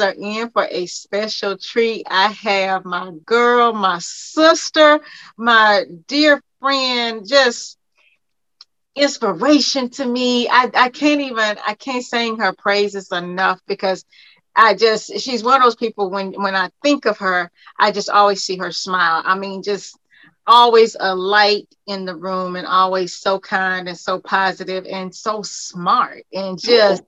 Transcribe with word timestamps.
guys 0.00 0.16
are 0.16 0.38
in 0.40 0.50
for 0.50 0.66
a 0.70 0.86
special 0.86 1.56
treat. 1.58 2.06
I 2.10 2.28
have 2.28 2.84
my 2.84 3.12
girl, 3.24 3.72
my 3.72 3.98
sister, 4.00 5.00
my 5.36 5.84
dear 6.08 6.42
friend, 6.60 7.26
just 7.26 7.78
inspiration 8.94 9.90
to 9.90 10.06
me. 10.06 10.48
I, 10.48 10.70
I 10.74 10.88
can't 10.90 11.20
even 11.20 11.56
I 11.66 11.74
can't 11.74 12.04
sing 12.04 12.38
her 12.38 12.52
praises 12.52 13.10
enough 13.12 13.60
because 13.66 14.04
I 14.56 14.74
just 14.74 15.20
she's 15.20 15.44
one 15.44 15.56
of 15.60 15.62
those 15.62 15.76
people 15.76 16.10
when 16.10 16.32
when 16.32 16.54
I 16.56 16.70
think 16.82 17.06
of 17.06 17.18
her, 17.18 17.50
I 17.78 17.92
just 17.92 18.10
always 18.10 18.42
see 18.42 18.56
her 18.58 18.72
smile. 18.72 19.22
I 19.24 19.36
mean, 19.38 19.62
just 19.62 19.96
always 20.46 20.96
a 20.98 21.14
light 21.14 21.68
in 21.86 22.04
the 22.06 22.16
room 22.16 22.56
and 22.56 22.66
always 22.66 23.14
so 23.14 23.38
kind 23.38 23.88
and 23.88 23.98
so 23.98 24.20
positive 24.20 24.86
and 24.86 25.14
so 25.14 25.42
smart 25.42 26.24
and 26.32 26.58
just 26.58 27.02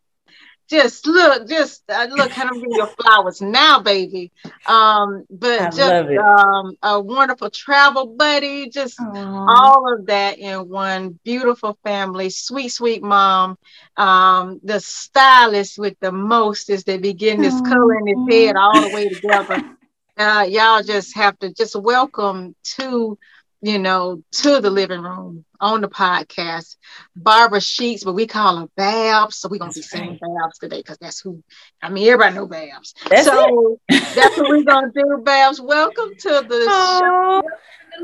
just 0.72 1.06
look, 1.06 1.48
just 1.48 1.82
uh, 1.88 2.08
look, 2.10 2.32
kind 2.32 2.50
of 2.50 2.56
give 2.56 2.70
your 2.74 2.88
flowers 2.88 3.42
now, 3.42 3.80
baby. 3.80 4.32
Um, 4.66 5.24
but 5.30 5.60
I 5.60 5.70
just 5.70 6.18
um, 6.18 6.76
a 6.82 7.00
wonderful 7.00 7.50
travel 7.50 8.06
buddy, 8.16 8.70
just 8.70 8.98
Aww. 8.98 9.48
all 9.48 9.94
of 9.94 10.06
that 10.06 10.38
in 10.38 10.68
one 10.68 11.20
beautiful 11.24 11.78
family, 11.84 12.30
sweet, 12.30 12.70
sweet 12.70 13.02
mom. 13.02 13.58
Um, 13.97 14.60
the 14.64 14.80
stylist 14.80 15.78
with 15.78 15.97
the 16.00 16.10
most 16.10 16.70
is 16.70 16.84
they 16.84 16.98
begin 16.98 17.42
this 17.42 17.60
color 17.60 17.98
in 17.98 18.06
his 18.06 18.34
head 18.34 18.56
all 18.56 18.80
the 18.80 18.88
way 18.88 19.08
together. 19.08 19.62
Uh, 20.19 20.47
y'all 20.47 20.82
just 20.82 21.16
have 21.16 21.38
to 21.38 21.50
just 21.54 21.75
welcome 21.75 22.54
to 22.62 23.19
you 23.62 23.78
know, 23.78 24.22
to 24.32 24.60
the 24.60 24.70
living 24.70 25.00
room 25.00 25.44
on 25.62 25.80
the 25.80 25.88
podcast. 25.88 26.77
Barbara 27.16 27.60
Sheets, 27.60 28.05
but 28.05 28.14
we 28.14 28.27
call 28.27 28.56
her 28.58 28.68
Babs. 28.77 29.36
So 29.36 29.48
we're 29.48 29.58
gonna 29.58 29.69
that's 29.69 29.78
be 29.91 29.96
saying 29.96 30.19
right. 30.20 30.42
Babs 30.42 30.58
today 30.58 30.78
because 30.78 30.98
that's 30.98 31.20
who 31.20 31.42
I 31.80 31.88
mean 31.88 32.08
everybody 32.08 32.34
know 32.34 32.46
Babs. 32.46 32.94
That's 33.08 33.27
so 33.27 33.80
that's 33.88 34.36
what 34.36 34.50
we're 34.50 34.64
gonna 34.64 34.91
do, 34.94 35.22
Babs. 35.24 35.60
Welcome 35.60 36.10
to 36.19 36.28
the 36.28 36.66
oh, 36.69 37.42
show. 37.42 37.48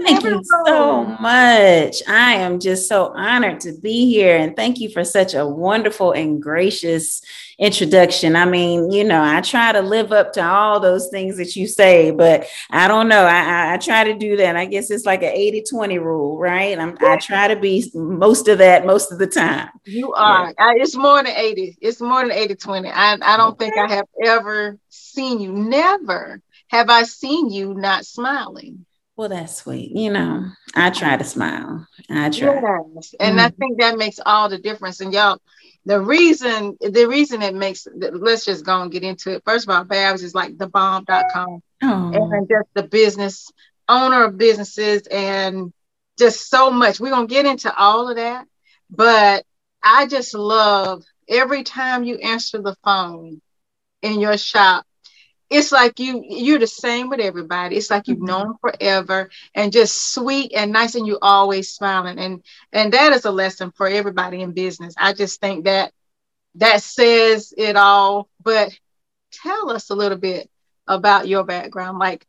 Thank 0.05 0.25
you 0.25 0.43
so 0.65 1.05
much. 1.05 2.03
I 2.07 2.35
am 2.35 2.61
just 2.61 2.89
so 2.89 3.13
honored 3.15 3.61
to 3.61 3.73
be 3.73 4.07
here. 4.07 4.37
And 4.37 4.55
thank 4.55 4.79
you 4.81 4.91
for 4.91 5.03
such 5.03 5.35
a 5.35 5.47
wonderful 5.47 6.13
and 6.13 6.43
gracious 6.43 7.23
introduction. 7.59 8.37
I 8.37 8.45
mean, 8.45 8.91
you 8.91 9.03
know, 9.03 9.23
I 9.23 9.41
try 9.41 9.73
to 9.73 9.81
live 9.81 10.13
up 10.13 10.33
to 10.35 10.45
all 10.45 10.79
those 10.79 11.09
things 11.09 11.39
that 11.39 11.57
you 11.57 11.67
say, 11.67 12.11
but 12.11 12.47
I 12.71 12.87
don't 12.87 13.09
know. 13.09 13.25
I, 13.25 13.41
I, 13.41 13.75
I 13.75 13.77
try 13.79 14.05
to 14.05 14.15
do 14.15 14.37
that. 14.37 14.57
I 14.57 14.67
guess 14.67 14.91
it's 14.91 15.07
like 15.07 15.23
an 15.23 15.33
80 15.33 15.65
20 15.71 15.99
rule, 15.99 16.39
right? 16.39 16.79
I'm, 16.79 16.97
I 17.01 17.17
try 17.17 17.48
to 17.49 17.57
be 17.57 17.91
most 17.95 18.49
of 18.49 18.59
that 18.59 18.87
most 18.87 19.13
of 19.13 19.19
the 19.19 19.27
time. 19.27 19.69
You 19.85 20.13
are. 20.15 20.55
Yeah. 20.59 20.75
it's 20.77 20.97
more 20.97 21.23
than 21.23 21.33
80. 21.35 21.79
It's 21.81 22.01
more 22.01 22.23
than 22.23 22.33
80 22.33 22.55
20. 22.55 22.89
I, 22.89 23.19
I 23.21 23.37
don't 23.37 23.53
okay. 23.53 23.71
think 23.71 23.79
I 23.79 23.95
have 23.95 24.07
ever 24.25 24.79
seen 24.89 25.41
you, 25.41 25.53
never 25.53 26.41
have 26.69 26.91
I 26.91 27.03
seen 27.03 27.51
you 27.51 27.75
not 27.75 28.07
smiling. 28.07 28.85
Well, 29.17 29.29
that's 29.29 29.57
sweet. 29.57 29.91
You 29.91 30.13
know, 30.13 30.47
I 30.77 30.91
try 30.91 31.17
to 31.17 31.25
smile. 31.25 31.87
I 32.09 32.31
try. 32.31 32.61
Yes. 32.95 33.15
And 33.19 33.39
mm-hmm. 33.39 33.47
I 33.47 33.51
think 33.51 33.81
that 33.81 33.99
makes 33.99 34.21
all 34.25 34.49
the 34.49 34.59
difference. 34.59 35.01
And 35.01 35.13
y'all, 35.13 35.41
the 35.85 36.01
reason, 36.01 36.77
the 36.81 37.07
reason 37.09 37.43
it 37.43 37.55
makes, 37.55 37.89
let's 37.97 38.45
just 38.45 38.65
go 38.65 38.81
and 38.81 38.93
get 38.93 39.03
into 39.03 39.33
it. 39.35 39.43
First 39.45 39.69
of 39.69 39.75
all, 39.75 39.83
Babs 39.83 40.23
is 40.23 40.37
like 40.37 40.57
the 40.57 40.69
bomb.com 40.69 41.63
oh. 41.83 42.13
and 42.15 42.49
just 42.49 42.69
the 42.75 42.85
business 42.85 43.51
owner 43.89 44.25
of 44.25 44.39
businesses 44.39 45.07
and 45.09 45.73
just 46.19 46.49
so 46.49 46.71
much. 46.71 47.01
We're 47.01 47.11
going 47.11 47.29
to 47.29 47.35
get 47.35 47.47
into 47.47 47.75
all 47.75 48.09
of 48.09 48.17
that. 48.17 48.47
But 48.91 49.45
I 49.83 50.07
just 50.07 50.35
love 50.35 51.05
every 51.29 51.63
time 51.63 52.05
you 52.05 52.17
answer 52.17 52.61
the 52.61 52.77
phone 52.83 53.41
in 54.03 54.21
your 54.21 54.37
shop 54.39 54.85
it's 55.51 55.73
like 55.73 55.99
you 55.99 56.23
you're 56.29 56.59
the 56.59 56.67
same 56.67 57.09
with 57.09 57.21
everybody 57.21 57.77
it's 57.77 57.91
like 57.91 58.07
you've 58.07 58.19
mm-hmm. 58.19 58.27
known 58.27 58.55
forever 58.61 59.31
and 59.55 59.73
just 59.73 60.13
sweet 60.13 60.53
and 60.55 60.73
nice 60.73 60.95
and 60.95 61.07
you 61.07 61.19
always 61.21 61.71
smiling 61.71 62.19
and 62.19 62.43
and 62.73 62.93
that 62.93 63.13
is 63.13 63.25
a 63.25 63.31
lesson 63.31 63.73
for 63.73 63.89
everybody 63.89 64.43
in 64.43 64.53
business 64.53 64.95
i 64.99 65.13
just 65.13 65.41
think 65.41 65.65
that 65.65 65.93
that 66.55 66.83
says 66.83 67.53
it 67.57 67.77
all 67.77 68.29
but 68.43 68.71
tell 69.33 69.71
us 69.71 69.91
a 69.91 69.95
little 69.95 70.19
bit 70.19 70.51
about 70.87 71.29
your 71.29 71.45
background 71.45 71.99
like 71.99 72.27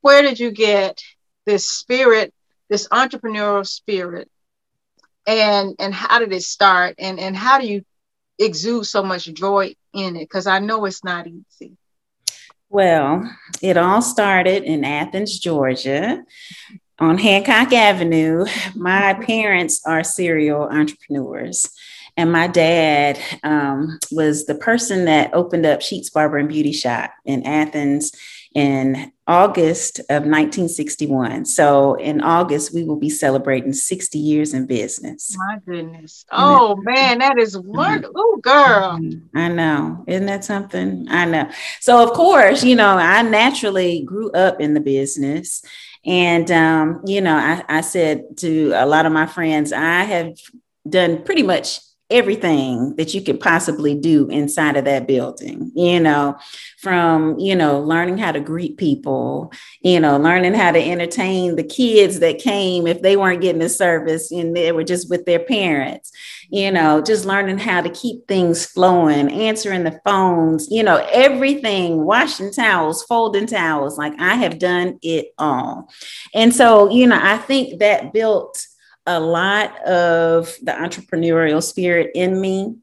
where 0.00 0.22
did 0.22 0.38
you 0.38 0.50
get 0.50 1.02
this 1.46 1.66
spirit 1.66 2.32
this 2.70 2.88
entrepreneurial 2.88 3.66
spirit 3.66 4.30
and 5.26 5.74
and 5.78 5.92
how 5.92 6.18
did 6.18 6.32
it 6.32 6.42
start 6.42 6.94
and 6.98 7.20
and 7.20 7.36
how 7.36 7.60
do 7.60 7.66
you 7.66 7.84
exude 8.38 8.86
so 8.86 9.02
much 9.02 9.24
joy 9.34 9.74
in 9.92 10.16
it 10.16 10.20
because 10.20 10.46
i 10.46 10.58
know 10.58 10.86
it's 10.86 11.04
not 11.04 11.26
easy 11.26 11.76
well, 12.72 13.28
it 13.60 13.76
all 13.76 14.00
started 14.00 14.62
in 14.62 14.84
Athens, 14.84 15.40
Georgia, 15.40 16.22
on 17.00 17.18
Hancock 17.18 17.72
Avenue. 17.72 18.46
My 18.76 19.14
parents 19.14 19.80
are 19.84 20.04
serial 20.04 20.68
entrepreneurs. 20.68 21.68
And 22.20 22.30
my 22.30 22.48
dad 22.48 23.18
um, 23.42 23.98
was 24.12 24.44
the 24.44 24.54
person 24.54 25.06
that 25.06 25.32
opened 25.32 25.64
up 25.64 25.80
Sheets 25.80 26.10
Barber 26.10 26.36
and 26.36 26.50
Beauty 26.50 26.70
Shop 26.70 27.10
in 27.24 27.46
Athens 27.46 28.12
in 28.54 29.10
August 29.26 30.00
of 30.00 30.24
1961. 30.26 31.46
So 31.46 31.94
in 31.94 32.20
August, 32.20 32.74
we 32.74 32.84
will 32.84 32.96
be 32.96 33.08
celebrating 33.08 33.72
60 33.72 34.18
years 34.18 34.52
in 34.52 34.66
business. 34.66 35.34
My 35.34 35.60
goodness. 35.64 36.26
Oh 36.30 36.76
man, 36.82 37.20
that 37.20 37.38
is 37.38 37.56
wonderful. 37.56 38.12
Oh, 38.14 38.38
girl. 38.42 39.00
I 39.34 39.48
know. 39.48 40.04
Isn't 40.06 40.26
that 40.26 40.44
something? 40.44 41.06
I 41.08 41.24
know. 41.24 41.50
So 41.80 42.06
of 42.06 42.12
course, 42.12 42.62
you 42.62 42.76
know, 42.76 42.98
I 42.98 43.22
naturally 43.22 44.02
grew 44.02 44.30
up 44.32 44.60
in 44.60 44.74
the 44.74 44.80
business. 44.80 45.62
And 46.04 46.50
um, 46.50 47.00
you 47.06 47.22
know, 47.22 47.34
I, 47.34 47.64
I 47.78 47.80
said 47.80 48.36
to 48.38 48.72
a 48.74 48.84
lot 48.84 49.06
of 49.06 49.12
my 49.12 49.24
friends, 49.24 49.72
I 49.72 50.02
have 50.02 50.36
done 50.86 51.22
pretty 51.22 51.42
much 51.42 51.80
everything 52.10 52.94
that 52.96 53.14
you 53.14 53.22
could 53.22 53.40
possibly 53.40 53.94
do 53.94 54.28
inside 54.28 54.76
of 54.76 54.84
that 54.84 55.06
building 55.06 55.70
you 55.74 56.00
know 56.00 56.36
from 56.78 57.38
you 57.38 57.54
know 57.54 57.80
learning 57.80 58.18
how 58.18 58.32
to 58.32 58.40
greet 58.40 58.76
people 58.76 59.52
you 59.82 60.00
know 60.00 60.18
learning 60.18 60.54
how 60.54 60.72
to 60.72 60.78
entertain 60.78 61.56
the 61.56 61.62
kids 61.62 62.20
that 62.20 62.38
came 62.38 62.86
if 62.86 63.02
they 63.02 63.16
weren't 63.16 63.40
getting 63.40 63.60
the 63.60 63.68
service 63.68 64.30
and 64.32 64.56
they 64.56 64.72
were 64.72 64.84
just 64.84 65.08
with 65.08 65.24
their 65.24 65.38
parents 65.38 66.10
you 66.50 66.70
know 66.70 67.00
just 67.00 67.24
learning 67.24 67.58
how 67.58 67.80
to 67.80 67.90
keep 67.90 68.26
things 68.26 68.66
flowing 68.66 69.30
answering 69.30 69.84
the 69.84 70.00
phones 70.04 70.68
you 70.70 70.82
know 70.82 71.06
everything 71.12 72.04
washing 72.04 72.52
towels 72.52 73.02
folding 73.04 73.46
towels 73.46 73.96
like 73.98 74.12
i 74.18 74.34
have 74.34 74.58
done 74.58 74.98
it 75.02 75.32
all. 75.38 75.88
And 76.34 76.54
so 76.54 76.90
you 76.90 77.06
know 77.06 77.18
i 77.20 77.38
think 77.38 77.78
that 77.80 78.12
built 78.12 78.66
a 79.06 79.18
lot 79.20 79.76
of 79.86 80.54
the 80.62 80.72
entrepreneurial 80.72 81.62
spirit 81.62 82.10
in 82.14 82.40
me 82.40 82.76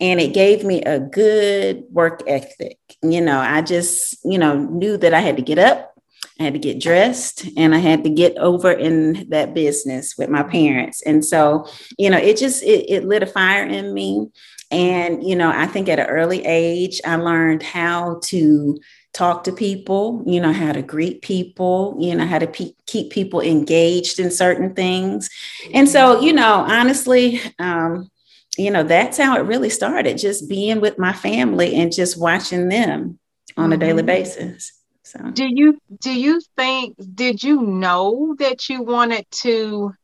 and 0.00 0.20
it 0.20 0.34
gave 0.34 0.64
me 0.64 0.82
a 0.82 1.00
good 1.00 1.84
work 1.90 2.22
ethic. 2.26 2.78
You 3.02 3.20
know 3.20 3.38
i 3.38 3.62
just 3.62 4.16
you 4.24 4.38
know 4.38 4.54
knew 4.56 4.96
that 4.96 5.14
i 5.14 5.20
had 5.20 5.36
to 5.36 5.42
get 5.42 5.58
up 5.58 5.94
i 6.40 6.44
had 6.44 6.54
to 6.54 6.58
get 6.58 6.80
dressed 6.80 7.46
and 7.56 7.74
i 7.74 7.78
had 7.78 8.04
to 8.04 8.10
get 8.10 8.36
over 8.38 8.70
in 8.70 9.28
that 9.30 9.54
business 9.54 10.16
with 10.16 10.28
my 10.28 10.42
parents. 10.42 11.02
And 11.02 11.24
so 11.24 11.66
you 11.98 12.10
know 12.10 12.18
it 12.18 12.36
just 12.36 12.62
it, 12.62 12.88
it 12.88 13.04
lit 13.04 13.22
a 13.22 13.26
fire 13.26 13.64
in 13.64 13.92
me. 13.92 14.28
And 14.70 15.22
you 15.22 15.36
know 15.36 15.50
i 15.50 15.66
think 15.66 15.88
at 15.88 16.00
an 16.00 16.06
early 16.06 16.44
age 16.44 17.00
i 17.04 17.14
learned 17.14 17.62
how 17.62 18.18
to 18.24 18.78
talk 19.16 19.44
to 19.44 19.52
people, 19.52 20.22
you 20.26 20.38
know, 20.40 20.52
how 20.52 20.72
to 20.72 20.82
greet 20.82 21.22
people, 21.22 21.96
you 21.98 22.14
know, 22.14 22.26
how 22.26 22.38
to 22.38 22.46
pe- 22.46 22.74
keep 22.84 23.10
people 23.10 23.40
engaged 23.40 24.20
in 24.20 24.30
certain 24.30 24.74
things. 24.74 25.30
And 25.72 25.88
so, 25.88 26.20
you 26.20 26.34
know, 26.34 26.66
honestly, 26.68 27.40
um, 27.58 28.10
you 28.58 28.70
know, 28.70 28.82
that's 28.82 29.16
how 29.16 29.36
it 29.36 29.40
really 29.40 29.70
started, 29.70 30.18
just 30.18 30.50
being 30.50 30.80
with 30.80 30.98
my 30.98 31.14
family 31.14 31.76
and 31.76 31.92
just 31.92 32.20
watching 32.20 32.68
them 32.68 33.18
on 33.56 33.72
a 33.72 33.78
daily 33.78 34.02
mm-hmm. 34.02 34.06
basis. 34.06 34.72
So 35.02 35.30
do 35.30 35.46
you 35.48 35.78
do 36.00 36.12
you 36.12 36.42
think 36.56 36.96
did 37.14 37.42
you 37.42 37.62
know 37.62 38.34
that 38.38 38.68
you 38.68 38.82
wanted 38.82 39.24
to 39.42 39.94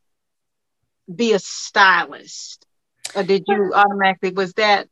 be 1.15 1.33
a 1.33 1.39
stylist? 1.39 2.65
Or 3.15 3.23
did 3.23 3.45
you 3.47 3.73
automatically 3.75 4.31
was 4.31 4.55
that 4.55 4.89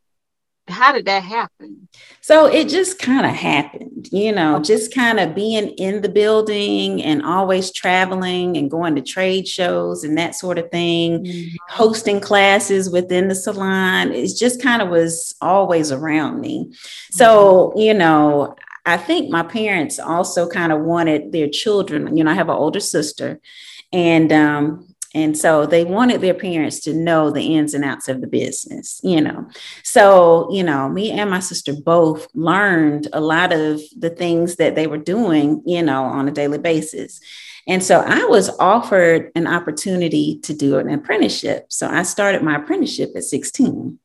how 0.70 0.92
did 0.92 1.06
that 1.06 1.22
happen? 1.22 1.88
So 2.20 2.46
it 2.46 2.68
just 2.68 2.98
kind 2.98 3.26
of 3.26 3.32
happened, 3.32 3.89
you 4.10 4.32
know, 4.32 4.60
just 4.60 4.94
kind 4.94 5.20
of 5.20 5.34
being 5.34 5.68
in 5.70 6.02
the 6.02 6.08
building 6.08 7.02
and 7.02 7.22
always 7.22 7.70
traveling 7.70 8.56
and 8.56 8.70
going 8.70 8.94
to 8.96 9.02
trade 9.02 9.46
shows 9.46 10.04
and 10.04 10.16
that 10.18 10.34
sort 10.34 10.58
of 10.58 10.70
thing, 10.70 11.24
mm-hmm. 11.24 11.56
hosting 11.68 12.20
classes 12.20 12.90
within 12.90 13.28
the 13.28 13.34
salon. 13.34 14.12
It 14.12 14.36
just 14.36 14.62
kind 14.62 14.82
of 14.82 14.88
was 14.88 15.34
always 15.40 15.92
around 15.92 16.40
me. 16.40 16.72
So, 17.10 17.70
mm-hmm. 17.70 17.78
you 17.78 17.94
know, 17.94 18.56
I 18.86 18.96
think 18.96 19.30
my 19.30 19.42
parents 19.42 19.98
also 19.98 20.48
kind 20.48 20.72
of 20.72 20.80
wanted 20.80 21.32
their 21.32 21.48
children, 21.48 22.16
you 22.16 22.24
know, 22.24 22.30
I 22.30 22.34
have 22.34 22.48
an 22.48 22.56
older 22.56 22.80
sister 22.80 23.40
and 23.92 24.32
um 24.32 24.86
and 25.14 25.36
so 25.36 25.66
they 25.66 25.84
wanted 25.84 26.20
their 26.20 26.34
parents 26.34 26.80
to 26.80 26.94
know 26.94 27.30
the 27.30 27.56
ins 27.56 27.74
and 27.74 27.84
outs 27.84 28.08
of 28.08 28.20
the 28.20 28.28
business, 28.28 29.00
you 29.02 29.20
know. 29.20 29.48
So, 29.82 30.48
you 30.52 30.62
know, 30.62 30.88
me 30.88 31.10
and 31.10 31.28
my 31.28 31.40
sister 31.40 31.72
both 31.74 32.28
learned 32.34 33.08
a 33.12 33.20
lot 33.20 33.52
of 33.52 33.80
the 33.98 34.10
things 34.10 34.56
that 34.56 34.76
they 34.76 34.86
were 34.86 34.98
doing, 34.98 35.62
you 35.66 35.82
know, 35.82 36.04
on 36.04 36.28
a 36.28 36.32
daily 36.32 36.58
basis. 36.58 37.20
And 37.66 37.82
so 37.82 38.00
I 38.00 38.24
was 38.24 38.50
offered 38.58 39.32
an 39.34 39.46
opportunity 39.46 40.38
to 40.44 40.54
do 40.54 40.78
an 40.78 40.90
apprenticeship. 40.90 41.66
So 41.68 41.88
I 41.88 42.04
started 42.04 42.42
my 42.42 42.56
apprenticeship 42.56 43.10
at 43.16 43.24
16. 43.24 43.98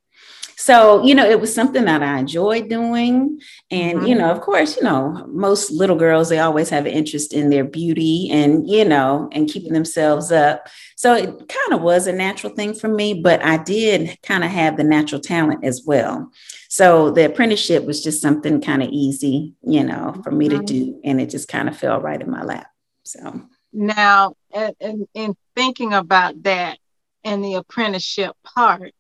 So, 0.66 1.04
you 1.04 1.14
know, 1.14 1.30
it 1.30 1.40
was 1.40 1.54
something 1.54 1.86
that 1.86 2.02
I 2.02 2.18
enjoyed 2.18 2.70
doing. 2.70 3.40
And, 3.70 4.00
mm-hmm. 4.00 4.08
you 4.08 4.16
know, 4.16 4.32
of 4.32 4.42
course, 4.42 4.76
you 4.76 4.82
know, 4.82 5.24
most 5.30 5.70
little 5.70 5.96
girls, 5.96 6.28
they 6.28 6.40
always 6.40 6.72
have 6.72 6.88
an 6.88 6.92
interest 6.92 7.34
in 7.34 7.52
their 7.52 7.64
beauty 7.64 8.30
and, 8.32 8.68
you 8.68 8.84
know, 8.84 9.30
and 9.32 9.48
keeping 9.48 9.74
themselves 9.74 10.32
up. 10.32 10.68
So 10.96 11.14
it 11.14 11.28
kind 11.28 11.74
of 11.74 11.84
was 11.84 12.08
a 12.08 12.12
natural 12.14 12.52
thing 12.52 12.74
for 12.74 12.88
me, 12.88 13.14
but 13.14 13.46
I 13.46 13.58
did 13.58 14.18
kind 14.24 14.44
of 14.44 14.50
have 14.50 14.76
the 14.76 14.84
natural 14.84 15.22
talent 15.22 15.64
as 15.64 15.84
well. 15.86 16.32
So 16.68 17.12
the 17.12 17.26
apprenticeship 17.26 17.86
was 17.86 18.04
just 18.04 18.20
something 18.20 18.60
kind 18.60 18.82
of 18.82 18.90
easy, 18.90 19.54
you 19.62 19.84
know, 19.84 20.20
for 20.24 20.32
me 20.32 20.50
to 20.50 20.56
mm-hmm. 20.56 20.66
do. 20.66 21.00
And 21.04 21.22
it 21.22 21.30
just 21.30 21.48
kind 21.48 21.70
of 21.70 21.78
fell 21.78 22.02
right 22.02 22.20
in 22.20 22.32
my 22.32 22.42
lap. 22.42 22.66
So 23.04 23.40
now, 23.72 24.34
in, 24.80 25.08
in 25.14 25.36
thinking 25.56 25.94
about 25.94 26.42
that 26.42 26.80
and 27.24 27.44
the 27.44 27.54
apprenticeship 27.54 28.36
part, 28.44 28.95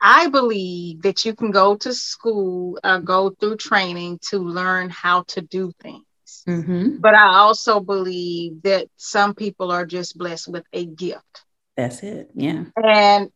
I 0.00 0.28
believe 0.28 1.02
that 1.02 1.24
you 1.24 1.34
can 1.34 1.50
go 1.50 1.76
to 1.76 1.92
school 1.92 2.78
or 2.84 3.00
go 3.00 3.30
through 3.30 3.56
training 3.56 4.20
to 4.30 4.38
learn 4.38 4.90
how 4.90 5.22
to 5.28 5.40
do 5.40 5.72
things. 5.80 6.04
Mm-hmm. 6.46 6.98
But 6.98 7.14
I 7.14 7.36
also 7.38 7.80
believe 7.80 8.62
that 8.62 8.88
some 8.96 9.34
people 9.34 9.70
are 9.70 9.86
just 9.86 10.18
blessed 10.18 10.48
with 10.48 10.64
a 10.72 10.84
gift. 10.84 11.44
That's 11.76 12.02
it. 12.02 12.30
Yeah. 12.34 12.64
And 12.76 13.30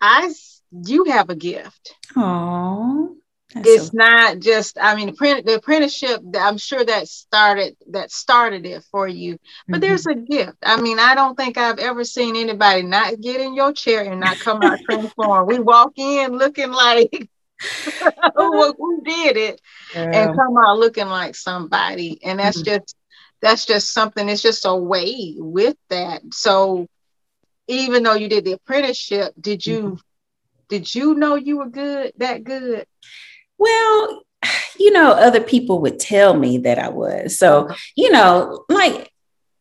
I, 0.00 0.32
you 0.70 1.04
have 1.04 1.30
a 1.30 1.36
gift. 1.36 1.94
Oh 2.16 3.15
it's 3.54 3.86
so- 3.86 3.90
not 3.94 4.40
just 4.40 4.76
i 4.80 4.94
mean 4.94 5.06
the, 5.06 5.42
the 5.44 5.54
apprenticeship 5.54 6.20
i'm 6.38 6.58
sure 6.58 6.84
that 6.84 7.08
started 7.08 7.76
that 7.90 8.10
started 8.10 8.66
it 8.66 8.82
for 8.90 9.06
you 9.06 9.38
but 9.68 9.80
mm-hmm. 9.80 9.88
there's 9.88 10.06
a 10.06 10.14
gift 10.14 10.56
i 10.62 10.80
mean 10.80 10.98
i 10.98 11.14
don't 11.14 11.36
think 11.36 11.56
i've 11.56 11.78
ever 11.78 12.04
seen 12.04 12.34
anybody 12.34 12.82
not 12.82 13.20
get 13.20 13.40
in 13.40 13.54
your 13.54 13.72
chair 13.72 14.02
and 14.10 14.20
not 14.20 14.38
come 14.40 14.62
out 14.62 14.80
transformed 14.80 15.48
we 15.48 15.58
walk 15.58 15.92
in 15.96 16.36
looking 16.36 16.72
like 16.72 17.28
who, 18.36 18.74
who, 18.76 19.02
did 19.02 19.36
it 19.38 19.60
yeah. 19.94 20.10
and 20.12 20.36
come 20.36 20.58
out 20.58 20.78
looking 20.78 21.06
like 21.06 21.34
somebody 21.34 22.18
and 22.22 22.38
that's 22.38 22.60
mm-hmm. 22.60 22.76
just 22.76 22.96
that's 23.40 23.64
just 23.64 23.92
something 23.92 24.28
it's 24.28 24.42
just 24.42 24.66
a 24.66 24.74
way 24.74 25.34
with 25.38 25.76
that 25.88 26.20
so 26.32 26.86
even 27.68 28.02
though 28.02 28.14
you 28.14 28.28
did 28.28 28.44
the 28.44 28.52
apprenticeship 28.52 29.32
did 29.40 29.64
you 29.64 29.80
mm-hmm. 29.80 29.94
did 30.68 30.94
you 30.94 31.14
know 31.14 31.34
you 31.34 31.58
were 31.58 31.68
good 31.68 32.12
that 32.18 32.44
good 32.44 32.84
well, 33.58 34.22
you 34.78 34.92
know, 34.92 35.12
other 35.12 35.40
people 35.40 35.80
would 35.80 35.98
tell 35.98 36.34
me 36.34 36.58
that 36.58 36.78
I 36.78 36.88
was. 36.88 37.38
So, 37.38 37.66
uh-huh. 37.66 37.74
you 37.96 38.10
know, 38.10 38.64
like 38.68 39.12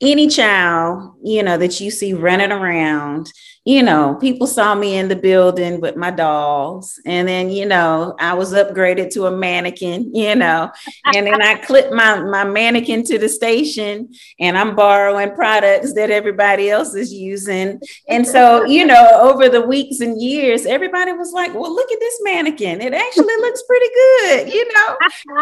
any 0.01 0.27
child, 0.27 1.15
you 1.23 1.43
know, 1.43 1.57
that 1.57 1.79
you 1.79 1.91
see 1.91 2.13
running 2.13 2.51
around, 2.51 3.31
you 3.65 3.81
know, 3.81 4.13
people 4.21 4.45
saw 4.45 4.75
me 4.75 4.95
in 4.95 5.07
the 5.07 5.15
building 5.15 5.81
with 5.81 5.95
my 5.95 6.11
dolls. 6.11 6.99
And 7.03 7.27
then, 7.27 7.49
you 7.49 7.65
know, 7.65 8.15
I 8.19 8.35
was 8.35 8.53
upgraded 8.53 9.09
to 9.13 9.25
a 9.25 9.31
mannequin, 9.31 10.11
you 10.15 10.35
know, 10.35 10.71
and 11.13 11.25
then 11.25 11.41
I 11.41 11.55
clipped 11.55 11.91
my, 11.91 12.19
my 12.19 12.43
mannequin 12.43 13.03
to 13.05 13.17
the 13.17 13.27
station 13.27 14.13
and 14.39 14.55
I'm 14.55 14.75
borrowing 14.75 15.33
products 15.33 15.93
that 15.95 16.11
everybody 16.11 16.69
else 16.69 16.93
is 16.93 17.11
using. 17.11 17.81
And 18.07 18.27
so, 18.27 18.65
you 18.65 18.85
know, 18.85 19.19
over 19.19 19.49
the 19.49 19.61
weeks 19.61 19.99
and 19.99 20.21
years, 20.21 20.67
everybody 20.67 21.13
was 21.13 21.33
like, 21.33 21.55
well, 21.55 21.73
look 21.73 21.91
at 21.91 21.99
this 21.99 22.19
mannequin. 22.21 22.81
It 22.81 22.93
actually 22.93 23.35
looks 23.37 23.63
pretty 23.63 23.89
good, 23.95 24.53
you 24.53 24.73
know. 24.73 24.97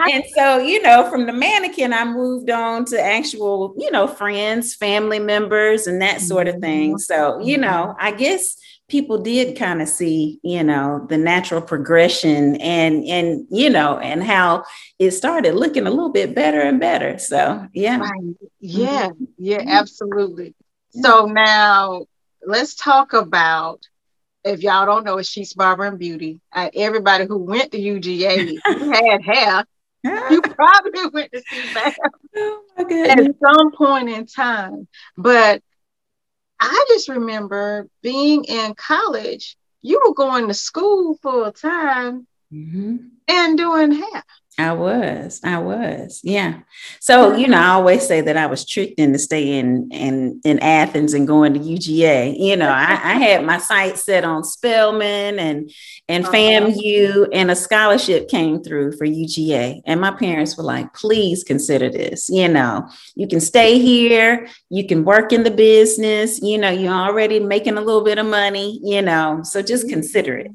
and 0.14 0.24
so, 0.34 0.60
you 0.60 0.82
know, 0.82 1.10
from 1.10 1.26
the 1.26 1.34
mannequin, 1.34 1.92
I 1.92 2.06
moved 2.06 2.50
on 2.50 2.86
to 2.86 3.02
actual, 3.02 3.76
you 3.78 3.92
know, 3.92 4.08
friends, 4.08 4.76
family 4.76 5.20
members, 5.20 5.88
and 5.88 6.02
that 6.02 6.22
sort 6.22 6.48
of 6.48 6.62
thing. 6.62 6.92
Mm-hmm. 6.92 7.00
So, 7.00 7.40
you 7.40 7.58
know, 7.58 7.96
I 8.00 8.13
guess 8.14 8.56
people 8.88 9.18
did 9.18 9.58
kind 9.58 9.82
of 9.82 9.88
see, 9.88 10.40
you 10.44 10.64
know, 10.64 11.06
the 11.10 11.18
natural 11.18 11.62
progression 11.62 12.56
and 12.58 13.06
and 13.06 13.48
you 13.50 13.70
know, 13.70 13.98
and 13.98 14.24
how 14.24 14.64
it 15.00 15.12
started 15.12 15.56
looking 15.56 15.88
a 15.88 15.90
little 15.90 16.12
bit 16.12 16.36
better 16.36 16.62
and 16.62 16.80
better. 16.80 17.18
So 17.18 17.68
yeah. 17.74 18.00
Right. 18.00 18.36
Yeah, 18.60 19.10
mm-hmm. 19.10 19.24
yeah, 19.38 19.58
mm-hmm. 19.60 19.70
absolutely. 19.70 20.56
Yeah. 20.94 21.02
So 21.02 21.26
now 21.26 22.06
let's 22.46 22.76
talk 22.76 23.14
about 23.14 23.82
if 24.44 24.62
y'all 24.62 24.86
don't 24.86 25.06
know, 25.06 25.18
it's 25.18 25.30
Sheets 25.30 25.54
Barber 25.54 25.86
and 25.86 25.98
Beauty. 25.98 26.40
Uh, 26.52 26.70
everybody 26.74 27.26
who 27.26 27.38
went 27.38 27.72
to 27.72 27.80
UGA 27.80 28.58
had 28.66 29.24
hair. 29.24 29.66
you 30.04 30.42
probably 30.42 31.08
went 31.14 31.32
to 31.32 31.42
see 31.50 31.74
that 31.74 31.96
oh 32.36 32.62
at 33.08 33.36
some 33.42 33.72
point 33.72 34.10
in 34.10 34.26
time. 34.26 34.88
But 35.18 35.64
I 36.66 36.86
just 36.88 37.10
remember 37.10 37.90
being 38.02 38.46
in 38.46 38.74
college, 38.76 39.58
you 39.82 40.02
were 40.06 40.14
going 40.14 40.48
to 40.48 40.54
school 40.54 41.16
full 41.16 41.52
time 41.52 42.26
mm-hmm. 42.54 42.98
and 43.28 43.58
doing 43.58 43.92
hair. 43.92 44.24
I 44.60 44.74
was, 44.74 45.40
I 45.44 45.58
was, 45.58 46.22
yeah. 46.24 46.60
So 47.00 47.36
you 47.36 47.48
know, 47.48 47.58
I 47.58 47.70
always 47.70 48.08
say 48.08 48.22
that 48.22 48.38
I 48.38 48.46
was 48.46 48.66
tricked 48.66 49.00
into 49.00 49.18
staying 49.18 49.90
in 49.92 50.42
in 50.44 50.60
Athens 50.60 51.16
and 51.16 51.28
going 51.28 51.56
to 51.56 51.60
UGA. 51.60 52.40
You 52.40 52.56
know, 52.58 52.70
I, 52.70 52.92
I 52.92 53.14
had 53.16 53.44
my 53.46 53.58
sights 53.58 54.04
set 54.04 54.24
on 54.24 54.44
Spelman 54.44 55.40
and 55.40 55.72
and 56.08 56.24
uh-huh. 56.24 56.34
FAMU, 56.34 57.30
and 57.34 57.50
a 57.50 57.56
scholarship 57.56 58.30
came 58.30 58.62
through 58.62 58.92
for 58.92 59.06
UGA. 59.06 59.82
And 59.88 60.00
my 60.00 60.12
parents 60.12 60.56
were 60.56 60.64
like, 60.64 60.94
"Please 60.94 61.44
consider 61.44 61.90
this. 61.90 62.30
You 62.30 62.48
know, 62.48 62.88
you 63.16 63.28
can 63.28 63.40
stay 63.40 63.80
here, 63.80 64.48
you 64.70 64.86
can 64.86 65.04
work 65.04 65.34
in 65.34 65.42
the 65.42 65.52
business. 65.52 66.40
You 66.44 66.60
know, 66.60 66.70
you're 66.70 66.94
already 66.94 67.40
making 67.40 67.78
a 67.78 67.82
little 67.82 68.04
bit 68.04 68.20
of 68.20 68.28
money. 68.28 68.80
You 68.84 69.02
know, 69.02 69.42
so 69.44 69.64
just 69.64 69.90
consider 69.90 70.38
it." 70.38 70.52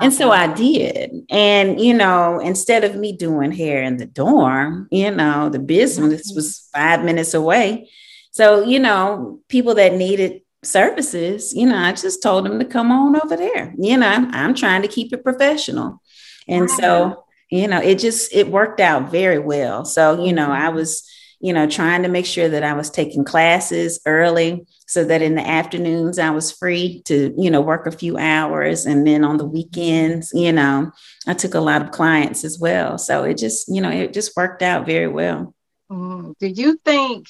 And 0.00 0.12
so 0.12 0.30
I 0.30 0.52
did. 0.52 1.12
And, 1.30 1.80
you 1.80 1.94
know, 1.94 2.38
instead 2.38 2.84
of 2.84 2.96
me 2.96 3.16
doing 3.16 3.52
hair 3.52 3.82
in 3.82 3.96
the 3.96 4.06
dorm, 4.06 4.88
you 4.90 5.10
know, 5.10 5.48
the 5.48 5.58
business 5.58 6.30
mm-hmm. 6.30 6.36
was 6.36 6.68
five 6.72 7.04
minutes 7.04 7.34
away. 7.34 7.90
So, 8.30 8.64
you 8.64 8.78
know, 8.78 9.40
people 9.48 9.74
that 9.74 9.94
needed 9.94 10.40
services, 10.62 11.52
you 11.52 11.66
know, 11.66 11.76
I 11.76 11.92
just 11.92 12.22
told 12.22 12.46
them 12.46 12.58
to 12.58 12.64
come 12.64 12.90
on 12.90 13.20
over 13.22 13.36
there. 13.36 13.74
You 13.78 13.98
know, 13.98 14.08
I'm, 14.08 14.32
I'm 14.34 14.54
trying 14.54 14.82
to 14.82 14.88
keep 14.88 15.12
it 15.12 15.24
professional. 15.24 16.00
And 16.48 16.70
so, 16.70 17.24
you 17.50 17.68
know, 17.68 17.80
it 17.80 17.98
just, 17.98 18.32
it 18.32 18.48
worked 18.48 18.80
out 18.80 19.10
very 19.10 19.38
well. 19.38 19.84
So, 19.84 20.24
you 20.24 20.32
know, 20.32 20.50
I 20.50 20.66
mm-hmm. 20.66 20.76
was, 20.76 21.08
you 21.40 21.52
know, 21.52 21.68
trying 21.68 22.04
to 22.04 22.08
make 22.08 22.26
sure 22.26 22.48
that 22.48 22.62
I 22.62 22.72
was 22.72 22.88
taking 22.88 23.24
classes 23.24 24.00
early 24.06 24.66
so 24.92 25.04
that 25.04 25.22
in 25.22 25.34
the 25.34 25.46
afternoons 25.46 26.18
I 26.18 26.30
was 26.30 26.52
free 26.52 27.00
to, 27.06 27.34
you 27.38 27.50
know, 27.50 27.62
work 27.62 27.86
a 27.86 27.92
few 27.92 28.18
hours. 28.18 28.84
And 28.84 29.06
then 29.06 29.24
on 29.24 29.38
the 29.38 29.46
weekends, 29.46 30.32
you 30.34 30.52
know, 30.52 30.92
I 31.26 31.32
took 31.32 31.54
a 31.54 31.60
lot 31.60 31.80
of 31.80 31.92
clients 31.92 32.44
as 32.44 32.58
well. 32.58 32.98
So 32.98 33.24
it 33.24 33.38
just, 33.38 33.68
you 33.68 33.80
know, 33.80 33.90
it 33.90 34.12
just 34.12 34.36
worked 34.36 34.62
out 34.62 34.84
very 34.84 35.08
well. 35.08 35.54
Mm. 35.90 36.34
Do 36.38 36.46
you 36.46 36.78
think, 36.84 37.26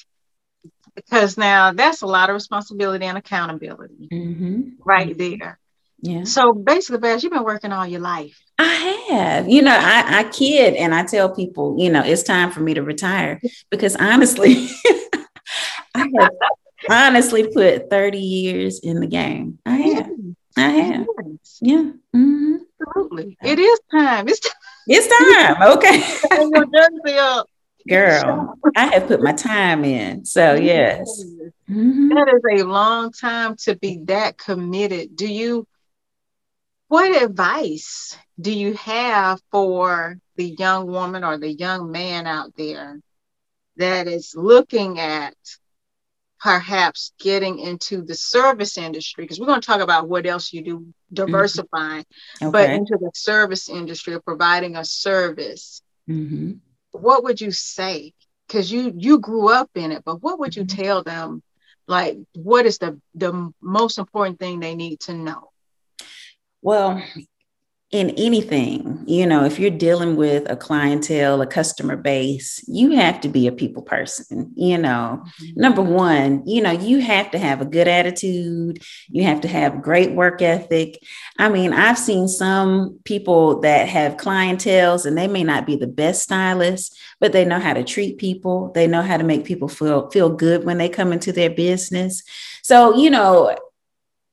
because 0.93 1.37
now 1.37 1.71
that's 1.71 2.01
a 2.01 2.05
lot 2.05 2.29
of 2.29 2.33
responsibility 2.33 3.05
and 3.05 3.17
accountability 3.17 4.09
mm-hmm. 4.11 4.61
right 4.83 5.17
there. 5.17 5.57
Yeah. 6.01 6.25
So 6.25 6.51
basically, 6.51 6.99
Babs, 6.99 7.23
you've 7.23 7.31
been 7.31 7.45
working 7.45 7.71
all 7.71 7.87
your 7.87 8.01
life. 8.01 8.37
I 8.59 9.05
have. 9.09 9.47
You 9.47 9.61
know, 9.61 9.75
I, 9.75 10.19
I 10.19 10.23
kid 10.25 10.73
and 10.75 10.93
I 10.93 11.05
tell 11.05 11.33
people, 11.33 11.77
you 11.79 11.89
know, 11.89 12.03
it's 12.03 12.23
time 12.23 12.51
for 12.51 12.59
me 12.59 12.73
to 12.73 12.83
retire 12.83 13.41
because 13.71 13.95
honestly, 13.95 14.67
I 15.95 16.09
have 16.19 16.31
honestly 16.89 17.47
put 17.47 17.89
30 17.89 18.17
years 18.17 18.79
in 18.79 18.99
the 18.99 19.07
game. 19.07 19.59
I 19.65 19.75
have. 19.75 20.11
I 20.57 20.69
have. 20.69 21.07
Yeah. 21.61 21.91
Mm-hmm. 22.15 22.55
Absolutely. 22.87 23.37
It 23.43 23.59
is 23.59 23.79
time. 23.91 24.27
It's 24.27 24.39
time. 24.39 24.53
It's 24.87 25.07
time. 25.07 25.61
Okay. 25.77 26.03
Girl, 27.87 28.55
I 28.77 28.85
have 28.93 29.07
put 29.07 29.21
my 29.21 29.33
time 29.33 29.83
in. 29.83 30.25
So 30.25 30.53
yes. 30.53 31.23
Mm-hmm. 31.69 32.09
That 32.09 32.33
is 32.33 32.61
a 32.61 32.65
long 32.65 33.11
time 33.11 33.55
to 33.63 33.75
be 33.75 33.99
that 34.05 34.37
committed. 34.37 35.15
Do 35.15 35.27
you 35.27 35.67
what 36.87 37.23
advice 37.23 38.15
do 38.39 38.51
you 38.51 38.73
have 38.75 39.39
for 39.51 40.17
the 40.35 40.45
young 40.45 40.87
woman 40.87 41.23
or 41.23 41.37
the 41.37 41.51
young 41.51 41.91
man 41.91 42.27
out 42.27 42.53
there 42.55 42.99
that 43.77 44.07
is 44.07 44.35
looking 44.35 44.99
at 44.99 45.35
perhaps 46.43 47.13
getting 47.21 47.57
into 47.57 48.01
the 48.01 48.13
service 48.13 48.77
industry 48.77 49.23
because 49.23 49.39
we're 49.39 49.45
going 49.47 49.61
to 49.61 49.65
talk 49.65 49.79
about 49.79 50.09
what 50.09 50.25
else 50.25 50.51
you 50.51 50.61
do 50.61 50.85
diversifying 51.13 52.01
mm-hmm. 52.01 52.47
okay. 52.47 52.51
but 52.51 52.69
into 52.69 52.97
the 52.99 53.09
service 53.15 53.69
industry 53.69 54.13
of 54.13 54.25
providing 54.25 54.75
a 54.75 54.83
service 54.83 55.81
mm-hmm. 56.07 56.51
what 56.91 57.23
would 57.23 57.39
you 57.39 57.49
say 57.49 58.11
because 58.45 58.69
you 58.69 58.91
you 58.97 59.19
grew 59.19 59.47
up 59.47 59.69
in 59.75 59.93
it 59.93 60.03
but 60.03 60.21
what 60.21 60.37
would 60.37 60.53
you 60.53 60.65
mm-hmm. 60.65 60.83
tell 60.83 61.01
them 61.01 61.41
like 61.87 62.17
what 62.35 62.65
is 62.65 62.77
the 62.77 62.99
the 63.15 63.49
most 63.61 63.97
important 63.97 64.37
thing 64.37 64.59
they 64.59 64.75
need 64.75 64.99
to 64.99 65.13
know 65.13 65.49
well 66.61 67.01
in 67.93 68.09
anything, 68.17 69.03
you 69.05 69.23
know, 69.23 69.45
if 69.45 69.59
you're 69.59 69.69
dealing 69.69 70.15
with 70.15 70.49
a 70.49 70.55
clientele, 70.55 71.39
a 71.43 71.45
customer 71.45 71.95
base, 71.95 72.59
you 72.67 72.93
have 72.93 73.21
to 73.21 73.29
be 73.29 73.45
a 73.45 73.51
people 73.51 73.83
person. 73.83 74.51
You 74.55 74.79
know, 74.79 75.23
mm-hmm. 75.23 75.61
number 75.61 75.83
one, 75.83 76.41
you 76.47 76.63
know, 76.63 76.71
you 76.71 77.01
have 77.01 77.29
to 77.31 77.37
have 77.37 77.61
a 77.61 77.65
good 77.65 77.87
attitude, 77.87 78.81
you 79.09 79.23
have 79.25 79.41
to 79.41 79.47
have 79.47 79.83
great 79.83 80.13
work 80.13 80.41
ethic. 80.41 81.03
I 81.37 81.49
mean, 81.49 81.71
I've 81.71 81.99
seen 81.99 82.27
some 82.27 82.97
people 83.03 83.61
that 83.61 83.87
have 83.89 84.17
clientels 84.17 85.05
and 85.05 85.15
they 85.15 85.27
may 85.27 85.43
not 85.43 85.67
be 85.67 85.75
the 85.75 85.85
best 85.85 86.23
stylists, 86.23 86.97
but 87.19 87.31
they 87.31 87.45
know 87.45 87.59
how 87.59 87.73
to 87.73 87.83
treat 87.83 88.17
people, 88.17 88.71
they 88.73 88.87
know 88.87 89.03
how 89.03 89.17
to 89.17 89.23
make 89.23 89.45
people 89.45 89.67
feel 89.67 90.09
feel 90.09 90.29
good 90.29 90.63
when 90.63 90.79
they 90.79 90.89
come 90.89 91.13
into 91.13 91.31
their 91.31 91.51
business. 91.51 92.23
So, 92.63 92.97
you 92.97 93.11
know, 93.11 93.55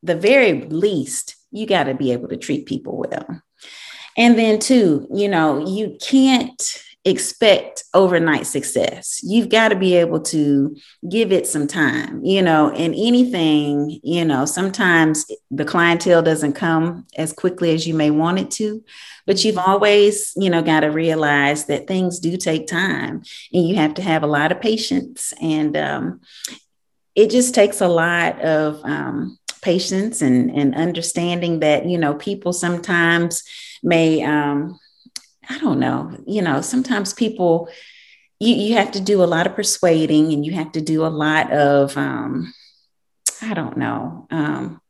the 0.02 0.17
very 0.17 0.62
least, 0.62 1.37
you 1.50 1.67
got 1.67 1.85
to 1.85 1.95
be 1.95 2.12
able 2.12 2.29
to 2.29 2.38
treat 2.38 2.64
people 2.64 2.97
well. 2.97 3.43
And 4.20 4.38
then, 4.38 4.58
too, 4.58 5.08
you 5.14 5.28
know, 5.28 5.66
you 5.66 5.96
can't 5.98 6.62
expect 7.06 7.84
overnight 7.94 8.46
success. 8.46 9.20
You've 9.24 9.48
got 9.48 9.70
to 9.70 9.76
be 9.76 9.94
able 9.96 10.20
to 10.24 10.76
give 11.08 11.32
it 11.32 11.46
some 11.46 11.66
time, 11.66 12.22
you 12.22 12.42
know, 12.42 12.68
and 12.70 12.94
anything, 12.94 13.98
you 14.02 14.26
know, 14.26 14.44
sometimes 14.44 15.24
the 15.50 15.64
clientele 15.64 16.22
doesn't 16.22 16.52
come 16.52 17.06
as 17.16 17.32
quickly 17.32 17.72
as 17.74 17.86
you 17.86 17.94
may 17.94 18.10
want 18.10 18.38
it 18.38 18.50
to, 18.50 18.84
but 19.26 19.42
you've 19.42 19.56
always, 19.56 20.34
you 20.36 20.50
know, 20.50 20.60
got 20.60 20.80
to 20.80 20.88
realize 20.88 21.64
that 21.64 21.86
things 21.86 22.18
do 22.18 22.36
take 22.36 22.66
time 22.66 23.22
and 23.54 23.66
you 23.66 23.76
have 23.76 23.94
to 23.94 24.02
have 24.02 24.22
a 24.22 24.26
lot 24.38 24.52
of 24.52 24.60
patience. 24.60 25.32
And 25.40 25.74
um, 25.78 26.20
it 27.14 27.30
just 27.30 27.54
takes 27.54 27.80
a 27.80 27.88
lot 27.88 28.38
of 28.42 28.84
um, 28.84 29.38
patience 29.62 30.20
and, 30.20 30.50
and 30.50 30.74
understanding 30.74 31.60
that, 31.60 31.86
you 31.86 31.96
know, 31.96 32.12
people 32.12 32.52
sometimes, 32.52 33.42
may 33.82 34.22
um 34.22 34.78
i 35.49 35.58
don't 35.58 35.80
know 35.80 36.16
you 36.26 36.42
know 36.42 36.60
sometimes 36.60 37.12
people 37.12 37.68
you, 38.38 38.54
you 38.54 38.75
have 38.75 38.90
to 38.90 39.00
do 39.00 39.22
a 39.22 39.26
lot 39.26 39.46
of 39.46 39.54
persuading 39.54 40.32
and 40.32 40.44
you 40.44 40.52
have 40.52 40.72
to 40.72 40.80
do 40.80 41.04
a 41.04 41.08
lot 41.08 41.50
of 41.52 41.96
um 41.96 42.52
i 43.42 43.54
don't 43.54 43.76
know 43.76 44.26
um 44.30 44.80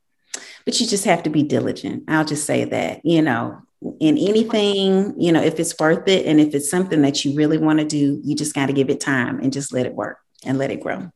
but 0.64 0.78
you 0.80 0.87
just 0.87 1.04
have 1.04 1.23
to 1.25 1.30
be 1.30 1.42
diligent. 1.42 2.04
I'll 2.09 2.25
just 2.25 2.47
say 2.47 2.64
that 2.64 3.00
you 3.04 3.23
know 3.23 3.61
in 3.99 4.18
anything 4.18 5.14
you 5.18 5.32
know 5.32 5.42
if 5.42 5.59
it's 5.59 5.75
worth 5.78 6.06
it 6.06 6.26
and 6.26 6.38
if 6.38 6.54
it's 6.54 6.70
something 6.70 7.02
that 7.02 7.25
you 7.25 7.35
really 7.35 7.59
want 7.59 7.78
to 7.78 7.85
do 7.85 8.20
you 8.23 8.37
just 8.37 8.54
got 8.54 8.66
to 8.66 8.73
give 8.73 8.90
it 8.90 9.00
time 9.00 9.40
and 9.40 9.52
just 9.52 9.73
let 9.73 9.87
it 9.87 9.94
work 9.94 10.18
and 10.44 10.59
let 10.59 10.70
it 10.70 10.80
grow. 10.80 11.11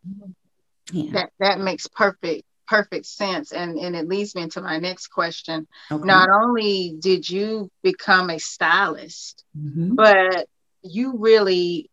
Yeah. 0.93 1.13
that 1.13 1.31
that 1.41 1.61
makes 1.61 1.87
perfect 1.87 2.45
perfect 2.67 3.07
sense 3.07 3.53
and 3.53 3.79
and 3.79 3.95
it 3.95 4.09
leads 4.09 4.35
me 4.35 4.43
into 4.43 4.61
my 4.61 4.79
next 4.79 5.09
question 5.09 5.67
okay. 5.91 6.05
not 6.05 6.29
only 6.31 6.97
did 6.99 7.29
you 7.29 7.71
become 7.83 8.31
a 8.31 8.39
stylist 8.39 9.45
mm-hmm. 9.57 9.95
but 9.95 10.49
you 10.83 11.17
really 11.19 11.91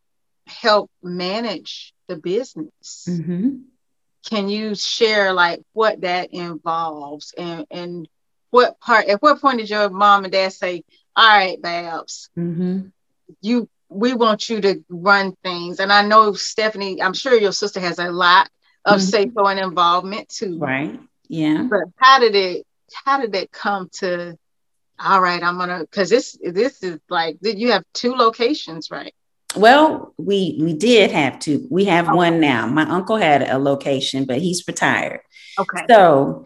help 0.47 0.89
manage 1.01 1.93
the 2.07 2.15
business 2.15 3.05
mm-hmm. 3.09 3.57
can 4.25 4.49
you 4.49 4.75
share 4.75 5.33
like 5.33 5.61
what 5.73 6.01
that 6.01 6.33
involves 6.33 7.33
and 7.37 7.65
and 7.71 8.07
what 8.49 8.79
part 8.79 9.07
at 9.07 9.21
what 9.21 9.39
point 9.41 9.59
did 9.59 9.69
your 9.69 9.89
mom 9.89 10.23
and 10.23 10.33
dad 10.33 10.51
say 10.51 10.83
all 11.15 11.27
right 11.27 11.61
babs 11.61 12.29
mm-hmm. 12.37 12.87
you 13.41 13.67
we 13.89 14.13
want 14.13 14.49
you 14.49 14.61
to 14.61 14.83
run 14.89 15.33
things 15.43 15.79
and 15.79 15.91
i 15.91 16.05
know 16.05 16.33
stephanie 16.33 17.01
i'm 17.01 17.13
sure 17.13 17.37
your 17.37 17.51
sister 17.51 17.79
has 17.79 17.99
a 17.99 18.09
lot 18.09 18.49
of 18.85 18.99
mm-hmm. 18.99 19.09
say-so 19.09 19.47
and 19.47 19.59
involvement 19.59 20.29
too. 20.29 20.57
Right. 20.57 20.99
Yeah. 21.27 21.67
But 21.69 21.83
how 21.97 22.19
did 22.19 22.35
it 22.35 22.65
how 23.05 23.19
did 23.21 23.33
it 23.35 23.51
come 23.51 23.89
to 23.99 24.37
all 25.03 25.21
right, 25.21 25.41
I'm 25.41 25.57
gonna 25.57 25.79
because 25.79 26.09
this 26.09 26.37
this 26.43 26.83
is 26.83 26.99
like 27.09 27.39
did 27.41 27.59
you 27.59 27.71
have 27.71 27.83
two 27.93 28.13
locations, 28.13 28.91
right? 28.91 29.13
Well, 29.55 30.13
we 30.17 30.57
we 30.61 30.73
did 30.73 31.11
have 31.11 31.39
two. 31.39 31.67
We 31.69 31.85
have 31.85 32.07
okay. 32.07 32.15
one 32.15 32.39
now. 32.39 32.67
My 32.67 32.83
uncle 32.83 33.17
had 33.17 33.41
a 33.41 33.57
location, 33.57 34.25
but 34.25 34.37
he's 34.37 34.67
retired. 34.67 35.21
Okay. 35.59 35.85
So 35.89 36.45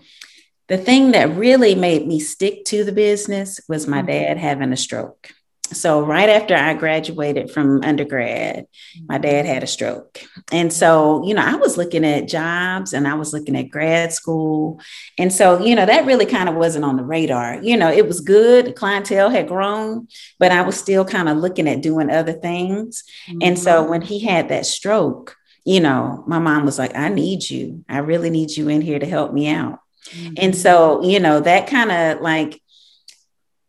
the 0.67 0.77
thing 0.77 1.11
that 1.11 1.35
really 1.35 1.75
made 1.75 2.07
me 2.07 2.19
stick 2.19 2.65
to 2.65 2.83
the 2.83 2.91
business 2.91 3.59
was 3.67 3.87
my 3.87 3.99
mm-hmm. 3.99 4.07
dad 4.07 4.37
having 4.37 4.71
a 4.71 4.77
stroke 4.77 5.31
so 5.73 6.01
right 6.01 6.29
after 6.29 6.55
I 6.55 6.73
graduated 6.73 7.49
from 7.49 7.83
undergrad, 7.83 8.67
my 9.07 9.17
dad 9.17 9.45
had 9.45 9.63
a 9.63 9.67
stroke. 9.67 10.21
And 10.51 10.71
so, 10.71 11.25
you 11.25 11.33
know, 11.33 11.41
I 11.43 11.55
was 11.55 11.77
looking 11.77 12.05
at 12.05 12.27
jobs 12.27 12.93
and 12.93 13.07
I 13.07 13.15
was 13.15 13.33
looking 13.33 13.55
at 13.55 13.69
grad 13.69 14.13
school. 14.13 14.79
And 15.17 15.33
so, 15.33 15.63
you 15.63 15.75
know, 15.75 15.85
that 15.85 16.05
really 16.05 16.25
kind 16.25 16.49
of 16.49 16.55
wasn't 16.55 16.85
on 16.85 16.97
the 16.97 17.03
radar. 17.03 17.61
You 17.63 17.77
know, 17.77 17.91
it 17.91 18.07
was 18.07 18.21
good, 18.21 18.65
the 18.65 18.73
clientele 18.73 19.29
had 19.29 19.47
grown, 19.47 20.07
but 20.39 20.51
I 20.51 20.61
was 20.61 20.77
still 20.77 21.03
kind 21.03 21.29
of 21.29 21.37
looking 21.37 21.67
at 21.67 21.81
doing 21.81 22.11
other 22.11 22.33
things. 22.33 23.03
Mm-hmm. 23.27 23.39
And 23.41 23.59
so 23.59 23.81
mm-hmm. 23.81 23.89
when 23.89 24.01
he 24.01 24.19
had 24.19 24.49
that 24.49 24.65
stroke, 24.65 25.35
you 25.65 25.79
know, 25.79 26.23
my 26.27 26.37
mom 26.37 26.65
was 26.65 26.77
like, 26.77 26.95
I 26.95 27.09
need 27.09 27.49
you. 27.49 27.83
I 27.89 27.99
really 27.99 28.29
need 28.29 28.51
you 28.51 28.69
in 28.69 28.81
here 28.81 28.99
to 28.99 29.05
help 29.05 29.33
me 29.33 29.49
out. 29.49 29.79
Mm-hmm. 30.09 30.33
And 30.37 30.55
so, 30.55 31.03
you 31.03 31.19
know, 31.19 31.39
that 31.39 31.67
kind 31.67 31.91
of 31.91 32.21
like 32.21 32.61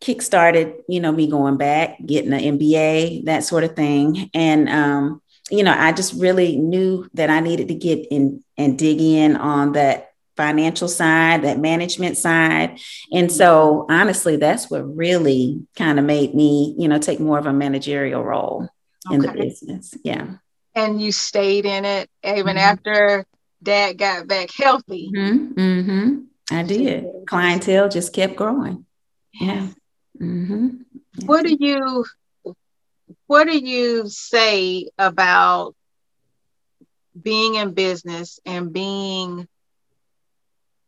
kickstarted, 0.01 0.83
you 0.89 1.01
know, 1.01 1.13
me 1.13 1.29
going 1.29 1.57
back, 1.57 1.99
getting 2.05 2.33
an 2.33 2.59
MBA, 2.59 3.25
that 3.25 3.45
sort 3.45 3.65
of 3.65 3.75
thing. 3.75 4.31
And, 4.35 4.69
um, 4.69 5.23
you 5.51 5.63
know, 5.63 5.75
I 5.77 5.93
just 5.93 6.15
really 6.21 6.57
knew 6.57 7.09
that 7.15 7.31
I 7.31 7.41
needed 7.41 7.69
to 7.69 7.75
get 7.75 8.07
in 8.11 8.43
and 8.59 8.79
dig 8.79 9.01
in 9.01 9.37
on 9.37 9.73
that 9.73 10.13
financial 10.37 10.89
side, 10.89 11.43
that 11.43 11.59
management 11.59 12.19
side. 12.19 12.79
And 13.13 13.33
so, 13.33 13.87
honestly, 13.89 14.37
that's 14.37 14.71
what 14.71 14.97
really 14.97 15.67
kind 15.77 15.99
of 15.99 16.05
made 16.05 16.35
me, 16.35 16.75
you 16.79 16.89
know, 16.89 16.99
take 16.99 17.21
more 17.21 17.39
of 17.39 17.47
a 17.47 17.53
managerial 17.53 18.23
role 18.23 18.69
okay. 19.07 19.15
in 19.15 19.23
the 19.23 19.33
business. 19.33 19.95
Yeah. 20.05 20.35
And 20.75 21.01
you 21.01 21.11
stayed 21.11 21.65
in 21.65 21.87
it 21.87 22.11
even 22.23 22.57
mm-hmm. 22.57 22.59
after 22.59 23.25
dad 23.63 23.97
got 23.99 24.27
back 24.27 24.51
healthy. 24.51 25.11
Mm-hmm. 25.15 25.59
Mm-hmm. 25.59 26.19
I 26.51 26.63
did. 26.63 27.07
Clientele 27.27 27.89
just 27.89 28.13
kept 28.13 28.37
growing. 28.37 28.85
Yeah. 29.33 29.69
Mm-hmm. 30.21 30.69
What 31.27 31.45
do 31.45 31.57
you 31.59 32.05
what 33.27 33.45
do 33.45 33.59
you 33.59 34.09
say 34.09 34.89
about 34.99 35.75
being 37.21 37.55
in 37.55 37.73
business 37.73 38.41
and 38.45 38.73
being 38.73 39.47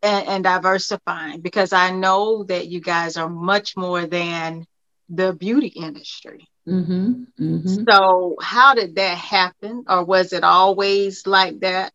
and, 0.02 0.28
and, 0.28 0.44
diversifying? 0.44 1.40
Because 1.40 1.72
I 1.72 1.90
know 1.90 2.44
that 2.44 2.68
you 2.68 2.80
guys 2.80 3.16
are 3.16 3.28
much 3.28 3.76
more 3.76 4.06
than 4.06 4.66
the 5.08 5.32
beauty 5.32 5.68
industry. 5.68 6.48
Mm-hmm. 6.66 7.24
Mm-hmm. 7.40 7.84
So, 7.88 8.36
how 8.40 8.74
did 8.74 8.96
that 8.96 9.16
happen, 9.16 9.84
or 9.88 10.04
was 10.04 10.32
it 10.32 10.44
always 10.44 11.26
like 11.26 11.60
that? 11.60 11.92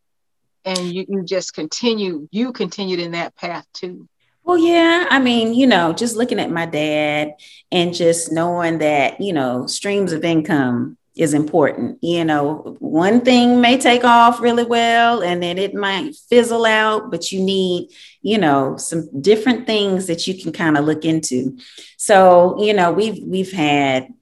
And 0.64 0.92
you, 0.92 1.04
you 1.08 1.24
just 1.24 1.54
continue, 1.54 2.26
you 2.32 2.52
continued 2.52 2.98
in 2.98 3.12
that 3.12 3.36
path 3.36 3.66
too. 3.74 4.08
Well, 4.44 4.58
yeah. 4.58 5.06
I 5.08 5.20
mean, 5.20 5.54
you 5.54 5.66
know, 5.66 5.92
just 5.92 6.16
looking 6.16 6.38
at 6.38 6.50
my 6.50 6.66
dad 6.66 7.34
and 7.72 7.94
just 7.94 8.30
knowing 8.30 8.78
that, 8.78 9.20
you 9.20 9.32
know, 9.32 9.66
streams 9.66 10.12
of 10.12 10.22
income 10.24 10.98
is 11.16 11.32
important. 11.32 11.98
You 12.02 12.24
know, 12.24 12.76
one 12.78 13.22
thing 13.22 13.60
may 13.60 13.78
take 13.78 14.04
off 14.04 14.40
really 14.40 14.64
well 14.64 15.22
and 15.22 15.42
then 15.42 15.56
it 15.58 15.74
might 15.74 16.14
fizzle 16.28 16.66
out, 16.66 17.10
but 17.10 17.32
you 17.32 17.40
need, 17.40 17.88
you 18.20 18.36
know, 18.36 18.76
some 18.76 19.08
different 19.22 19.66
things 19.66 20.08
that 20.08 20.26
you 20.26 20.40
can 20.40 20.52
kind 20.52 20.76
of 20.76 20.84
look 20.84 21.04
into. 21.04 21.56
So, 21.96 22.62
you 22.62 22.74
know, 22.74 22.92
we've 22.92 23.22
we've 23.24 23.52
had, 23.52 24.12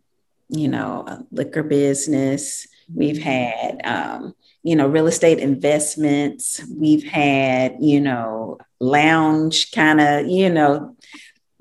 you 0.51 0.69
know, 0.69 1.05
a 1.07 1.25
liquor 1.33 1.63
business, 1.63 2.69
we've 2.95 3.21
had 3.23 3.81
um, 3.85 4.35
you 4.63 4.77
know, 4.77 4.87
real 4.87 5.07
estate 5.07 5.39
investments. 5.39 6.63
We've 6.71 7.05
had, 7.05 7.77
you 7.81 8.01
know, 8.01 8.59
lounge 8.81 9.73
kind 9.73 10.01
of, 10.01 10.27
you 10.27 10.51
know. 10.51 10.97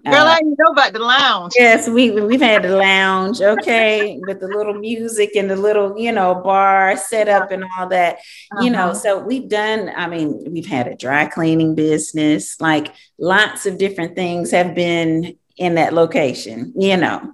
Girl, 0.03 0.15
uh, 0.15 0.37
I 0.37 0.41
know 0.41 0.71
about 0.71 0.93
the 0.93 0.99
lounge. 0.99 1.53
Yes, 1.55 1.87
we 1.87 2.09
we've 2.09 2.41
had 2.41 2.63
the 2.63 2.75
lounge, 2.75 3.39
okay, 3.39 4.19
with 4.25 4.39
the 4.39 4.47
little 4.47 4.73
music 4.73 5.35
and 5.35 5.47
the 5.47 5.55
little, 5.55 5.95
you 5.95 6.11
know, 6.11 6.33
bar 6.35 6.97
set 6.97 7.27
up 7.27 7.51
and 7.51 7.63
all 7.77 7.87
that, 7.89 8.15
uh-huh. 8.15 8.63
you 8.63 8.71
know. 8.71 8.89
Uh-huh. 8.89 8.93
So 8.95 9.19
we've 9.19 9.47
done, 9.47 9.91
I 9.95 10.07
mean, 10.07 10.43
we've 10.51 10.65
had 10.65 10.87
a 10.87 10.95
dry 10.95 11.25
cleaning 11.27 11.75
business, 11.75 12.59
like 12.59 12.93
lots 13.19 13.67
of 13.67 13.77
different 13.77 14.15
things 14.15 14.49
have 14.51 14.73
been 14.73 15.37
in 15.57 15.75
that 15.75 15.93
location, 15.93 16.73
you 16.75 16.97
know. 16.97 17.33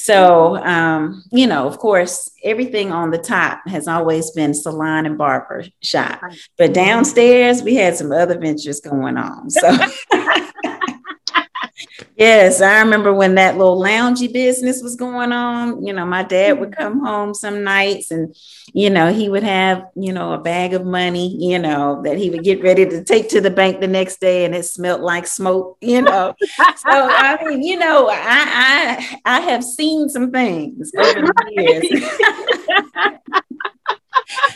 So, 0.00 0.56
um, 0.58 1.24
you 1.32 1.48
know, 1.48 1.66
of 1.66 1.78
course, 1.78 2.30
everything 2.44 2.92
on 2.92 3.10
the 3.10 3.18
top 3.18 3.66
has 3.66 3.88
always 3.88 4.30
been 4.30 4.54
salon 4.54 5.06
and 5.06 5.18
barber 5.18 5.64
shop, 5.82 6.22
but 6.56 6.72
downstairs 6.72 7.64
we 7.64 7.74
had 7.74 7.96
some 7.96 8.12
other 8.12 8.38
ventures 8.38 8.78
going 8.78 9.16
on. 9.16 9.50
So, 9.50 9.76
Yes, 12.16 12.60
I 12.60 12.80
remember 12.80 13.12
when 13.12 13.36
that 13.36 13.56
little 13.56 13.80
loungy 13.80 14.32
business 14.32 14.82
was 14.82 14.96
going 14.96 15.32
on. 15.32 15.84
You 15.84 15.92
know, 15.92 16.04
my 16.04 16.22
dad 16.22 16.58
would 16.58 16.70
mm-hmm. 16.72 16.82
come 16.82 17.04
home 17.04 17.34
some 17.34 17.62
nights 17.64 18.10
and, 18.10 18.34
you 18.72 18.90
know, 18.90 19.12
he 19.12 19.28
would 19.28 19.42
have, 19.42 19.84
you 19.94 20.12
know, 20.12 20.32
a 20.32 20.38
bag 20.38 20.74
of 20.74 20.84
money, 20.84 21.36
you 21.38 21.58
know, 21.58 22.02
that 22.02 22.18
he 22.18 22.30
would 22.30 22.44
get 22.44 22.62
ready 22.62 22.86
to 22.86 23.04
take 23.04 23.28
to 23.30 23.40
the 23.40 23.50
bank 23.50 23.80
the 23.80 23.86
next 23.86 24.20
day 24.20 24.44
and 24.44 24.54
it 24.54 24.64
smelled 24.64 25.00
like 25.00 25.26
smoke, 25.26 25.78
you 25.80 26.02
know. 26.02 26.34
so 26.56 26.88
I 26.88 27.38
mean, 27.44 27.62
you 27.62 27.78
know, 27.78 28.08
I 28.08 29.16
I 29.24 29.38
I 29.38 29.40
have 29.40 29.64
seen 29.64 30.08
some 30.08 30.30
things 30.30 30.92
over 30.98 31.20
the 31.20 31.52
years. 33.10 33.44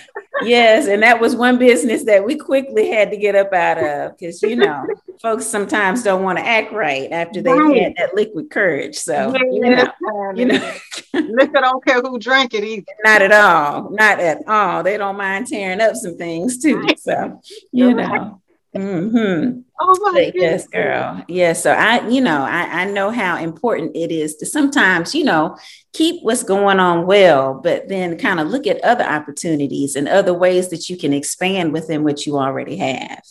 yes, 0.42 0.86
and 0.86 1.02
that 1.02 1.20
was 1.20 1.36
one 1.36 1.58
business 1.58 2.04
that 2.04 2.24
we 2.24 2.36
quickly 2.36 2.90
had 2.90 3.10
to 3.10 3.16
get 3.16 3.34
up 3.34 3.52
out 3.52 3.78
of 3.78 4.18
because 4.18 4.42
you 4.42 4.56
know 4.56 4.86
folks 5.22 5.46
sometimes 5.46 6.02
don't 6.02 6.22
want 6.22 6.38
to 6.38 6.46
act 6.46 6.72
right 6.72 7.10
after 7.12 7.42
they've 7.42 7.54
right. 7.54 7.82
had 7.82 7.94
that 7.96 8.14
liquid 8.14 8.50
courage. 8.50 8.96
So 8.96 9.34
yeah, 9.34 9.42
you 9.52 9.60
know, 9.60 10.32
you 10.34 10.44
know, 10.46 10.74
liquor 11.12 11.60
don't 11.60 11.84
care 11.84 12.00
who 12.00 12.18
drank 12.18 12.54
it 12.54 12.64
either. 12.64 12.84
Not 13.04 13.22
at 13.22 13.32
all, 13.32 13.90
not 13.90 14.20
at 14.20 14.46
all. 14.48 14.82
They 14.82 14.96
don't 14.96 15.16
mind 15.16 15.46
tearing 15.46 15.80
up 15.80 15.94
some 15.94 16.16
things 16.16 16.58
too. 16.58 16.86
So 16.98 17.40
you 17.70 17.94
know. 17.94 18.38
Mm-hmm. 18.74 19.60
Oh 19.80 20.12
my 20.12 20.32
yes, 20.34 20.66
girl. 20.66 21.22
Yes. 21.28 21.62
So 21.62 21.72
I, 21.72 22.08
you 22.08 22.20
know, 22.20 22.42
I, 22.42 22.82
I 22.82 22.84
know 22.86 23.10
how 23.10 23.36
important 23.36 23.94
it 23.94 24.10
is 24.10 24.36
to 24.36 24.46
sometimes, 24.46 25.14
you 25.14 25.24
know, 25.24 25.58
keep 25.92 26.22
what's 26.22 26.42
going 26.42 26.80
on 26.80 27.06
well, 27.06 27.60
but 27.62 27.88
then 27.88 28.16
kind 28.16 28.40
of 28.40 28.48
look 28.48 28.66
at 28.66 28.82
other 28.82 29.04
opportunities 29.04 29.94
and 29.94 30.08
other 30.08 30.32
ways 30.32 30.70
that 30.70 30.88
you 30.88 30.96
can 30.96 31.12
expand 31.12 31.72
within 31.72 32.02
what 32.02 32.24
you 32.24 32.38
already 32.38 32.76
have. 32.76 33.22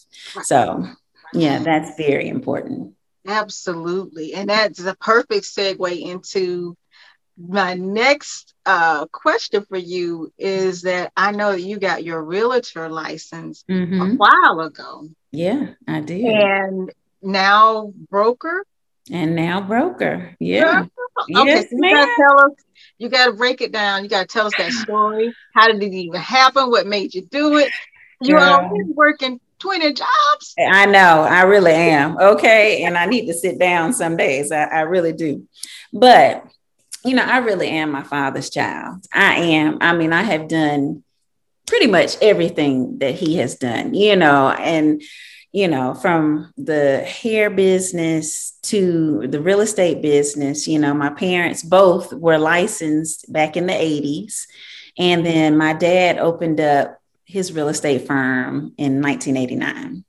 So 0.43 0.87
yeah, 1.33 1.59
that's 1.59 1.97
very 1.97 2.27
important. 2.27 2.93
Absolutely. 3.25 4.33
And 4.33 4.49
that's 4.49 4.83
a 4.83 4.95
perfect 4.95 5.45
segue 5.45 6.01
into 6.01 6.75
my 7.37 7.73
next 7.73 8.53
uh, 8.65 9.05
question 9.07 9.65
for 9.67 9.77
you 9.77 10.31
is 10.37 10.83
that 10.83 11.11
I 11.15 11.31
know 11.31 11.51
that 11.51 11.61
you 11.61 11.79
got 11.79 12.03
your 12.03 12.21
realtor 12.23 12.89
license 12.89 13.63
mm-hmm. 13.69 14.01
a 14.01 14.15
while 14.15 14.59
ago. 14.59 15.07
Yeah, 15.31 15.67
I 15.87 16.01
did. 16.01 16.25
And 16.25 16.91
now 17.21 17.93
broker. 18.09 18.65
And 19.09 19.35
now 19.35 19.61
broker. 19.61 20.35
Yeah. 20.39 20.85
yeah. 21.27 21.41
Okay, 21.41 21.49
yes, 21.49 21.69
so 21.69 21.75
you 21.75 21.81
gotta 21.81 22.11
tell 22.17 22.45
us, 22.45 22.51
you 22.97 23.09
gotta 23.09 23.33
break 23.33 23.61
it 23.61 23.71
down. 23.71 24.03
You 24.03 24.09
gotta 24.09 24.27
tell 24.27 24.47
us 24.47 24.55
that 24.57 24.71
story. 24.71 25.33
How 25.53 25.67
did 25.67 25.81
it 25.81 25.93
even 25.93 26.19
happen? 26.19 26.69
What 26.69 26.87
made 26.87 27.13
you 27.13 27.23
do 27.23 27.57
it? 27.57 27.71
You 28.21 28.37
are 28.37 28.63
already 28.63 28.91
working 28.93 29.39
20 29.59 29.93
jobs. 29.93 30.55
I 30.59 30.85
know, 30.85 31.21
I 31.21 31.43
really 31.43 31.71
am. 31.71 32.17
Okay. 32.17 32.83
And 32.83 32.97
I 32.97 33.05
need 33.05 33.27
to 33.27 33.33
sit 33.33 33.59
down 33.59 33.93
some 33.93 34.17
days. 34.17 34.51
I, 34.51 34.63
I 34.63 34.81
really 34.81 35.13
do. 35.13 35.47
But 35.93 36.45
you 37.03 37.15
know, 37.15 37.23
I 37.23 37.39
really 37.39 37.69
am 37.69 37.91
my 37.91 38.03
father's 38.03 38.49
child. 38.49 39.05
I 39.11 39.35
am. 39.35 39.79
I 39.81 39.95
mean, 39.95 40.13
I 40.13 40.21
have 40.21 40.47
done 40.47 41.03
pretty 41.65 41.87
much 41.87 42.17
everything 42.21 42.99
that 42.99 43.15
he 43.15 43.37
has 43.37 43.55
done, 43.55 43.93
you 43.93 44.15
know, 44.15 44.49
and 44.49 45.01
you 45.53 45.67
know, 45.67 45.93
from 45.93 46.53
the 46.57 46.99
hair 46.99 47.49
business 47.49 48.57
to 48.63 49.27
the 49.27 49.41
real 49.41 49.59
estate 49.59 50.01
business, 50.01 50.65
you 50.65 50.79
know, 50.79 50.93
my 50.93 51.09
parents 51.09 51.61
both 51.61 52.13
were 52.13 52.37
licensed 52.37 53.31
back 53.31 53.57
in 53.57 53.67
the 53.67 53.73
80s. 53.73 54.45
And 54.97 55.25
then 55.25 55.57
my 55.57 55.73
dad 55.73 56.17
opened 56.19 56.61
up 56.61 57.01
his 57.25 57.51
real 57.51 57.67
estate 57.67 58.07
firm 58.07 58.73
in 58.77 59.01
1989. 59.01 60.05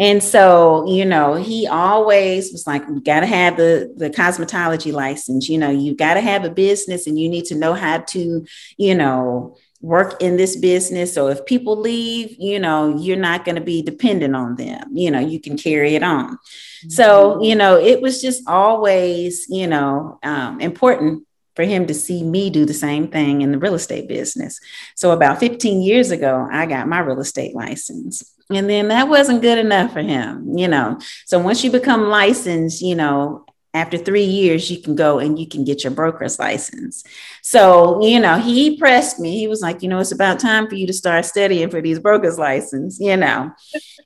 And 0.00 0.22
so, 0.22 0.86
you 0.88 1.04
know, 1.04 1.34
he 1.34 1.66
always 1.66 2.52
was 2.52 2.66
like, 2.66 2.82
you 2.86 3.00
got 3.00 3.20
to 3.20 3.26
have 3.26 3.56
the, 3.56 3.92
the 3.96 4.10
cosmetology 4.10 4.92
license. 4.92 5.48
You 5.48 5.58
know, 5.58 5.70
you 5.70 5.96
got 5.96 6.14
to 6.14 6.20
have 6.20 6.44
a 6.44 6.50
business 6.50 7.06
and 7.06 7.18
you 7.18 7.28
need 7.28 7.46
to 7.46 7.56
know 7.56 7.74
how 7.74 7.98
to, 7.98 8.46
you 8.76 8.94
know, 8.94 9.56
work 9.80 10.20
in 10.20 10.36
this 10.36 10.56
business. 10.56 11.14
So 11.14 11.28
if 11.28 11.46
people 11.46 11.76
leave, 11.76 12.36
you 12.38 12.58
know, 12.58 12.96
you're 12.98 13.16
not 13.16 13.44
going 13.44 13.54
to 13.54 13.60
be 13.60 13.82
dependent 13.82 14.34
on 14.34 14.56
them. 14.56 14.88
You 14.92 15.10
know, 15.10 15.20
you 15.20 15.40
can 15.40 15.56
carry 15.56 15.94
it 15.94 16.02
on. 16.02 16.34
Mm-hmm. 16.34 16.88
So, 16.90 17.42
you 17.42 17.54
know, 17.54 17.76
it 17.76 18.00
was 18.00 18.20
just 18.20 18.42
always, 18.48 19.46
you 19.48 19.66
know, 19.66 20.18
um, 20.22 20.60
important 20.60 21.24
for 21.54 21.64
him 21.64 21.86
to 21.86 21.94
see 21.94 22.22
me 22.22 22.50
do 22.50 22.64
the 22.64 22.74
same 22.74 23.08
thing 23.08 23.42
in 23.42 23.50
the 23.50 23.58
real 23.58 23.74
estate 23.74 24.06
business. 24.06 24.60
So 24.94 25.10
about 25.10 25.40
15 25.40 25.82
years 25.82 26.12
ago, 26.12 26.48
I 26.50 26.66
got 26.66 26.86
my 26.86 27.00
real 27.00 27.20
estate 27.20 27.54
license. 27.54 28.32
And 28.50 28.70
then 28.70 28.88
that 28.88 29.08
wasn't 29.08 29.42
good 29.42 29.58
enough 29.58 29.92
for 29.92 30.00
him, 30.00 30.56
you 30.56 30.68
know. 30.68 30.98
So 31.26 31.38
once 31.38 31.62
you 31.62 31.70
become 31.70 32.08
licensed, 32.08 32.80
you 32.80 32.94
know, 32.94 33.44
after 33.74 33.98
three 33.98 34.24
years, 34.24 34.70
you 34.70 34.80
can 34.80 34.94
go 34.94 35.18
and 35.18 35.38
you 35.38 35.46
can 35.46 35.64
get 35.64 35.84
your 35.84 35.92
broker's 35.92 36.38
license. 36.38 37.04
So, 37.42 38.02
you 38.02 38.18
know, 38.18 38.38
he 38.38 38.78
pressed 38.78 39.20
me. 39.20 39.38
He 39.38 39.46
was 39.46 39.60
like, 39.60 39.82
you 39.82 39.88
know, 39.88 39.98
it's 39.98 40.12
about 40.12 40.40
time 40.40 40.68
for 40.68 40.74
you 40.74 40.86
to 40.86 40.92
start 40.92 41.26
studying 41.26 41.70
for 41.70 41.82
these 41.82 41.98
broker's 41.98 42.38
license, 42.38 42.98
you 42.98 43.16
know. 43.16 43.52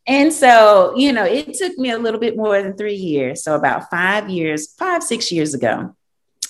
and 0.07 0.33
so, 0.33 0.95
you 0.97 1.13
know, 1.13 1.25
it 1.25 1.55
took 1.55 1.79
me 1.79 1.91
a 1.91 1.99
little 1.99 2.21
bit 2.21 2.37
more 2.37 2.61
than 2.61 2.77
three 2.77 2.97
years. 2.97 3.45
So, 3.45 3.55
about 3.55 3.89
five 3.89 4.29
years, 4.29 4.75
five, 4.75 5.03
six 5.03 5.31
years 5.31 5.55
ago, 5.55 5.95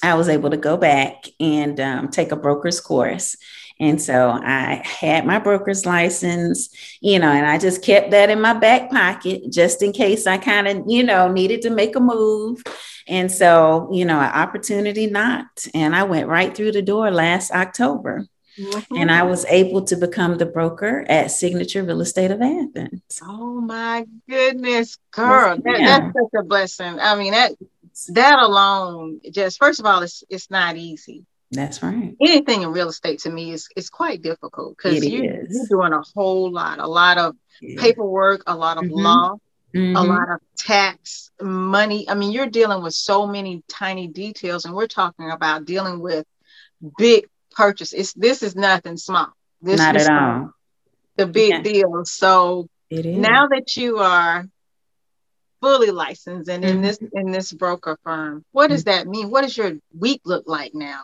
I 0.03 0.15
was 0.15 0.29
able 0.29 0.51
to 0.51 0.57
go 0.57 0.77
back 0.77 1.27
and 1.39 1.79
um, 1.79 2.09
take 2.09 2.33
a 2.33 2.37
broker's 2.37 2.81
course. 2.81 3.37
And 3.81 4.01
so 4.01 4.31
I 4.31 4.83
had 4.85 5.27
my 5.27 5.39
broker's 5.39 5.87
license, 5.87 6.69
you 7.01 7.19
know, 7.19 7.29
and 7.29 7.47
I 7.47 7.59
just 7.59 7.83
kept 7.83 8.11
that 8.13 8.31
in 8.31 8.41
my 8.41 8.55
back 8.55 8.91
pocket 8.91 9.51
just 9.51 9.83
in 9.83 9.93
case 9.93 10.27
I 10.27 10.39
kind 10.39 10.69
of, 10.69 10.85
you 10.87 11.03
know, 11.03 11.31
needed 11.31 11.63
to 11.63 11.71
make 11.71 11.97
a 11.97 12.01
move. 12.01 12.63
And 13.09 13.31
so, 13.31 13.89
you 13.93 14.05
know, 14.05 14.21
an 14.21 14.31
opportunity 14.33 15.09
knocked, 15.09 15.69
and 15.75 15.95
I 15.97 16.05
went 16.05 16.29
right 16.29 16.55
through 16.55 16.73
the 16.73 16.83
door 16.83 17.11
last 17.11 17.51
October. 17.51 18.27
Mm-hmm. 18.59 18.97
And 18.97 19.11
I 19.11 19.23
was 19.23 19.47
able 19.47 19.83
to 19.87 19.97
become 19.97 20.37
the 20.37 20.45
broker 20.45 21.07
at 21.09 21.31
Signature 21.31 21.83
Real 21.83 22.03
Estate 22.03 22.31
of 22.31 22.43
Athens. 22.43 23.01
Oh 23.23 23.63
my 23.63 24.07
goodness, 24.29 24.99
girl. 25.11 25.57
That, 25.57 25.79
that's 25.79 26.13
such 26.13 26.41
a 26.41 26.45
blessing. 26.45 26.99
I 27.01 27.17
mean, 27.17 27.33
that 27.33 27.53
that 28.11 28.39
alone, 28.39 29.21
just 29.31 29.59
first 29.59 29.81
of 29.81 29.87
all, 29.87 30.03
it's 30.03 30.23
it's 30.29 30.51
not 30.51 30.77
easy. 30.77 31.25
That's 31.53 31.83
right. 31.83 32.17
Anything 32.19 32.63
in 32.63 32.73
real 32.73 32.89
estate 32.89 33.21
to 33.21 33.31
me 33.31 33.53
is 33.53 33.69
is 33.77 33.91
quite 33.91 34.23
difficult 34.23 34.77
because 34.77 35.05
you, 35.05 35.23
you're 35.23 35.67
doing 35.69 35.93
a 35.93 36.03
whole 36.15 36.51
lot, 36.51 36.79
a 36.79 36.87
lot 36.87 37.19
of 37.19 37.37
yeah. 37.61 37.81
paperwork, 37.81 38.43
a 38.47 38.57
lot 38.57 38.79
of 38.79 38.85
mm-hmm. 38.85 38.95
law, 38.95 39.37
mm-hmm. 39.75 39.95
a 39.95 40.03
lot 40.03 40.31
of 40.31 40.41
tax, 40.57 41.31
money. 41.43 42.09
I 42.09 42.15
mean, 42.15 42.33
you're 42.33 42.47
dealing 42.47 42.83
with 42.83 42.95
so 42.95 43.27
many 43.27 43.63
tiny 43.69 44.09
details, 44.09 44.65
and 44.65 44.75
we're 44.75 44.87
talking 44.87 45.31
about 45.31 45.67
dealing 45.67 46.01
with 46.01 46.25
big 46.97 47.29
purchase. 47.51 47.93
It's 47.93 48.15
this 48.15 48.43
is 48.43 48.57
nothing 48.57 48.97
small. 48.97 49.29
This 49.61 49.79
Not 49.79 49.97
at 49.97 50.11
all. 50.11 50.53
The 51.17 51.27
big 51.27 51.51
yeah. 51.51 51.63
deal. 51.63 52.05
So 52.07 52.67
now 52.91 53.49
that 53.49 53.77
you 53.77 53.99
are 53.99 54.47
fully 55.61 55.91
licensed 55.91 56.49
and 56.49 56.65
in 56.65 56.77
mm-hmm. 56.77 56.83
this 56.83 56.99
in 57.13 57.31
this 57.31 57.53
broker 57.53 57.99
firm, 58.05 58.43
what 58.53 58.69
does 58.69 58.85
mm-hmm. 58.85 59.05
that 59.05 59.07
mean? 59.07 59.31
What 59.31 59.43
does 59.43 59.55
your 59.55 59.73
week 59.95 60.23
look 60.25 60.45
like 60.47 60.75
now? 60.75 61.03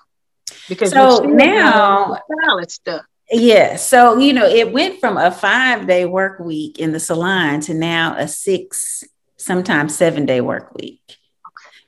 Because 0.69 0.93
so 0.93 1.21
now 1.21 2.19
salad 2.45 2.71
stuff. 2.71 3.05
Yeah. 3.31 3.77
So, 3.77 4.19
you 4.19 4.33
know, 4.33 4.47
it 4.47 4.73
went 4.73 5.01
from 5.01 5.19
a 5.19 5.31
five 5.31 5.87
day 5.87 6.07
work 6.07 6.39
week 6.41 6.79
in 6.79 6.93
the 6.93 7.01
salon 7.01 7.61
to 7.63 7.75
now 7.75 8.17
a 8.17 8.27
six, 8.27 9.05
sometimes 9.37 9.95
seven 9.95 10.25
day 10.25 10.41
work 10.41 10.75
week. 10.75 11.01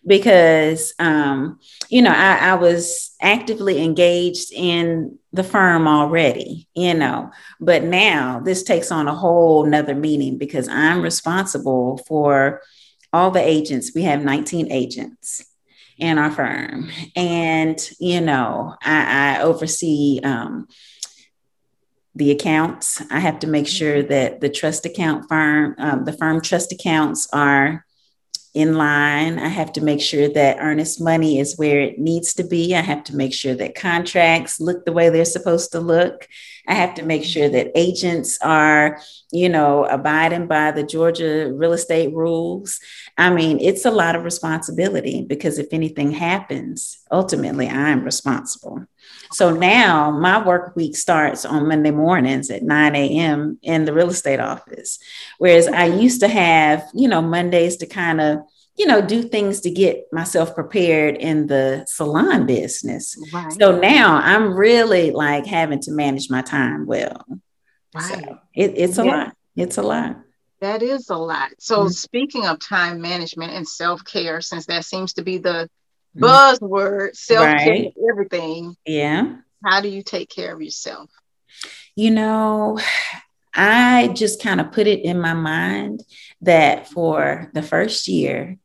Because, 0.06 0.94
um, 0.98 1.60
you 1.90 2.00
know, 2.00 2.10
I, 2.10 2.50
I 2.50 2.54
was 2.54 3.14
actively 3.20 3.82
engaged 3.82 4.50
in 4.50 5.18
the 5.32 5.44
firm 5.44 5.86
already, 5.86 6.68
you 6.74 6.94
know, 6.94 7.30
but 7.60 7.84
now 7.84 8.40
this 8.40 8.62
takes 8.62 8.90
on 8.90 9.08
a 9.08 9.14
whole 9.14 9.66
nother 9.66 9.94
meaning 9.94 10.38
because 10.38 10.68
I'm 10.68 11.02
responsible 11.02 11.98
for 12.08 12.62
all 13.12 13.30
the 13.30 13.46
agents. 13.46 13.92
We 13.94 14.02
have 14.02 14.24
19 14.24 14.72
agents 14.72 15.44
in 16.00 16.18
our 16.18 16.30
firm. 16.30 16.90
And, 17.14 17.78
you 17.98 18.20
know, 18.20 18.76
I, 18.82 19.36
I 19.36 19.42
oversee 19.42 20.20
um, 20.24 20.66
the 22.14 22.30
accounts. 22.30 23.02
I 23.10 23.20
have 23.20 23.38
to 23.40 23.46
make 23.46 23.68
sure 23.68 24.02
that 24.02 24.40
the 24.40 24.48
trust 24.48 24.86
account 24.86 25.28
firm, 25.28 25.74
um, 25.78 26.04
the 26.04 26.12
firm 26.12 26.40
trust 26.40 26.72
accounts 26.72 27.28
are 27.32 27.84
in 28.52 28.74
line. 28.74 29.38
I 29.38 29.46
have 29.46 29.72
to 29.74 29.80
make 29.80 30.00
sure 30.00 30.28
that 30.28 30.56
earnest 30.58 31.00
money 31.00 31.38
is 31.38 31.56
where 31.56 31.80
it 31.80 32.00
needs 32.00 32.34
to 32.34 32.44
be. 32.44 32.74
I 32.74 32.80
have 32.80 33.04
to 33.04 33.16
make 33.16 33.32
sure 33.32 33.54
that 33.54 33.76
contracts 33.76 34.58
look 34.58 34.84
the 34.84 34.92
way 34.92 35.08
they're 35.08 35.24
supposed 35.24 35.70
to 35.72 35.80
look. 35.80 36.26
I 36.66 36.74
have 36.74 36.94
to 36.94 37.04
make 37.04 37.22
sure 37.22 37.48
that 37.48 37.70
agents 37.76 38.38
are, 38.42 39.00
you 39.30 39.48
know, 39.48 39.84
abiding 39.84 40.48
by 40.48 40.72
the 40.72 40.82
Georgia 40.82 41.52
real 41.54 41.72
estate 41.72 42.12
rules. 42.12 42.80
I 43.20 43.28
mean, 43.28 43.60
it's 43.60 43.84
a 43.84 43.90
lot 43.90 44.16
of 44.16 44.24
responsibility 44.24 45.22
because 45.22 45.58
if 45.58 45.66
anything 45.72 46.10
happens, 46.10 46.98
ultimately 47.12 47.68
I'm 47.68 48.02
responsible. 48.02 48.86
So 49.32 49.52
now 49.52 50.10
my 50.10 50.42
work 50.42 50.74
week 50.74 50.96
starts 50.96 51.44
on 51.44 51.68
Monday 51.68 51.90
mornings 51.90 52.50
at 52.50 52.62
9 52.62 52.96
a.m. 52.96 53.58
in 53.60 53.84
the 53.84 53.92
real 53.92 54.08
estate 54.08 54.40
office. 54.40 54.98
Whereas 55.36 55.68
I 55.68 55.84
used 55.84 56.20
to 56.20 56.28
have, 56.28 56.88
you 56.94 57.08
know, 57.08 57.20
Mondays 57.20 57.76
to 57.78 57.86
kind 57.86 58.22
of 58.22 58.38
you 58.76 58.86
know, 58.86 59.02
do 59.02 59.22
things 59.22 59.60
to 59.60 59.70
get 59.70 60.06
myself 60.10 60.54
prepared 60.54 61.16
in 61.16 61.48
the 61.48 61.84
salon 61.86 62.46
business. 62.46 63.14
Right. 63.30 63.52
So 63.52 63.78
now 63.78 64.16
I'm 64.16 64.54
really 64.54 65.10
like 65.10 65.44
having 65.44 65.80
to 65.80 65.90
manage 65.90 66.30
my 66.30 66.40
time 66.40 66.86
well. 66.86 67.26
Right. 67.94 68.04
So 68.04 68.38
it, 68.54 68.72
it's 68.76 68.96
a 68.96 69.04
yeah. 69.04 69.16
lot. 69.16 69.36
It's 69.54 69.76
a 69.76 69.82
lot. 69.82 70.16
That 70.60 70.82
is 70.82 71.08
a 71.08 71.16
lot. 71.16 71.50
So, 71.58 71.80
mm-hmm. 71.80 71.88
speaking 71.88 72.46
of 72.46 72.58
time 72.60 73.00
management 73.00 73.52
and 73.52 73.66
self 73.66 74.04
care, 74.04 74.40
since 74.40 74.66
that 74.66 74.84
seems 74.84 75.14
to 75.14 75.22
be 75.22 75.38
the 75.38 75.68
mm-hmm. 76.16 76.24
buzzword, 76.24 77.16
self 77.16 77.46
care, 77.58 77.68
right. 77.68 77.94
everything. 78.10 78.76
Yeah. 78.84 79.36
How 79.64 79.80
do 79.80 79.88
you 79.88 80.02
take 80.02 80.28
care 80.28 80.54
of 80.54 80.62
yourself? 80.62 81.10
You 81.96 82.10
know, 82.10 82.78
I 83.54 84.08
just 84.08 84.42
kind 84.42 84.60
of 84.60 84.72
put 84.72 84.86
it 84.86 85.00
in 85.00 85.20
my 85.20 85.34
mind 85.34 86.02
that 86.42 86.88
for 86.88 87.50
the 87.52 87.62
first 87.62 88.08
year, 88.08 88.58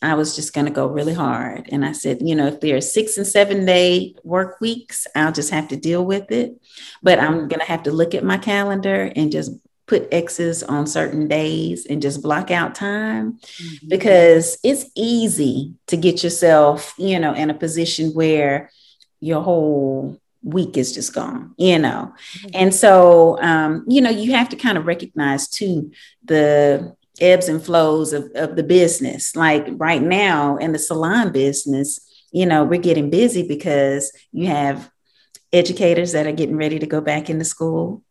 I 0.00 0.14
was 0.14 0.36
just 0.36 0.52
going 0.52 0.66
to 0.66 0.72
go 0.72 0.86
really 0.86 1.14
hard. 1.14 1.68
And 1.72 1.84
I 1.84 1.92
said, 1.92 2.18
you 2.20 2.36
know, 2.36 2.46
if 2.46 2.60
there 2.60 2.76
are 2.76 2.80
six 2.80 3.16
and 3.16 3.26
seven 3.26 3.64
day 3.64 4.14
work 4.22 4.60
weeks, 4.60 5.06
I'll 5.16 5.32
just 5.32 5.50
have 5.50 5.68
to 5.68 5.76
deal 5.76 6.04
with 6.04 6.30
it. 6.30 6.60
But 7.02 7.18
I'm 7.18 7.48
going 7.48 7.60
to 7.60 7.66
have 7.66 7.84
to 7.84 7.90
look 7.90 8.14
at 8.14 8.22
my 8.22 8.38
calendar 8.38 9.10
and 9.16 9.32
just 9.32 9.50
put 9.88 10.06
X's 10.12 10.62
on 10.62 10.86
certain 10.86 11.26
days 11.26 11.86
and 11.86 12.00
just 12.00 12.22
block 12.22 12.50
out 12.50 12.74
time 12.74 13.32
mm-hmm. 13.32 13.88
because 13.88 14.58
it's 14.62 14.88
easy 14.94 15.74
to 15.88 15.96
get 15.96 16.22
yourself, 16.22 16.94
you 16.98 17.18
know, 17.18 17.32
in 17.32 17.50
a 17.50 17.54
position 17.54 18.10
where 18.10 18.70
your 19.20 19.42
whole 19.42 20.20
week 20.42 20.76
is 20.76 20.92
just 20.92 21.14
gone, 21.14 21.54
you 21.56 21.78
know. 21.78 22.12
Mm-hmm. 22.34 22.48
And 22.54 22.74
so, 22.74 23.40
um, 23.40 23.84
you 23.88 24.00
know, 24.00 24.10
you 24.10 24.32
have 24.32 24.50
to 24.50 24.56
kind 24.56 24.78
of 24.78 24.86
recognize 24.86 25.48
too 25.48 25.90
the 26.24 26.94
ebbs 27.20 27.48
and 27.48 27.64
flows 27.64 28.12
of, 28.12 28.30
of 28.34 28.56
the 28.56 28.62
business. 28.62 29.34
Like 29.34 29.66
right 29.72 30.02
now 30.02 30.56
in 30.58 30.72
the 30.72 30.78
salon 30.78 31.32
business, 31.32 31.98
you 32.30 32.46
know, 32.46 32.62
we're 32.62 32.80
getting 32.80 33.10
busy 33.10 33.46
because 33.46 34.12
you 34.32 34.46
have 34.48 34.90
educators 35.52 36.12
that 36.12 36.26
are 36.26 36.32
getting 36.32 36.56
ready 36.56 36.78
to 36.78 36.86
go 36.86 37.00
back 37.00 37.30
into 37.30 37.44
school. 37.44 38.02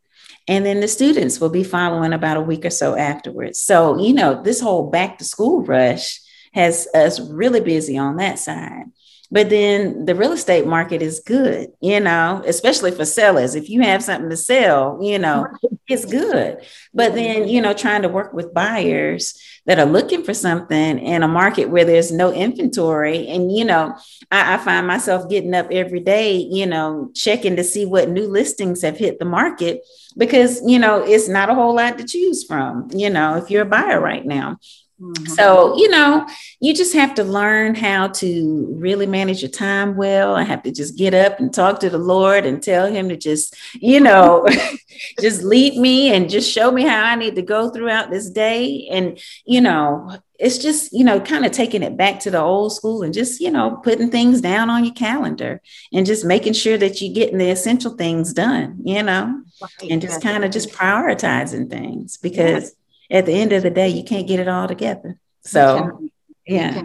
And 0.48 0.66
then 0.66 0.80
the 0.80 0.88
students 0.88 1.40
will 1.40 1.50
be 1.50 1.64
following 1.64 2.14
about 2.14 2.38
a 2.38 2.42
week 2.42 2.66
or 2.66 2.70
so 2.70 2.96
afterwards. 2.96 3.62
So, 3.62 4.00
you 4.00 4.14
know, 4.14 4.42
this 4.42 4.62
whole 4.62 4.90
back 4.90 5.18
to 5.18 5.26
school 5.26 5.64
rush 5.64 6.22
has 6.54 6.88
us 6.94 7.20
really 7.20 7.60
busy 7.60 7.98
on 7.98 8.16
that 8.18 8.40
side. 8.40 8.86
But 9.30 9.50
then 9.50 10.06
the 10.06 10.16
real 10.16 10.32
estate 10.32 10.66
market 10.66 11.02
is 11.02 11.20
good, 11.20 11.68
you 11.82 12.00
know, 12.00 12.42
especially 12.46 12.92
for 12.92 13.04
sellers. 13.04 13.56
If 13.56 13.70
you 13.70 13.82
have 13.82 14.02
something 14.02 14.30
to 14.30 14.38
sell, 14.38 15.00
you 15.02 15.20
know, 15.20 15.48
it's 15.88 16.06
good. 16.06 16.66
But 16.94 17.14
then, 17.14 17.50
you 17.50 17.62
know, 17.62 17.74
trying 17.74 18.04
to 18.04 18.10
work 18.10 18.32
with 18.32 18.54
buyers 18.54 19.38
that 19.68 19.80
are 19.80 19.86
looking 19.86 20.24
for 20.24 20.34
something 20.34 20.98
in 20.98 21.24
a 21.24 21.28
market 21.28 21.70
where 21.70 21.84
there's 21.84 22.12
no 22.12 22.32
inventory. 22.32 23.28
And, 23.28 23.52
you 23.52 23.66
know, 23.66 23.96
I, 24.32 24.56
I 24.56 24.58
find 24.58 24.88
myself 24.88 25.30
getting 25.30 25.54
up 25.54 25.68
every 25.72 26.00
day, 26.00 26.38
you 26.38 26.66
know, 26.66 27.12
checking 27.14 27.58
to 27.58 27.64
see 27.64 27.86
what 27.86 28.10
new 28.10 28.28
listings 28.28 28.82
have 28.82 28.98
hit 28.98 29.20
the 29.20 29.26
market 29.26 29.82
because, 30.18 30.62
you 30.66 30.80
know, 30.80 31.04
it's 31.04 31.28
not 31.28 31.50
a 31.50 31.54
whole 31.54 31.76
lot 31.76 31.98
to 31.98 32.06
choose 32.06 32.46
from, 32.46 32.88
you 32.94 33.10
know, 33.10 33.36
if 33.36 33.52
you're 33.52 33.64
a 33.64 33.66
buyer 33.66 34.00
right 34.00 34.26
now. 34.26 34.58
Mm-hmm. 35.00 35.26
So, 35.26 35.78
you 35.78 35.90
know, 35.90 36.28
you 36.60 36.74
just 36.74 36.94
have 36.94 37.14
to 37.16 37.24
learn 37.24 37.76
how 37.76 38.08
to 38.08 38.76
really 38.80 39.06
manage 39.06 39.44
your 39.44 39.52
time 39.52 39.96
well. 39.96 40.36
I 40.36 40.42
have 40.42 40.64
to 40.64 40.72
just 40.72 40.98
get 40.98 41.14
up 41.14 41.40
and 41.40 41.54
talk 41.54 41.80
to 41.82 41.90
the 41.90 42.00
Lord 42.00 42.46
and 42.46 42.64
tell 42.64 42.88
him 42.88 43.10
to 43.10 43.16
just, 43.16 43.56
you 43.76 44.00
know, 44.00 44.48
just 45.22 45.44
lead 45.44 45.78
me 45.78 46.12
and 46.14 46.30
just 46.30 46.52
show 46.52 46.72
me 46.72 46.82
how 46.82 47.04
I 47.04 47.16
need 47.16 47.36
to 47.36 47.44
go 47.44 47.70
throughout 47.70 48.10
this 48.10 48.28
day. 48.28 48.88
And, 48.90 49.20
you 49.46 49.62
know, 49.62 50.18
it's 50.40 50.58
just, 50.58 50.92
you 50.94 51.04
know, 51.04 51.20
kind 51.20 51.46
of 51.46 51.52
taking 51.52 51.84
it 51.84 51.96
back 51.96 52.20
to 52.22 52.32
the 52.32 52.42
old 52.42 52.74
school 52.74 53.04
and 53.04 53.14
just, 53.14 53.40
you 53.40 53.52
know, 53.52 53.80
putting 53.84 54.10
things 54.10 54.42
down 54.42 54.72
on 54.72 54.84
your 54.84 54.96
calendar 54.96 55.62
and 55.94 56.08
just 56.08 56.26
making 56.26 56.54
sure 56.54 56.78
that 56.78 57.02
you're 57.02 57.14
getting 57.14 57.38
the 57.38 57.52
essential 57.52 57.96
things 57.96 58.34
done, 58.34 58.80
you 58.84 59.04
know, 59.04 59.44
right. 59.62 59.92
and 59.92 60.02
just 60.02 60.24
kind 60.24 60.44
of 60.44 60.50
just 60.50 60.72
prioritizing 60.72 61.70
things 61.70 62.18
because 62.18 62.76
at 63.10 63.26
the 63.26 63.34
end 63.34 63.54
of 63.54 63.64
the 63.64 63.70
day, 63.70 63.90
you 63.90 64.04
can't 64.04 64.28
get 64.28 64.40
it 64.40 64.48
all 64.48 64.68
together. 64.68 65.18
So, 65.42 66.10
yeah. 66.46 66.82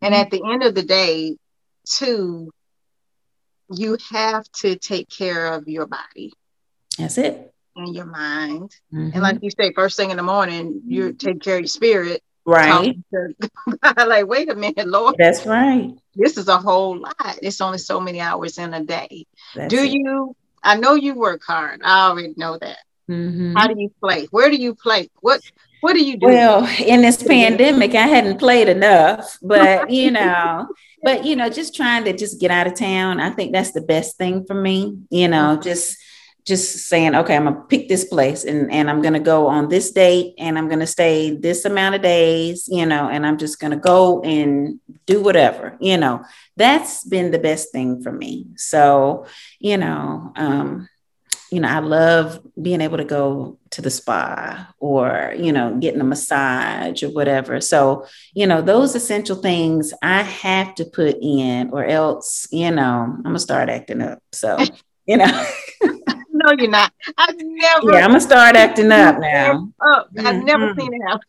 And 0.00 0.14
at 0.14 0.30
the 0.30 0.42
end 0.44 0.62
of 0.62 0.74
the 0.74 0.82
day, 0.82 1.36
too, 1.84 2.50
you 3.72 3.96
have 4.10 4.44
to 4.60 4.76
take 4.76 5.08
care 5.08 5.54
of 5.54 5.68
your 5.68 5.86
body. 5.86 6.32
That's 6.98 7.18
it. 7.18 7.52
And 7.74 7.94
your 7.94 8.06
mind. 8.06 8.70
Mm-hmm. 8.92 9.10
And 9.14 9.22
like 9.22 9.38
you 9.42 9.50
say, 9.50 9.72
first 9.72 9.96
thing 9.96 10.10
in 10.10 10.16
the 10.16 10.22
morning, 10.22 10.82
you 10.86 11.12
take 11.12 11.40
care 11.40 11.56
of 11.56 11.60
your 11.60 11.68
spirit. 11.68 12.22
Right. 12.44 12.96
like, 13.96 14.26
wait 14.26 14.50
a 14.50 14.54
minute, 14.54 14.88
Lord. 14.88 15.14
That's 15.16 15.46
right. 15.46 15.92
This 16.14 16.36
is 16.36 16.48
a 16.48 16.58
whole 16.58 16.98
lot. 16.98 17.38
It's 17.40 17.60
only 17.60 17.78
so 17.78 18.00
many 18.00 18.20
hours 18.20 18.58
in 18.58 18.74
a 18.74 18.84
day. 18.84 19.26
That's 19.54 19.72
Do 19.72 19.82
it. 19.82 19.92
you? 19.92 20.36
I 20.62 20.76
know 20.76 20.94
you 20.94 21.14
work 21.14 21.42
hard. 21.44 21.80
I 21.84 22.08
already 22.08 22.34
know 22.36 22.58
that. 22.58 22.78
Mm-hmm. 23.10 23.54
How 23.56 23.66
do 23.66 23.74
you 23.78 23.90
play? 24.00 24.26
Where 24.30 24.50
do 24.50 24.56
you 24.56 24.74
play? 24.74 25.10
What 25.20 25.40
what 25.80 25.94
do 25.94 26.04
you 26.04 26.16
do? 26.16 26.26
Well, 26.26 26.64
in 26.78 27.02
this 27.02 27.22
pandemic, 27.22 27.94
I 27.94 28.06
hadn't 28.06 28.38
played 28.38 28.68
enough, 28.68 29.38
but 29.42 29.90
you 29.98 30.10
know, 30.10 30.68
but 31.02 31.24
you 31.24 31.34
know, 31.34 31.48
just 31.48 31.74
trying 31.74 32.04
to 32.04 32.12
just 32.12 32.40
get 32.40 32.50
out 32.50 32.66
of 32.66 32.74
town. 32.74 33.20
I 33.20 33.30
think 33.30 33.52
that's 33.52 33.72
the 33.72 33.80
best 33.80 34.16
thing 34.16 34.44
for 34.46 34.54
me. 34.54 34.98
You 35.10 35.28
know, 35.28 35.58
just 35.60 35.96
just 36.44 36.88
saying, 36.88 37.14
okay, 37.14 37.36
I'm 37.36 37.44
gonna 37.44 37.62
pick 37.68 37.88
this 37.88 38.04
place 38.04 38.44
and, 38.44 38.70
and 38.72 38.90
I'm 38.90 39.00
gonna 39.00 39.20
go 39.20 39.46
on 39.46 39.68
this 39.68 39.92
date 39.92 40.34
and 40.38 40.58
I'm 40.58 40.68
gonna 40.68 40.86
stay 40.86 41.36
this 41.36 41.64
amount 41.64 41.94
of 41.94 42.02
days, 42.02 42.68
you 42.68 42.84
know, 42.84 43.08
and 43.08 43.24
I'm 43.24 43.38
just 43.38 43.60
gonna 43.60 43.76
go 43.76 44.22
and 44.22 44.80
do 45.06 45.22
whatever, 45.22 45.76
you 45.80 45.96
know. 45.96 46.24
That's 46.56 47.04
been 47.04 47.30
the 47.30 47.38
best 47.38 47.70
thing 47.70 48.02
for 48.02 48.10
me. 48.10 48.46
So, 48.56 49.26
you 49.60 49.76
know, 49.76 50.32
um, 50.34 50.88
you 51.52 51.60
know, 51.60 51.68
I 51.68 51.80
love 51.80 52.40
being 52.60 52.80
able 52.80 52.96
to 52.96 53.04
go 53.04 53.58
to 53.70 53.82
the 53.82 53.90
spa 53.90 54.72
or, 54.78 55.34
you 55.36 55.52
know, 55.52 55.76
getting 55.78 56.00
a 56.00 56.04
massage 56.04 57.02
or 57.02 57.10
whatever. 57.10 57.60
So, 57.60 58.06
you 58.32 58.46
know, 58.46 58.62
those 58.62 58.94
essential 58.94 59.36
things 59.36 59.92
I 60.00 60.22
have 60.22 60.74
to 60.76 60.86
put 60.86 61.18
in 61.20 61.68
or 61.70 61.84
else, 61.84 62.48
you 62.50 62.70
know, 62.70 63.04
I'm 63.16 63.22
gonna 63.22 63.38
start 63.38 63.68
acting 63.68 64.00
up. 64.00 64.22
So, 64.32 64.56
you 65.06 65.18
know. 65.18 65.46
no, 65.82 66.52
you're 66.56 66.70
not. 66.70 66.90
I've 67.18 67.36
never 67.36 67.92
Yeah, 67.92 68.04
I'm 68.04 68.12
gonna 68.12 68.20
start 68.20 68.56
acting 68.56 68.90
up 68.90 69.18
now. 69.20 69.68
Up. 69.92 70.08
I've 70.18 70.24
mm-hmm. 70.24 70.46
never 70.46 70.74
seen 70.74 70.94
it 70.94 71.02
happen. 71.06 71.20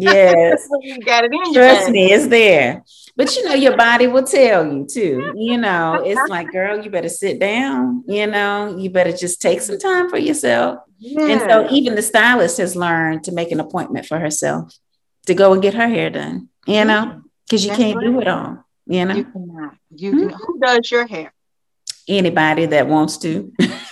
Yes. 0.00 0.68
you 0.80 0.98
got 1.00 1.24
it 1.24 1.32
in 1.32 1.54
Trust 1.54 1.90
me, 1.90 2.12
it's 2.12 2.26
there. 2.28 2.82
But 3.16 3.36
you 3.36 3.44
know, 3.44 3.54
your 3.54 3.76
body 3.76 4.06
will 4.06 4.24
tell 4.24 4.66
you 4.66 4.86
too. 4.86 5.32
You 5.36 5.58
know, 5.58 6.02
it's 6.04 6.30
like, 6.30 6.50
girl, 6.52 6.82
you 6.82 6.90
better 6.90 7.08
sit 7.08 7.38
down. 7.38 8.04
You 8.06 8.26
know, 8.26 8.76
you 8.78 8.90
better 8.90 9.12
just 9.12 9.42
take 9.42 9.60
some 9.60 9.78
time 9.78 10.08
for 10.08 10.16
yourself. 10.16 10.80
Yeah. 10.98 11.26
And 11.26 11.40
so, 11.40 11.68
even 11.70 11.94
the 11.96 12.02
stylist 12.02 12.58
has 12.58 12.76
learned 12.76 13.24
to 13.24 13.32
make 13.32 13.52
an 13.52 13.60
appointment 13.60 14.06
for 14.06 14.18
herself 14.18 14.74
to 15.26 15.34
go 15.34 15.52
and 15.52 15.62
get 15.62 15.74
her 15.74 15.88
hair 15.88 16.10
done. 16.10 16.48
You 16.66 16.84
know, 16.84 17.22
because 17.46 17.64
you 17.64 17.70
That's 17.70 17.82
can't 17.82 17.96
right. 17.96 18.06
do 18.06 18.20
it 18.20 18.28
all. 18.28 18.64
You 18.86 19.04
know, 19.04 19.14
you 19.14 19.24
cannot. 19.24 19.74
You 19.94 20.10
can. 20.10 20.28
Mm-hmm. 20.30 20.36
Who 20.36 20.58
does 20.60 20.90
your 20.90 21.06
hair? 21.06 21.32
Anybody 22.08 22.66
that 22.66 22.86
wants 22.86 23.18
to. 23.18 23.52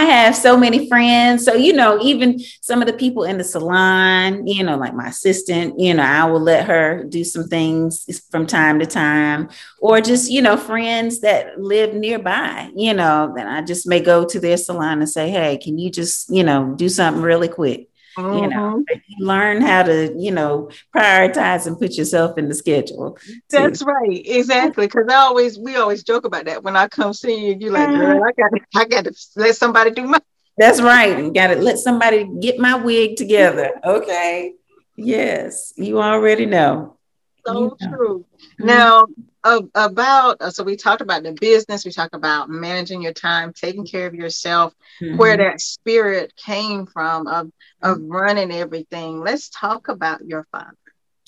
I 0.00 0.04
have 0.04 0.34
so 0.34 0.56
many 0.56 0.88
friends. 0.88 1.44
So, 1.44 1.52
you 1.52 1.74
know, 1.74 2.00
even 2.00 2.38
some 2.62 2.80
of 2.80 2.86
the 2.86 2.94
people 2.94 3.24
in 3.24 3.36
the 3.36 3.44
salon, 3.44 4.46
you 4.46 4.64
know, 4.64 4.78
like 4.78 4.94
my 4.94 5.08
assistant, 5.08 5.78
you 5.78 5.92
know, 5.92 6.02
I 6.02 6.24
will 6.24 6.40
let 6.40 6.64
her 6.64 7.04
do 7.04 7.22
some 7.22 7.48
things 7.48 8.22
from 8.30 8.46
time 8.46 8.78
to 8.78 8.86
time, 8.86 9.50
or 9.78 10.00
just, 10.00 10.30
you 10.30 10.40
know, 10.40 10.56
friends 10.56 11.20
that 11.20 11.60
live 11.60 11.92
nearby, 11.92 12.70
you 12.74 12.94
know, 12.94 13.34
then 13.36 13.46
I 13.46 13.60
just 13.60 13.86
may 13.86 14.00
go 14.00 14.24
to 14.24 14.40
their 14.40 14.56
salon 14.56 15.00
and 15.00 15.08
say, 15.08 15.28
hey, 15.28 15.58
can 15.58 15.76
you 15.76 15.90
just, 15.90 16.30
you 16.30 16.44
know, 16.44 16.72
do 16.76 16.88
something 16.88 17.22
really 17.22 17.48
quick? 17.48 17.90
Mm-hmm. 18.18 18.38
You 18.38 18.48
know, 18.48 18.84
mm-hmm. 18.90 19.24
learn 19.24 19.60
how 19.60 19.82
to, 19.84 20.14
you 20.16 20.30
know, 20.30 20.70
prioritize 20.94 21.66
and 21.66 21.78
put 21.78 21.94
yourself 21.94 22.38
in 22.38 22.48
the 22.48 22.54
schedule. 22.54 23.18
That's 23.48 23.82
right, 23.82 24.22
exactly. 24.24 24.86
Because 24.86 25.06
I 25.08 25.16
always, 25.16 25.58
we 25.58 25.76
always 25.76 26.02
joke 26.02 26.24
about 26.24 26.46
that. 26.46 26.62
When 26.62 26.76
I 26.76 26.88
come 26.88 27.12
see 27.12 27.48
you, 27.48 27.56
you're 27.58 27.72
like, 27.72 27.88
girl, 27.88 28.22
I 28.22 28.32
got, 28.32 28.50
I 28.74 28.84
got 28.86 29.04
to 29.04 29.14
let 29.36 29.56
somebody 29.56 29.90
do 29.90 30.04
my. 30.04 30.20
That's 30.58 30.80
right. 30.80 31.18
You 31.18 31.32
got 31.32 31.48
to 31.48 31.56
let 31.56 31.78
somebody 31.78 32.28
get 32.40 32.58
my 32.58 32.74
wig 32.74 33.16
together. 33.16 33.70
Okay. 33.84 34.54
Yes, 34.96 35.72
you 35.76 36.02
already 36.02 36.44
know. 36.44 36.98
So 37.46 37.54
you 37.54 37.60
know. 37.80 37.96
true. 37.96 38.26
Mm-hmm. 38.58 38.66
Now, 38.66 39.06
about 39.44 40.36
uh, 40.40 40.50
so 40.50 40.62
we 40.62 40.76
talked 40.76 41.00
about 41.00 41.22
the 41.22 41.32
business 41.32 41.84
we 41.84 41.90
talked 41.90 42.14
about 42.14 42.50
managing 42.50 43.02
your 43.02 43.12
time 43.12 43.52
taking 43.52 43.86
care 43.86 44.06
of 44.06 44.14
yourself 44.14 44.74
mm-hmm. 45.00 45.16
where 45.16 45.36
that 45.36 45.60
spirit 45.60 46.34
came 46.36 46.86
from 46.86 47.26
of 47.26 47.50
of 47.82 47.98
running 48.00 48.52
everything 48.52 49.20
let's 49.20 49.48
talk 49.48 49.88
about 49.88 50.24
your 50.24 50.46
father 50.52 50.76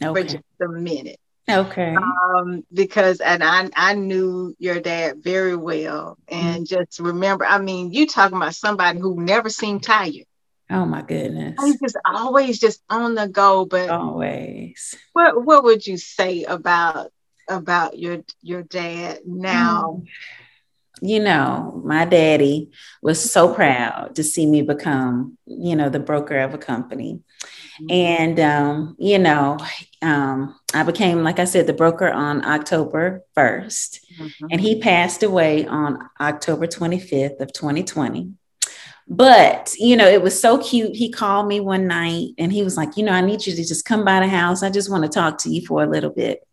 okay. 0.02 0.22
for 0.22 0.28
just 0.28 0.44
a 0.60 0.68
minute 0.68 1.18
okay 1.48 1.96
um 1.96 2.62
because 2.72 3.20
and 3.20 3.42
i 3.42 3.68
i 3.76 3.94
knew 3.94 4.54
your 4.58 4.78
dad 4.78 5.22
very 5.22 5.56
well 5.56 6.18
and 6.28 6.66
mm-hmm. 6.66 6.82
just 6.82 7.00
remember 7.00 7.46
i 7.46 7.58
mean 7.58 7.92
you 7.92 8.06
talking 8.06 8.36
about 8.36 8.54
somebody 8.54 8.98
who 8.98 9.20
never 9.20 9.48
seemed 9.48 9.82
tired 9.82 10.26
Oh 10.70 10.86
my 10.86 11.02
goodness. 11.02 11.56
He's 11.62 11.78
just 11.78 11.98
always 12.06 12.58
just 12.58 12.82
on 12.88 13.14
the 13.14 13.28
go. 13.28 13.66
But 13.66 13.90
always. 13.90 14.94
What 15.12 15.44
what 15.44 15.64
would 15.64 15.86
you 15.86 15.98
say 15.98 16.44
about 16.44 17.10
about 17.48 17.98
your 17.98 18.22
your 18.42 18.62
dad 18.62 19.20
now? 19.24 20.02
Mm. 20.02 20.06
You 21.04 21.18
know, 21.18 21.82
my 21.84 22.04
daddy 22.04 22.70
was 23.02 23.18
so 23.18 23.52
proud 23.52 24.14
to 24.14 24.22
see 24.22 24.46
me 24.46 24.62
become, 24.62 25.36
you 25.46 25.74
know, 25.74 25.88
the 25.88 25.98
broker 25.98 26.38
of 26.38 26.54
a 26.54 26.58
company. 26.58 27.22
Mm-hmm. 27.80 27.90
And 27.90 28.40
um, 28.40 28.96
you 28.98 29.18
know, 29.18 29.58
um, 30.00 30.54
I 30.74 30.84
became, 30.84 31.22
like 31.22 31.38
I 31.38 31.44
said, 31.44 31.66
the 31.66 31.72
broker 31.72 32.10
on 32.10 32.44
October 32.44 33.24
1st. 33.36 33.98
Mm-hmm. 34.18 34.46
And 34.50 34.60
he 34.60 34.80
passed 34.80 35.22
away 35.22 35.66
on 35.66 35.98
October 36.20 36.66
25th 36.66 37.40
of 37.40 37.52
2020. 37.52 38.34
But, 39.08 39.74
you 39.78 39.96
know, 39.96 40.08
it 40.08 40.22
was 40.22 40.40
so 40.40 40.58
cute. 40.58 40.94
He 40.94 41.10
called 41.10 41.48
me 41.48 41.60
one 41.60 41.86
night 41.86 42.30
and 42.38 42.52
he 42.52 42.62
was 42.62 42.76
like, 42.76 42.96
you 42.96 43.02
know, 43.04 43.12
I 43.12 43.20
need 43.20 43.44
you 43.46 43.54
to 43.54 43.64
just 43.64 43.84
come 43.84 44.04
by 44.04 44.20
the 44.20 44.28
house. 44.28 44.62
I 44.62 44.70
just 44.70 44.90
want 44.90 45.02
to 45.02 45.08
talk 45.08 45.38
to 45.38 45.50
you 45.50 45.66
for 45.66 45.82
a 45.82 45.90
little 45.90 46.10
bit. 46.10 46.46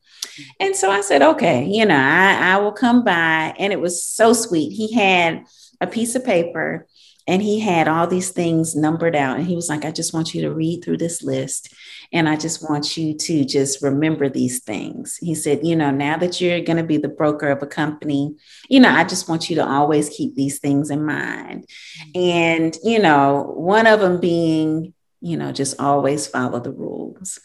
And 0.59 0.75
so 0.75 0.89
I 0.89 1.01
said, 1.01 1.21
okay, 1.21 1.65
you 1.65 1.85
know, 1.85 1.97
I, 1.97 2.53
I 2.53 2.57
will 2.57 2.71
come 2.71 3.03
by. 3.03 3.53
And 3.57 3.73
it 3.73 3.79
was 3.79 4.03
so 4.03 4.33
sweet. 4.33 4.71
He 4.71 4.93
had 4.93 5.45
a 5.81 5.87
piece 5.87 6.15
of 6.15 6.25
paper 6.25 6.87
and 7.29 7.43
he 7.43 7.59
had 7.59 7.87
all 7.87 8.07
these 8.07 8.31
things 8.31 8.75
numbered 8.75 9.15
out. 9.15 9.37
And 9.37 9.45
he 9.45 9.55
was 9.55 9.69
like, 9.69 9.85
I 9.85 9.91
just 9.91 10.15
want 10.15 10.33
you 10.33 10.41
to 10.41 10.51
read 10.51 10.83
through 10.83 10.97
this 10.97 11.21
list. 11.21 11.71
And 12.11 12.27
I 12.27 12.35
just 12.35 12.67
want 12.67 12.97
you 12.97 13.15
to 13.15 13.45
just 13.45 13.83
remember 13.83 14.29
these 14.29 14.63
things. 14.63 15.17
He 15.17 15.35
said, 15.35 15.59
You 15.61 15.75
know, 15.75 15.91
now 15.91 16.17
that 16.17 16.41
you're 16.41 16.61
going 16.61 16.77
to 16.77 16.83
be 16.83 16.97
the 16.97 17.07
broker 17.07 17.49
of 17.49 17.61
a 17.61 17.67
company, 17.67 18.35
you 18.67 18.79
know, 18.79 18.89
I 18.89 19.03
just 19.03 19.29
want 19.29 19.47
you 19.47 19.57
to 19.57 19.67
always 19.67 20.09
keep 20.09 20.33
these 20.33 20.57
things 20.57 20.89
in 20.89 21.05
mind. 21.05 21.69
And, 22.15 22.75
you 22.83 22.97
know, 22.97 23.53
one 23.55 23.85
of 23.85 23.99
them 23.99 24.19
being, 24.19 24.95
you 25.21 25.37
know, 25.37 25.51
just 25.51 25.79
always 25.79 26.25
follow 26.25 26.59
the 26.59 26.71
rules. 26.71 27.39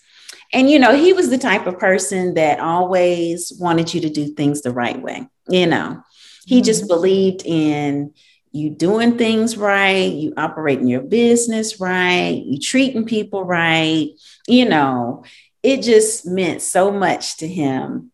And, 0.55 0.71
you 0.71 0.79
know, 0.79 0.97
he 0.97 1.13
was 1.13 1.29
the 1.29 1.39
type 1.39 1.67
of 1.67 1.79
person 1.79 2.35
that 2.35 2.61
always 2.61 3.53
wanted 3.59 3.93
you 3.93 4.01
to 4.03 4.09
do 4.09 4.29
things 4.29 4.63
the 4.63 4.71
right 4.71 5.01
way. 5.01 5.29
You 5.49 5.67
know, 5.67 6.03
he 6.47 6.59
mm-hmm. 6.59 6.65
just 6.65 6.89
believed 6.89 7.43
in, 7.45 8.15
you 8.53 8.71
doing 8.71 9.19
things 9.19 9.57
right, 9.57 10.13
you 10.13 10.33
operating 10.37 10.87
your 10.87 11.03
business 11.03 11.81
right, 11.81 12.41
you 12.47 12.61
treating 12.61 13.05
people 13.05 13.45
right, 13.45 14.11
you 14.47 14.69
know, 14.69 15.25
it 15.65 15.83
just 15.83 16.25
meant 16.25 16.63
so 16.63 16.93
much 16.93 17.39
to 17.39 17.49
him 17.49 18.13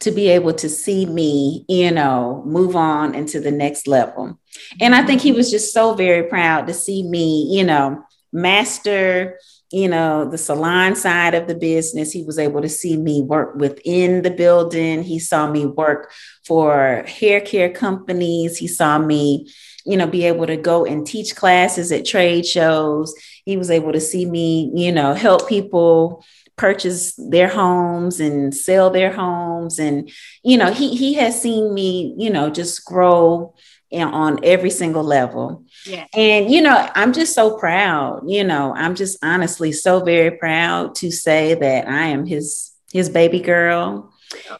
to 0.00 0.10
be 0.10 0.28
able 0.28 0.54
to 0.54 0.68
see 0.68 1.06
me, 1.06 1.64
you 1.68 1.92
know, 1.92 2.42
move 2.44 2.74
on 2.74 3.14
into 3.14 3.38
the 3.38 3.52
next 3.52 3.86
level. 3.86 4.38
And 4.80 4.92
I 4.92 5.06
think 5.06 5.20
he 5.20 5.30
was 5.30 5.52
just 5.52 5.72
so 5.72 5.94
very 5.94 6.24
proud 6.24 6.66
to 6.66 6.74
see 6.74 7.04
me, 7.04 7.56
you 7.56 7.62
know, 7.62 8.04
master, 8.32 9.38
you 9.70 9.88
know, 9.88 10.28
the 10.28 10.38
salon 10.38 10.94
side 10.94 11.34
of 11.34 11.48
the 11.48 11.54
business. 11.54 12.12
He 12.12 12.22
was 12.22 12.38
able 12.38 12.62
to 12.62 12.68
see 12.68 12.96
me 12.96 13.22
work 13.22 13.56
within 13.56 14.22
the 14.22 14.30
building. 14.30 15.02
He 15.02 15.18
saw 15.18 15.50
me 15.50 15.66
work 15.66 16.12
for 16.44 17.04
hair 17.06 17.40
care 17.40 17.70
companies. 17.70 18.56
He 18.56 18.68
saw 18.68 18.98
me, 18.98 19.50
you 19.84 19.96
know, 19.96 20.06
be 20.06 20.24
able 20.24 20.46
to 20.46 20.56
go 20.56 20.84
and 20.84 21.06
teach 21.06 21.34
classes 21.34 21.90
at 21.90 22.06
trade 22.06 22.46
shows. 22.46 23.14
He 23.44 23.56
was 23.56 23.70
able 23.70 23.92
to 23.92 24.00
see 24.00 24.24
me, 24.26 24.70
you 24.74 24.92
know, 24.92 25.14
help 25.14 25.48
people 25.48 26.24
purchase 26.56 27.14
their 27.16 27.48
homes 27.48 28.18
and 28.18 28.54
sell 28.54 28.90
their 28.90 29.12
homes. 29.12 29.78
And, 29.78 30.10
you 30.42 30.56
know, 30.56 30.72
he 30.72 30.96
he 30.96 31.14
has 31.14 31.40
seen 31.40 31.74
me, 31.74 32.14
you 32.16 32.30
know, 32.30 32.50
just 32.50 32.84
grow 32.84 33.54
on 33.92 34.40
every 34.44 34.70
single 34.70 35.04
level. 35.04 35.64
Yeah. 35.86 36.06
And, 36.14 36.50
you 36.50 36.60
know, 36.60 36.90
I'm 36.94 37.12
just 37.12 37.34
so 37.34 37.58
proud, 37.58 38.22
you 38.26 38.44
know, 38.44 38.74
I'm 38.74 38.94
just 38.94 39.18
honestly 39.22 39.72
so 39.72 40.00
very 40.04 40.36
proud 40.36 40.94
to 40.96 41.10
say 41.10 41.54
that 41.54 41.88
I 41.88 42.06
am 42.06 42.26
his 42.26 42.72
his 42.92 43.10
baby 43.10 43.40
girl 43.40 44.12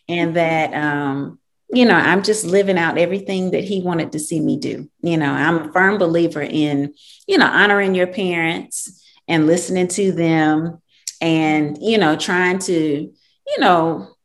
and 0.08 0.36
that 0.36 0.74
um 0.74 1.38
you 1.72 1.84
know, 1.84 1.96
I'm 1.96 2.22
just 2.22 2.44
living 2.44 2.78
out 2.78 2.96
everything 2.96 3.50
that 3.50 3.64
he 3.64 3.82
wanted 3.82 4.12
to 4.12 4.20
see 4.20 4.38
me 4.38 4.56
do. 4.56 4.88
You 5.02 5.16
know, 5.16 5.32
I'm 5.32 5.68
a 5.68 5.72
firm 5.72 5.98
believer 5.98 6.42
in, 6.42 6.94
you 7.26 7.38
know, 7.38 7.46
honoring 7.46 7.94
your 7.94 8.06
parents 8.06 9.04
and 9.26 9.48
listening 9.48 9.88
to 9.88 10.12
them 10.12 10.80
and, 11.20 11.76
you 11.80 11.98
know, 11.98 12.14
trying 12.16 12.60
to, 12.60 12.72
you 12.72 13.58
know, 13.58 14.15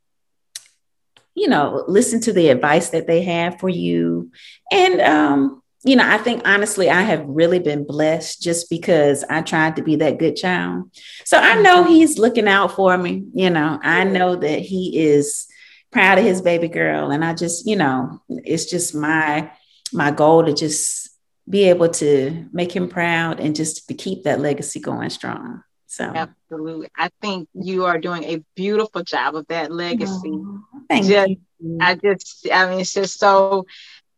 you 1.34 1.48
know, 1.48 1.84
listen 1.88 2.20
to 2.20 2.32
the 2.32 2.48
advice 2.48 2.90
that 2.90 3.06
they 3.06 3.22
have 3.22 3.58
for 3.58 3.68
you. 3.68 4.30
And 4.70 5.00
um, 5.00 5.62
you 5.84 5.96
know, 5.96 6.08
I 6.08 6.18
think 6.18 6.46
honestly, 6.46 6.90
I 6.90 7.02
have 7.02 7.24
really 7.26 7.58
been 7.58 7.84
blessed 7.84 8.42
just 8.42 8.70
because 8.70 9.24
I 9.28 9.42
tried 9.42 9.76
to 9.76 9.82
be 9.82 9.96
that 9.96 10.18
good 10.18 10.36
child. 10.36 10.90
So 11.24 11.38
I 11.38 11.60
know 11.60 11.82
mm-hmm. 11.82 11.92
he's 11.92 12.18
looking 12.18 12.48
out 12.48 12.72
for 12.72 12.96
me. 12.96 13.24
You 13.34 13.50
know, 13.50 13.80
I 13.82 14.04
know 14.04 14.36
that 14.36 14.60
he 14.60 14.98
is 14.98 15.48
proud 15.92 16.18
of 16.18 16.24
his 16.24 16.40
baby 16.40 16.68
girl 16.68 17.10
and 17.10 17.24
i 17.24 17.34
just 17.34 17.66
you 17.66 17.76
know 17.76 18.20
it's 18.28 18.64
just 18.64 18.94
my 18.94 19.50
my 19.92 20.10
goal 20.10 20.44
to 20.44 20.52
just 20.52 21.10
be 21.48 21.64
able 21.64 21.88
to 21.88 22.48
make 22.52 22.74
him 22.74 22.88
proud 22.88 23.38
and 23.38 23.54
just 23.54 23.86
to 23.86 23.94
keep 23.94 24.24
that 24.24 24.40
legacy 24.40 24.80
going 24.80 25.10
strong 25.10 25.62
so 25.92 26.04
absolutely 26.04 26.88
i 26.96 27.10
think 27.20 27.48
you 27.54 27.84
are 27.84 27.98
doing 27.98 28.24
a 28.24 28.42
beautiful 28.54 29.02
job 29.02 29.34
of 29.34 29.46
that 29.48 29.70
legacy 29.70 30.30
oh, 30.32 30.62
thank 30.88 31.06
just, 31.06 31.30
you 31.30 31.78
i 31.80 31.94
just 31.94 32.46
i 32.52 32.68
mean 32.68 32.80
it's 32.80 32.94
just 32.94 33.18
so 33.18 33.66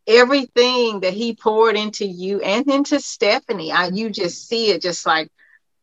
everything 0.06 1.00
that 1.00 1.12
he 1.12 1.34
poured 1.34 1.76
into 1.76 2.06
you 2.06 2.40
and 2.40 2.70
into 2.70 3.00
stephanie 3.00 3.72
I, 3.72 3.88
you 3.88 4.10
just 4.10 4.46
see 4.46 4.70
it 4.70 4.82
just 4.82 5.06
like 5.06 5.30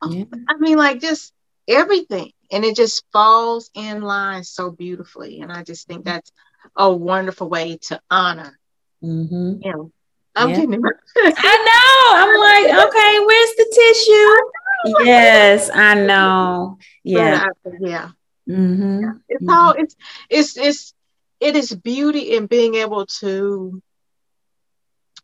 oh, 0.02 0.12
yeah. 0.12 0.26
i 0.48 0.58
mean 0.58 0.78
like 0.78 1.00
just 1.00 1.34
everything 1.68 2.32
and 2.52 2.66
it 2.66 2.76
just 2.76 3.04
falls 3.14 3.72
in 3.74 4.02
line 4.02 4.44
so 4.44 4.70
beautifully. 4.72 5.40
And 5.42 5.52
I 5.52 5.64
just 5.64 5.88
think 5.88 6.06
that's 6.06 6.32
a 6.76 6.92
wonderful 6.92 7.50
way 7.50 7.78
to 7.84 8.02
honor 8.12 8.60
mm-hmm. 9.02 9.62
him. 9.62 9.94
I'm 10.36 10.50
yeah. 10.50 10.56
getting 10.56 10.74
I 11.18 11.56
know. 11.68 12.18
I'm 12.18 12.40
like, 12.40 12.88
okay, 12.88 13.26
where's 13.26 13.56
the 13.56 13.68
tissue? 13.74 14.61
Yes, 14.86 15.70
I 15.74 15.94
know. 16.06 16.78
Yeah. 17.04 17.46
yeah. 17.80 18.10
Mm-hmm. 18.50 19.10
It's 19.30 19.44
mm-hmm. 19.44 19.50
all 19.50 19.74
it's 19.78 19.96
it's 20.30 20.58
it's 20.58 20.94
it 21.40 21.56
is 21.56 21.74
beauty 21.74 22.36
in 22.36 22.48
being 22.48 22.76
able 22.76 23.06
to 23.06 23.82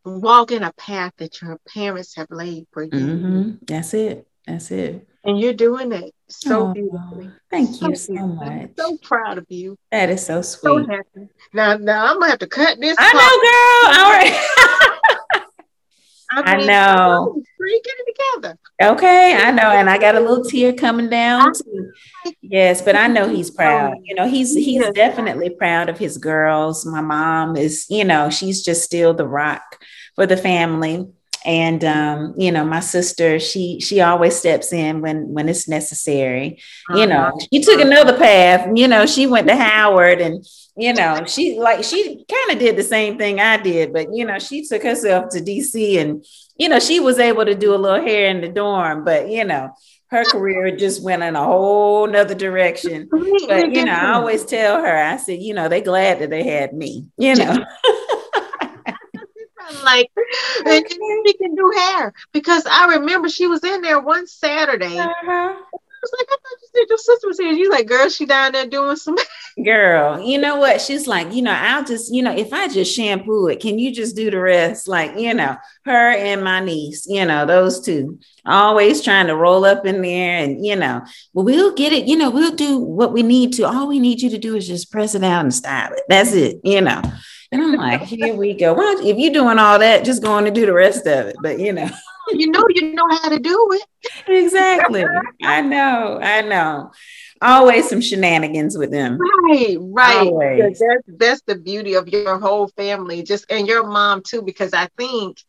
walk 0.05 0.51
in 0.51 0.63
a 0.63 0.73
path 0.73 1.13
that 1.17 1.41
your 1.41 1.59
parents 1.73 2.15
have 2.15 2.27
laid 2.29 2.67
for 2.71 2.83
you. 2.83 2.89
Mm-hmm. 2.91 3.51
That's 3.63 3.93
it. 3.93 4.27
That's 4.45 4.71
it. 4.71 5.07
And 5.23 5.39
you're 5.39 5.53
doing 5.53 5.91
it 5.91 6.13
so 6.29 6.67
oh, 6.69 6.73
beautifully. 6.73 7.31
Thank 7.51 7.75
so 7.75 7.89
you 7.89 7.95
so 7.95 8.13
much. 8.13 8.47
I'm 8.47 8.73
so 8.77 8.97
proud 8.97 9.37
of 9.37 9.45
you. 9.49 9.77
That 9.91 10.09
is 10.09 10.25
so 10.25 10.41
sweet. 10.41 10.85
So 10.85 10.87
happy. 10.87 11.29
Now, 11.53 11.75
now 11.75 12.05
I'm 12.05 12.19
gonna 12.19 12.29
have 12.29 12.39
to 12.39 12.47
cut 12.47 12.79
this. 12.79 12.95
I 12.97 13.13
know, 13.13 13.19
girl. 13.91 13.99
All 13.99 14.11
right. 14.11 14.93
I, 16.31 16.57
mean, 16.57 16.69
I 16.69 16.73
know. 16.73 17.43
Together. 18.37 18.57
Okay, 18.81 19.35
I 19.35 19.51
know, 19.51 19.71
and 19.71 19.89
I 19.89 19.97
got 19.97 20.15
a 20.15 20.19
little 20.19 20.43
tear 20.43 20.73
coming 20.73 21.09
down 21.09 21.53
too. 21.53 21.91
Yes, 22.41 22.81
but 22.81 22.95
I 22.95 23.07
know 23.07 23.27
he's 23.35 23.49
proud. 23.49 23.95
You 24.03 24.15
know, 24.15 24.27
he's 24.27 24.53
he's 24.53 24.87
definitely 24.91 25.49
proud 25.49 25.89
of 25.89 25.97
his 25.97 26.17
girls. 26.17 26.85
My 26.85 27.01
mom 27.01 27.55
is, 27.55 27.85
you 27.89 28.03
know, 28.03 28.29
she's 28.29 28.63
just 28.63 28.83
still 28.83 29.13
the 29.13 29.27
rock 29.27 29.83
for 30.15 30.25
the 30.25 30.37
family 30.37 31.07
and 31.47 31.85
um, 31.85 32.33
you 32.37 32.51
know 32.51 32.65
my 32.65 32.81
sister 32.81 33.39
she 33.39 33.79
she 33.79 34.01
always 34.01 34.35
steps 34.35 34.73
in 34.73 35.01
when 35.01 35.29
when 35.29 35.47
it's 35.47 35.67
necessary. 35.67 36.61
Uh-huh. 36.89 36.99
you 36.99 37.07
know 37.07 37.31
she 37.51 37.61
took 37.61 37.79
another 37.79 38.17
path 38.17 38.69
you 38.75 38.87
know 38.87 39.05
she 39.05 39.25
went 39.25 39.47
to 39.47 39.55
howard 39.55 40.19
and 40.19 40.45
you 40.75 40.93
know 40.93 41.23
she 41.25 41.57
like 41.57 41.83
she 41.83 42.23
kind 42.29 42.51
of 42.51 42.59
did 42.59 42.75
the 42.75 42.83
same 42.83 43.17
thing 43.17 43.39
i 43.39 43.57
did 43.57 43.91
but 43.91 44.07
you 44.13 44.25
know 44.25 44.37
she 44.37 44.65
took 44.65 44.83
herself 44.83 45.29
to 45.29 45.39
dc 45.39 45.99
and 45.99 46.25
you 46.57 46.69
know 46.69 46.79
she 46.79 46.99
was 46.99 47.17
able 47.17 47.45
to 47.45 47.55
do 47.55 47.73
a 47.73 47.77
little 47.77 48.01
hair 48.01 48.29
in 48.29 48.41
the 48.41 48.47
dorm 48.47 49.03
but 49.03 49.29
you 49.29 49.43
know 49.43 49.71
her 50.09 50.23
career 50.23 50.75
just 50.75 51.03
went 51.03 51.21
in 51.21 51.35
a 51.35 51.43
whole 51.43 52.07
nother 52.07 52.33
direction. 52.33 53.09
But 53.11 53.73
you 53.73 53.83
know 53.83 53.91
i 53.91 54.13
always 54.13 54.45
tell 54.45 54.81
her 54.81 54.97
i 54.97 55.17
said 55.17 55.41
you 55.41 55.53
know 55.53 55.67
they 55.67 55.81
glad 55.81 56.19
that 56.19 56.29
they 56.29 56.43
had 56.43 56.73
me 56.73 57.07
you 57.17 57.35
know 57.35 57.55
like, 59.83 60.11
and 60.65 60.85
she 61.25 61.33
can 61.33 61.55
do 61.55 61.71
hair 61.77 62.13
because 62.31 62.65
I 62.69 62.95
remember 62.97 63.29
she 63.29 63.47
was 63.47 63.63
in 63.63 63.81
there 63.81 63.99
one 63.99 64.27
Saturday. 64.27 64.97
Uh-huh. 64.99 65.55
I 65.97 65.99
was 66.03 66.11
like, 66.19 66.27
I 66.29 66.35
thought 66.35 66.61
you 66.61 66.67
said 66.75 66.89
your 66.89 66.97
sister 66.97 67.27
was 67.27 67.39
here. 67.39 67.55
She's 67.55 67.69
like, 67.69 67.87
girl, 67.87 68.09
she 68.09 68.25
down 68.27 68.51
there 68.51 68.67
doing 68.67 68.95
some. 68.95 69.17
Girl, 69.65 70.21
you 70.21 70.37
know 70.37 70.57
what? 70.57 70.79
She's 70.79 71.07
like, 71.07 71.33
you 71.33 71.41
know, 71.41 71.51
I'll 71.51 71.83
just, 71.83 72.13
you 72.13 72.21
know, 72.21 72.35
if 72.35 72.53
I 72.53 72.67
just 72.67 72.95
shampoo 72.95 73.47
it, 73.47 73.59
can 73.59 73.79
you 73.79 73.91
just 73.91 74.15
do 74.15 74.29
the 74.29 74.39
rest? 74.39 74.87
Like, 74.87 75.17
you 75.17 75.33
know, 75.33 75.57
her 75.85 76.11
and 76.11 76.43
my 76.43 76.59
niece, 76.59 77.07
you 77.09 77.25
know, 77.25 77.47
those 77.47 77.83
two 77.83 78.19
always 78.45 79.01
trying 79.01 79.25
to 79.27 79.35
roll 79.35 79.65
up 79.65 79.87
in 79.87 80.03
there 80.03 80.37
and, 80.37 80.63
you 80.63 80.75
know, 80.75 81.03
well, 81.33 81.45
we'll 81.45 81.73
get 81.73 81.91
it, 81.91 82.05
you 82.05 82.15
know, 82.15 82.29
we'll 82.29 82.55
do 82.55 82.77
what 82.77 83.11
we 83.11 83.23
need 83.23 83.53
to. 83.53 83.63
All 83.63 83.87
we 83.87 83.99
need 83.99 84.21
you 84.21 84.29
to 84.29 84.37
do 84.37 84.55
is 84.55 84.67
just 84.67 84.91
press 84.91 85.15
it 85.15 85.23
out 85.23 85.43
and 85.43 85.53
style 85.53 85.91
it. 85.93 86.03
That's 86.07 86.33
it, 86.33 86.61
you 86.63 86.81
know 86.81 87.01
And 87.51 87.61
I'm 87.61 87.73
like, 87.73 88.01
here 88.01 88.35
we 88.35 88.53
go. 88.53 88.73
Well, 88.73 88.99
if 88.99 89.17
you're 89.17 89.33
doing 89.33 89.57
all 89.57 89.79
that, 89.79 90.03
just 90.03 90.21
going 90.21 90.45
to 90.45 90.51
do 90.51 90.65
the 90.65 90.73
rest 90.73 91.07
of 91.07 91.27
it. 91.27 91.35
But 91.41 91.59
you 91.59 91.73
know, 91.73 91.89
you 92.29 92.51
know, 92.51 92.63
you 92.69 92.93
know 92.93 93.07
how 93.09 93.29
to 93.29 93.39
do 93.39 93.69
it. 93.71 93.83
Exactly. 94.27 95.05
I 95.43 95.61
know. 95.61 96.19
I 96.21 96.41
know. 96.41 96.91
Always 97.41 97.89
some 97.89 98.01
shenanigans 98.01 98.77
with 98.77 98.89
them. 98.89 99.17
Right, 99.19 99.77
right. 99.79 100.33
That's 100.57 101.03
that's 101.07 101.41
the 101.41 101.55
beauty 101.55 101.93
of 101.95 102.07
your 102.07 102.39
whole 102.39 102.67
family, 102.69 103.23
just 103.23 103.45
and 103.49 103.67
your 103.67 103.85
mom 103.85 104.23
too, 104.25 104.41
because 104.41 104.73
I 104.73 104.87
think 104.97 105.39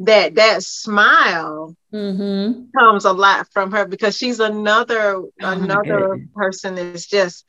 that 0.00 0.34
that 0.36 0.62
smile 0.62 1.76
mm-hmm. 1.92 2.64
comes 2.76 3.04
a 3.04 3.12
lot 3.12 3.48
from 3.52 3.72
her 3.72 3.86
because 3.86 4.16
she's 4.16 4.40
another 4.40 5.16
oh 5.16 5.32
another 5.40 6.26
person 6.34 6.74
that's 6.74 7.06
just 7.06 7.44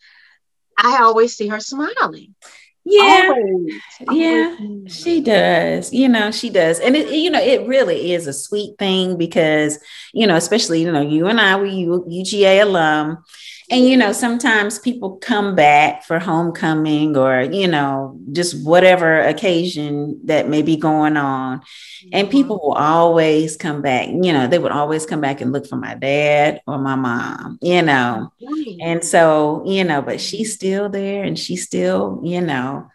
I 0.77 1.01
always 1.03 1.35
see 1.35 1.47
her 1.47 1.59
smiling. 1.59 2.35
Yeah, 2.91 3.29
always, 3.29 3.81
yeah, 4.09 4.55
she 4.87 5.21
does. 5.21 5.93
You 5.93 6.09
know, 6.09 6.31
she 6.31 6.49
does, 6.49 6.79
and 6.79 6.95
it, 6.95 7.11
you 7.11 7.29
know, 7.29 7.41
it 7.41 7.67
really 7.67 8.13
is 8.13 8.25
a 8.25 8.33
sweet 8.33 8.77
thing 8.79 9.17
because 9.17 9.77
you 10.13 10.25
know, 10.25 10.35
especially 10.35 10.81
you 10.81 10.91
know, 10.91 11.01
you 11.01 11.27
and 11.27 11.39
I, 11.39 11.55
we 11.61 11.69
UGA 11.85 12.61
alum, 12.61 13.23
and 13.69 13.85
you 13.85 13.95
know 13.95 14.11
sometimes 14.11 14.79
people 14.79 15.17
come 15.17 15.55
back 15.55 16.03
for 16.03 16.19
homecoming 16.19 17.15
or 17.15 17.41
you 17.41 17.67
know 17.67 18.19
just 18.31 18.65
whatever 18.65 19.21
occasion 19.21 20.19
that 20.25 20.49
may 20.49 20.61
be 20.61 20.75
going 20.75 21.17
on 21.17 21.61
and 22.11 22.27
mm-hmm. 22.27 22.31
people 22.31 22.59
will 22.63 22.73
always 22.73 23.55
come 23.55 23.81
back 23.81 24.07
you 24.07 24.33
know 24.33 24.47
they 24.47 24.59
would 24.59 24.71
always 24.71 25.05
come 25.05 25.21
back 25.21 25.41
and 25.41 25.51
look 25.51 25.67
for 25.67 25.75
my 25.75 25.95
dad 25.95 26.61
or 26.67 26.77
my 26.77 26.95
mom 26.95 27.59
you 27.61 27.81
know 27.81 28.31
and 28.81 29.03
so 29.03 29.63
you 29.65 29.83
know 29.83 30.01
but 30.01 30.19
she's 30.19 30.53
still 30.53 30.89
there 30.89 31.23
and 31.23 31.37
she's 31.37 31.63
still 31.65 32.21
you 32.23 32.41
know 32.41 32.89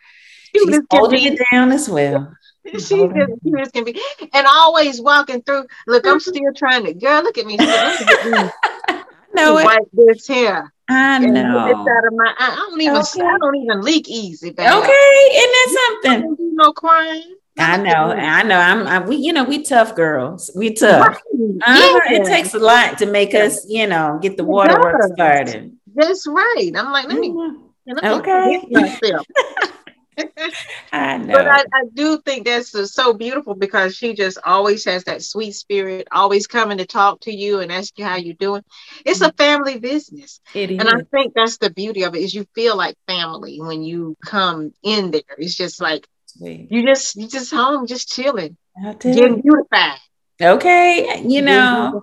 she's 0.54 0.80
holding 0.90 1.24
it 1.24 1.40
down 1.50 1.72
as 1.72 1.88
well 1.88 2.34
She's 2.72 2.90
as 2.90 3.70
can 3.72 3.84
be, 3.84 4.00
and 4.32 4.46
always 4.46 4.98
walking 4.98 5.42
through. 5.42 5.66
Look, 5.86 6.06
I'm 6.06 6.18
still 6.18 6.50
trying 6.56 6.86
to. 6.86 6.94
Girl, 6.94 7.22
look 7.22 7.36
at 7.36 7.44
me 7.44 7.58
know 9.34 9.58
it. 9.58 9.64
Wipe 9.64 9.88
this 9.92 10.26
hair. 10.26 10.72
I 10.88 11.18
know. 11.18 11.66
It's 11.66 11.78
out 11.78 12.06
of 12.06 12.12
my. 12.14 12.34
eye. 12.38 12.52
I 12.52 12.54
don't 12.70 12.80
even. 12.80 12.96
Okay. 12.96 13.20
I 13.22 13.38
don't 13.38 13.56
even 13.56 13.80
leak 13.80 14.08
easy. 14.08 14.50
Babe. 14.50 14.66
Okay, 14.66 15.28
isn't 15.34 15.52
that 15.52 16.00
something? 16.02 16.36
no 16.54 16.72
crying. 16.72 17.36
I 17.56 17.76
know, 17.76 18.10
I 18.10 18.42
know. 18.42 18.58
I'm, 18.58 18.86
I, 18.86 18.98
we, 18.98 19.16
you 19.16 19.32
know, 19.32 19.44
we 19.44 19.62
tough 19.62 19.94
girls. 19.94 20.50
We 20.56 20.74
tough. 20.74 21.06
Right. 21.06 21.16
Uh, 21.64 22.00
yeah. 22.10 22.20
It 22.20 22.26
takes 22.26 22.52
a 22.54 22.58
lot 22.58 22.98
to 22.98 23.06
make 23.06 23.32
us, 23.32 23.64
you 23.68 23.86
know, 23.86 24.18
get 24.20 24.36
the 24.36 24.42
waterworks 24.44 25.12
started. 25.14 25.76
That's 25.94 26.26
right. 26.26 26.72
I'm 26.74 26.90
like, 26.90 27.06
let 27.06 27.18
me, 27.18 27.30
mm-hmm. 27.30 27.62
let 27.86 28.02
me 28.02 28.10
okay. 28.10 29.70
I 30.92 31.16
know. 31.18 31.34
But 31.34 31.48
I, 31.48 31.60
I, 31.72 31.84
do 31.92 32.20
think 32.20 32.46
that's 32.46 32.92
so 32.92 33.12
beautiful 33.12 33.54
because 33.54 33.96
she 33.96 34.14
just 34.14 34.38
always 34.44 34.84
has 34.84 35.04
that 35.04 35.22
sweet 35.22 35.52
spirit, 35.52 36.08
always 36.12 36.46
coming 36.46 36.78
to 36.78 36.86
talk 36.86 37.20
to 37.22 37.32
you 37.32 37.60
and 37.60 37.70
ask 37.72 37.98
you 37.98 38.04
how 38.04 38.16
you're 38.16 38.34
doing. 38.34 38.62
It's 39.04 39.20
a 39.20 39.30
mm. 39.30 39.36
family 39.36 39.78
business. 39.78 40.40
It 40.54 40.70
is. 40.70 40.78
And 40.78 40.88
I 40.88 41.02
think 41.10 41.34
that's 41.34 41.58
the 41.58 41.70
beauty 41.70 42.04
of 42.04 42.14
it 42.14 42.22
is 42.22 42.34
you 42.34 42.46
feel 42.54 42.76
like 42.76 42.96
family 43.06 43.60
when 43.60 43.82
you 43.82 44.16
come 44.24 44.72
in 44.82 45.10
there. 45.10 45.22
It's 45.38 45.54
just 45.54 45.80
like 45.80 46.06
Sweet. 46.26 46.68
you 46.70 46.84
just 46.86 47.16
you 47.16 47.28
just 47.28 47.52
home, 47.52 47.86
just 47.86 48.08
chilling. 48.08 48.56
Getting 49.00 49.40
beautified. 49.40 49.98
Okay. 50.42 51.22
You 51.24 51.42
know, 51.42 52.02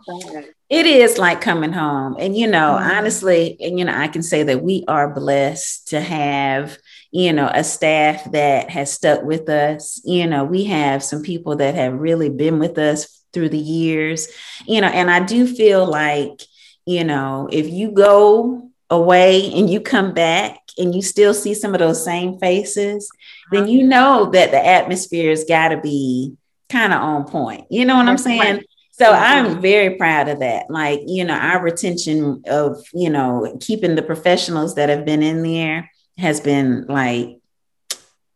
it 0.72 0.88
is 0.88 1.20
like 1.20 1.42
coming 1.42 1.74
home. 1.74 2.16
And 2.18 2.36
you 2.36 2.48
know, 2.48 2.78
mm-hmm. 2.80 2.98
honestly, 2.98 3.58
and 3.60 3.78
you 3.78 3.86
know, 3.86 3.96
I 3.96 4.08
can 4.08 4.24
say 4.24 4.42
that 4.44 4.64
we 4.64 4.84
are 4.88 5.14
blessed 5.14 5.90
to 5.90 6.02
have 6.02 6.80
you 7.12 7.34
know, 7.34 7.52
a 7.54 7.64
staff 7.64 8.32
that 8.32 8.70
has 8.70 8.92
stuck 8.92 9.24
with 9.24 9.50
us. 9.50 10.02
You 10.06 10.28
know, 10.28 10.46
we 10.46 10.64
have 10.66 11.04
some 11.04 11.22
people 11.22 11.58
that 11.58 11.76
have 11.76 12.00
really 12.00 12.30
been 12.30 12.58
with 12.58 12.78
us 12.78 13.24
through 13.34 13.50
the 13.50 13.58
years, 13.58 14.28
you 14.66 14.82
know, 14.82 14.88
and 14.88 15.12
I 15.12 15.24
do 15.24 15.46
feel 15.48 15.86
like, 15.86 16.42
you 16.86 17.04
know, 17.04 17.50
if 17.52 17.70
you 17.70 17.92
go 17.92 18.70
away 18.90 19.52
and 19.54 19.70
you 19.70 19.80
come 19.80 20.14
back 20.14 20.60
and 20.78 20.96
you 20.96 21.02
still 21.02 21.34
see 21.34 21.54
some 21.54 21.74
of 21.74 21.80
those 21.80 22.04
same 22.04 22.40
faces, 22.40 23.10
then 23.52 23.68
you 23.68 23.84
know 23.84 24.30
that 24.32 24.52
the 24.52 24.66
atmosphere 24.66 25.30
has 25.30 25.44
got 25.44 25.70
to 25.70 25.80
be 25.80 26.36
kind 26.70 26.94
of 26.94 27.02
on 27.02 27.26
point. 27.26 27.66
You 27.70 27.86
know 27.86 27.98
what 27.98 28.08
I'm 28.08 28.18
saying? 28.18 28.64
So 29.02 29.12
I'm 29.12 29.62
very 29.62 29.96
proud 29.96 30.30
of 30.30 30.40
that. 30.42 30.70
Like, 30.70 31.02
you 31.08 31.26
know, 31.26 31.34
our 31.34 31.60
retention 31.64 32.44
of, 32.46 32.86
you 32.94 33.10
know, 33.10 33.58
keeping 33.60 33.96
the 33.96 34.04
professionals 34.04 34.76
that 34.76 34.90
have 34.90 35.06
been 35.06 35.24
in 35.24 35.42
there 35.42 35.90
has 36.20 36.40
been 36.40 36.86
like 36.86 37.40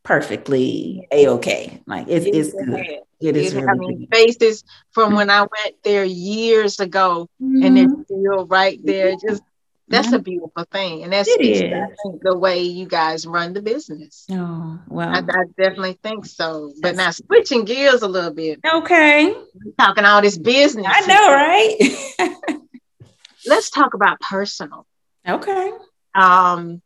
perfectly 0.02 1.08
a 1.12 1.28
okay. 1.28 1.84
Like 1.86 2.08
it 2.08 2.26
is 2.26 2.54
good. 2.54 2.84
It 3.22 3.38
is 3.38 3.54
really 3.54 3.68
having 3.68 4.08
faces 4.12 4.64
from 4.92 5.14
when 5.14 5.30
I 5.30 5.42
went 5.42 5.76
there 5.84 6.04
years 6.04 6.80
ago, 6.80 7.30
mm-hmm. 7.40 7.64
and 7.64 7.78
it's 7.78 7.94
still 8.06 8.48
right 8.48 8.80
there. 8.84 9.16
Just 9.16 9.44
that's 9.88 10.08
mm-hmm. 10.08 10.16
a 10.16 10.20
beautiful 10.20 10.64
thing, 10.72 11.04
and 11.04 11.14
that's 11.14 11.30
the 11.36 12.38
way 12.38 12.64
you 12.64 12.88
guys 12.88 13.28
run 13.28 13.54
the 13.54 13.62
business. 13.62 14.26
Oh 14.32 14.80
well, 14.88 15.10
I, 15.10 15.20
I 15.20 15.44
definitely 15.58 16.00
think 16.02 16.26
so. 16.26 16.74
But 16.82 16.96
now 16.96 17.12
switching 17.12 17.66
gears 17.66 18.02
a 18.02 18.08
little 18.08 18.34
bit. 18.34 18.60
Okay, 18.66 19.36
talking 19.78 20.06
all 20.06 20.22
this 20.22 20.38
business. 20.38 20.88
I 20.90 21.02
know, 21.06 22.30
right? 22.30 22.60
Let's 23.46 23.70
talk 23.70 23.94
about 23.94 24.20
personal. 24.20 24.88
Okay. 25.28 25.72
Um, 26.16 26.82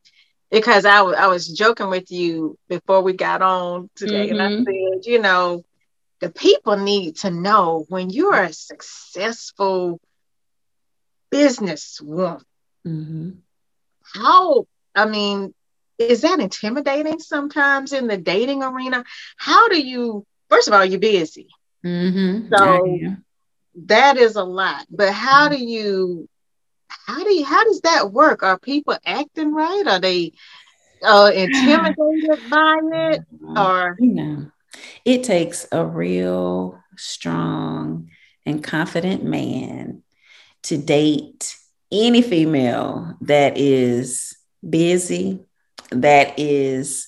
because 0.51 0.85
I, 0.85 0.97
w- 0.97 1.15
I 1.15 1.27
was 1.27 1.47
joking 1.47 1.89
with 1.89 2.11
you 2.11 2.57
before 2.67 3.01
we 3.01 3.13
got 3.13 3.41
on 3.41 3.89
today, 3.95 4.29
mm-hmm. 4.29 4.39
and 4.39 4.41
I 4.41 4.47
mm-hmm. 4.47 4.99
said, 5.03 5.11
you 5.11 5.19
know, 5.21 5.63
the 6.19 6.29
people 6.29 6.75
need 6.77 7.17
to 7.17 7.31
know 7.31 7.85
when 7.87 8.09
you're 8.09 8.43
a 8.43 8.53
successful 8.53 9.99
businesswoman, 11.31 12.41
mm-hmm. 12.89 13.29
how, 14.15 14.65
I 14.95 15.05
mean, 15.05 15.53
is 15.97 16.21
that 16.21 16.39
intimidating 16.39 17.19
sometimes 17.19 17.93
in 17.93 18.07
the 18.07 18.17
dating 18.17 18.63
arena? 18.63 19.03
How 19.37 19.67
do 19.67 19.79
you, 19.79 20.25
first 20.49 20.67
of 20.67 20.73
all, 20.73 20.85
you're 20.85 20.99
busy. 20.99 21.47
Mm-hmm. 21.85 22.53
So 22.53 23.15
that 23.85 24.17
is 24.17 24.35
a 24.35 24.43
lot, 24.43 24.85
but 24.89 25.13
how 25.13 25.49
do 25.49 25.57
you 25.57 26.27
how 26.89 27.23
do 27.23 27.33
you 27.33 27.45
how 27.45 27.63
does 27.63 27.81
that 27.81 28.11
work? 28.11 28.43
Are 28.43 28.59
people 28.59 28.97
acting 29.05 29.53
right? 29.53 29.83
Are 29.87 29.99
they 29.99 30.33
uh, 31.03 31.31
intimidated 31.35 32.49
by 32.49 32.79
it? 32.93 33.21
Or 33.55 33.97
you 33.99 34.13
know, 34.13 34.51
it 35.05 35.23
takes 35.23 35.67
a 35.71 35.85
real 35.85 36.79
strong 36.97 38.09
and 38.45 38.63
confident 38.63 39.23
man 39.23 40.03
to 40.63 40.77
date 40.77 41.55
any 41.91 42.21
female 42.21 43.15
that 43.21 43.57
is 43.57 44.37
busy, 44.67 45.39
that 45.91 46.37
is, 46.37 47.07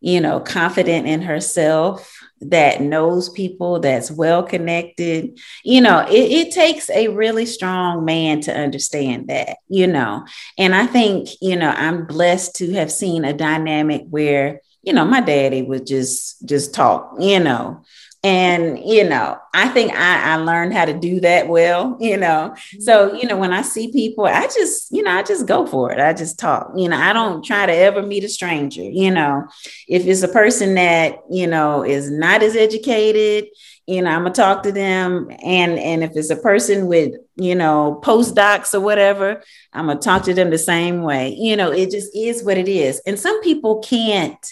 you 0.00 0.20
know, 0.20 0.40
confident 0.40 1.06
in 1.06 1.22
herself, 1.22 2.20
that 2.42 2.80
knows 2.80 3.28
people, 3.28 3.80
that's 3.80 4.10
well 4.10 4.42
connected. 4.42 5.38
You 5.62 5.82
know, 5.82 6.00
it, 6.08 6.12
it, 6.12 6.52
takes 6.52 6.88
a 6.90 7.08
really 7.08 7.44
strong 7.44 8.04
man 8.04 8.40
to 8.42 8.54
understand 8.54 9.28
that, 9.28 9.58
you 9.68 9.86
know. 9.86 10.24
And 10.56 10.74
I 10.74 10.86
think, 10.86 11.28
you 11.42 11.56
know, 11.56 11.70
I'm 11.70 12.06
blessed 12.06 12.56
to 12.56 12.72
have 12.72 12.90
seen 12.90 13.24
a 13.24 13.34
dynamic 13.34 14.02
where, 14.08 14.62
you 14.82 14.94
know, 14.94 15.04
my 15.04 15.20
daddy 15.20 15.62
would 15.62 15.86
just 15.86 16.46
just 16.46 16.72
talk, 16.72 17.14
you 17.18 17.40
know, 17.40 17.82
and 18.22 18.78
you 18.84 19.08
know 19.08 19.38
i 19.54 19.66
think 19.68 19.92
I, 19.94 20.32
I 20.32 20.36
learned 20.36 20.74
how 20.74 20.84
to 20.84 20.92
do 20.92 21.20
that 21.20 21.48
well 21.48 21.96
you 22.00 22.18
know? 22.18 22.54
So 22.80 23.08
mm-hmm. 23.08 23.16
you 23.16 23.26
know 23.26 23.38
when 23.38 23.52
i 23.52 23.62
see 23.62 23.90
people 23.90 24.26
i 24.26 24.46
just 24.46 24.92
you 24.92 25.02
know 25.02 25.10
i 25.10 25.22
just 25.22 25.46
go 25.46 25.66
for 25.66 25.90
it. 25.90 25.98
I 25.98 26.12
just 26.12 26.38
talk. 26.38 26.72
You 26.76 26.88
know 26.90 26.98
i 26.98 27.12
don't 27.12 27.42
try 27.42 27.64
to 27.64 27.72
ever 27.72 28.02
meet 28.02 28.24
a 28.24 28.28
stranger 28.28 28.82
you 28.82 29.10
know? 29.10 29.46
If 29.88 30.06
it's 30.06 30.22
a 30.22 30.28
person 30.28 30.74
that 30.74 31.20
you 31.30 31.46
know 31.46 31.82
is 31.82 32.10
not 32.10 32.42
as 32.42 32.56
educated 32.56 33.48
you 33.86 34.02
know 34.02 34.10
i'm 34.10 34.22
gonna 34.22 34.34
talk 34.34 34.62
to 34.64 34.72
them. 34.72 35.30
And 35.42 35.78
and 35.78 36.04
if 36.04 36.12
it's 36.14 36.30
a 36.30 36.36
person 36.36 36.86
with 36.86 37.14
you 37.36 37.54
know 37.54 38.00
postdocs 38.04 38.74
or 38.74 38.80
whatever 38.80 39.42
i'm 39.72 39.86
gonna 39.86 39.98
talk 39.98 40.24
to 40.24 40.34
them 40.34 40.50
the 40.50 40.58
same 40.58 41.02
way. 41.02 41.34
You 41.38 41.56
know 41.56 41.72
it 41.72 41.90
just 41.90 42.14
is 42.14 42.44
what 42.44 42.58
it 42.58 42.68
is. 42.68 43.00
And 43.06 43.18
some 43.18 43.40
people 43.42 43.78
can't 43.78 44.46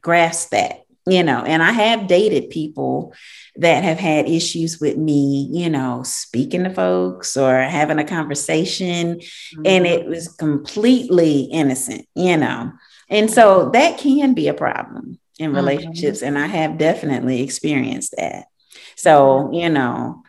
grasp 0.00 0.50
that 0.50 0.85
you 1.06 1.22
know, 1.22 1.42
and 1.44 1.62
I 1.62 1.70
have 1.70 2.08
dated 2.08 2.50
people 2.50 3.14
that 3.56 3.84
have 3.84 3.98
had 3.98 4.28
issues 4.28 4.80
with 4.80 4.96
me, 4.96 5.48
you 5.52 5.70
know, 5.70 6.02
speaking 6.02 6.64
to 6.64 6.70
folks 6.70 7.36
or 7.36 7.60
having 7.60 7.98
a 7.98 8.04
conversation, 8.04 9.18
mm-hmm. 9.18 9.62
and 9.64 9.86
it 9.86 10.06
was 10.06 10.28
completely 10.28 11.42
innocent, 11.42 12.06
you 12.14 12.36
know. 12.36 12.72
And 13.08 13.30
so 13.30 13.70
that 13.70 13.98
can 13.98 14.34
be 14.34 14.48
a 14.48 14.54
problem 14.54 15.20
in 15.38 15.46
mm-hmm. 15.46 15.56
relationships. 15.56 16.18
Mm-hmm. 16.18 16.36
And 16.36 16.38
I 16.38 16.46
have 16.46 16.78
definitely 16.78 17.42
experienced 17.42 18.14
that. 18.18 18.46
So, 18.96 19.50
you 19.52 19.68
know, 19.70 20.24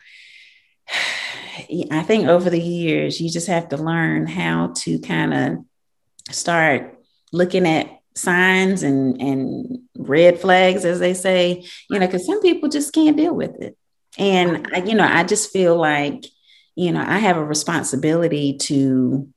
I 1.90 2.02
think 2.04 2.28
over 2.28 2.50
the 2.50 2.60
years, 2.60 3.20
you 3.20 3.30
just 3.30 3.48
have 3.48 3.70
to 3.70 3.76
learn 3.76 4.28
how 4.28 4.74
to 4.76 5.00
kind 5.00 5.34
of 5.34 6.34
start 6.34 7.02
looking 7.32 7.66
at 7.66 7.97
signs 8.18 8.82
and 8.82 9.20
and 9.20 9.80
red 9.96 10.40
flags 10.40 10.84
as 10.84 10.98
they 10.98 11.14
say 11.14 11.64
you 11.88 11.98
know 11.98 12.06
because 12.06 12.26
some 12.26 12.40
people 12.42 12.68
just 12.68 12.92
can't 12.92 13.16
deal 13.16 13.34
with 13.34 13.54
it. 13.60 13.76
And 14.18 14.66
I, 14.74 14.78
you 14.78 14.94
know 14.94 15.08
i 15.08 15.22
just 15.24 15.52
feel 15.52 15.76
like 15.76 16.24
you 16.74 16.92
know 16.92 17.04
i 17.06 17.18
have 17.18 17.36
a 17.36 17.44
responsibility 17.44 18.56
to 18.58 19.28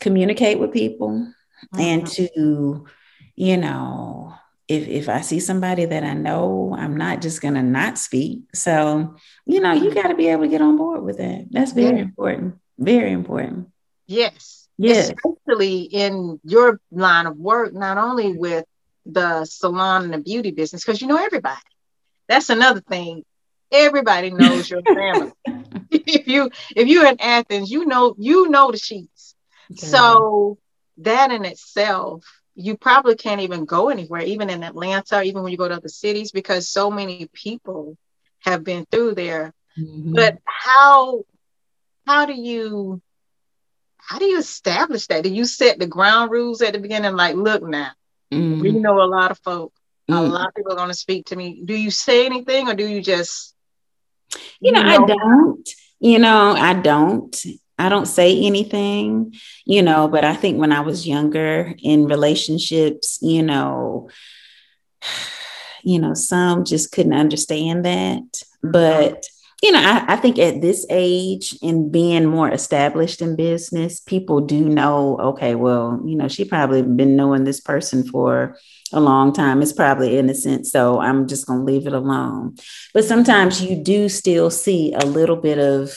communicate 0.00 0.58
with 0.58 0.72
people 0.72 1.10
mm-hmm. 1.10 1.80
and 1.80 2.06
to 2.06 2.86
you 3.36 3.56
know 3.56 4.34
if 4.66 4.88
if 4.88 5.08
i 5.08 5.20
see 5.20 5.40
somebody 5.40 5.84
that 5.84 6.04
i 6.04 6.14
know 6.14 6.74
i'm 6.78 6.96
not 6.96 7.20
just 7.20 7.42
going 7.42 7.54
to 7.54 7.62
not 7.62 7.98
speak. 7.98 8.42
So 8.54 9.16
you 9.44 9.60
know 9.60 9.72
you 9.72 9.94
got 9.94 10.08
to 10.08 10.14
be 10.14 10.28
able 10.28 10.44
to 10.44 10.48
get 10.48 10.62
on 10.62 10.76
board 10.76 11.02
with 11.02 11.18
that. 11.18 11.48
That's 11.50 11.72
very 11.72 11.96
yeah. 11.96 12.02
important. 12.02 12.56
Very 12.78 13.12
important. 13.12 13.68
Yes 14.06 14.63
Yes. 14.76 15.12
Especially 15.12 15.82
in 15.82 16.40
your 16.44 16.80
line 16.90 17.26
of 17.26 17.36
work, 17.36 17.72
not 17.72 17.98
only 17.98 18.36
with 18.36 18.64
the 19.06 19.44
salon 19.44 20.04
and 20.04 20.14
the 20.14 20.18
beauty 20.18 20.50
business, 20.50 20.84
because 20.84 21.00
you 21.00 21.06
know 21.06 21.16
everybody. 21.22 21.60
That's 22.28 22.50
another 22.50 22.80
thing. 22.80 23.24
Everybody 23.70 24.30
knows 24.30 24.68
your 24.68 24.82
family. 24.82 25.32
if 25.90 26.26
you 26.26 26.50
if 26.74 26.88
you're 26.88 27.06
in 27.06 27.20
Athens, 27.20 27.70
you 27.70 27.86
know 27.86 28.14
you 28.18 28.48
know 28.48 28.70
the 28.70 28.78
sheets. 28.78 29.34
So 29.74 30.58
that 30.98 31.32
in 31.32 31.44
itself, 31.44 32.24
you 32.54 32.76
probably 32.76 33.16
can't 33.16 33.40
even 33.40 33.64
go 33.64 33.88
anywhere, 33.88 34.22
even 34.22 34.50
in 34.50 34.62
Atlanta, 34.62 35.22
even 35.22 35.42
when 35.42 35.50
you 35.50 35.58
go 35.58 35.68
to 35.68 35.74
other 35.74 35.88
cities, 35.88 36.30
because 36.30 36.68
so 36.68 36.90
many 36.90 37.28
people 37.32 37.96
have 38.40 38.62
been 38.62 38.86
through 38.90 39.14
there. 39.14 39.52
Mm-hmm. 39.78 40.14
But 40.14 40.38
how 40.44 41.24
how 42.06 42.26
do 42.26 42.34
you 42.34 43.00
how 44.06 44.18
do 44.18 44.26
you 44.26 44.38
establish 44.38 45.06
that? 45.06 45.24
Do 45.24 45.30
you 45.30 45.44
set 45.44 45.78
the 45.78 45.86
ground 45.86 46.30
rules 46.30 46.60
at 46.62 46.72
the 46.72 46.78
beginning? 46.78 47.14
Like, 47.14 47.36
look 47.36 47.62
now, 47.62 47.92
mm-hmm. 48.32 48.60
we 48.60 48.72
know 48.72 49.02
a 49.02 49.04
lot 49.04 49.30
of 49.30 49.38
folk. 49.38 49.72
Mm-hmm. 50.10 50.18
A 50.18 50.22
lot 50.22 50.48
of 50.48 50.54
people 50.54 50.72
are 50.72 50.76
going 50.76 50.88
to 50.88 50.94
speak 50.94 51.26
to 51.26 51.36
me. 51.36 51.62
Do 51.64 51.74
you 51.74 51.90
say 51.90 52.26
anything, 52.26 52.68
or 52.68 52.74
do 52.74 52.86
you 52.86 53.02
just? 53.02 53.54
You 54.60 54.72
know, 54.72 54.80
you 54.80 54.86
know, 54.86 55.04
I 55.04 55.06
don't. 55.06 55.70
You 56.00 56.18
know, 56.18 56.52
I 56.52 56.74
don't. 56.74 57.44
I 57.78 57.88
don't 57.88 58.06
say 58.06 58.38
anything. 58.42 59.34
You 59.64 59.82
know, 59.82 60.08
but 60.08 60.24
I 60.24 60.34
think 60.34 60.58
when 60.58 60.72
I 60.72 60.80
was 60.80 61.08
younger 61.08 61.74
in 61.82 62.06
relationships, 62.06 63.18
you 63.22 63.42
know, 63.42 64.10
you 65.82 65.98
know, 65.98 66.14
some 66.14 66.64
just 66.64 66.92
couldn't 66.92 67.14
understand 67.14 67.86
that, 67.86 68.42
but 68.62 69.24
you 69.62 69.72
know, 69.72 69.80
I, 69.80 70.04
I, 70.14 70.16
think 70.16 70.38
at 70.38 70.60
this 70.60 70.84
age 70.90 71.56
and 71.62 71.90
being 71.90 72.26
more 72.26 72.50
established 72.50 73.22
in 73.22 73.36
business, 73.36 74.00
people 74.00 74.40
do 74.40 74.68
know, 74.68 75.18
okay, 75.18 75.54
well, 75.54 76.02
you 76.04 76.16
know, 76.16 76.28
she 76.28 76.44
probably 76.44 76.82
been 76.82 77.16
knowing 77.16 77.44
this 77.44 77.60
person 77.60 78.06
for 78.06 78.58
a 78.92 79.00
long 79.00 79.32
time. 79.32 79.62
It's 79.62 79.72
probably 79.72 80.18
innocent. 80.18 80.66
So 80.66 81.00
I'm 81.00 81.26
just 81.26 81.46
going 81.46 81.60
to 81.60 81.64
leave 81.64 81.86
it 81.86 81.92
alone. 81.92 82.56
But 82.92 83.04
sometimes 83.04 83.62
you 83.62 83.76
do 83.76 84.08
still 84.08 84.50
see 84.50 84.92
a 84.92 85.06
little 85.06 85.36
bit 85.36 85.58
of, 85.58 85.96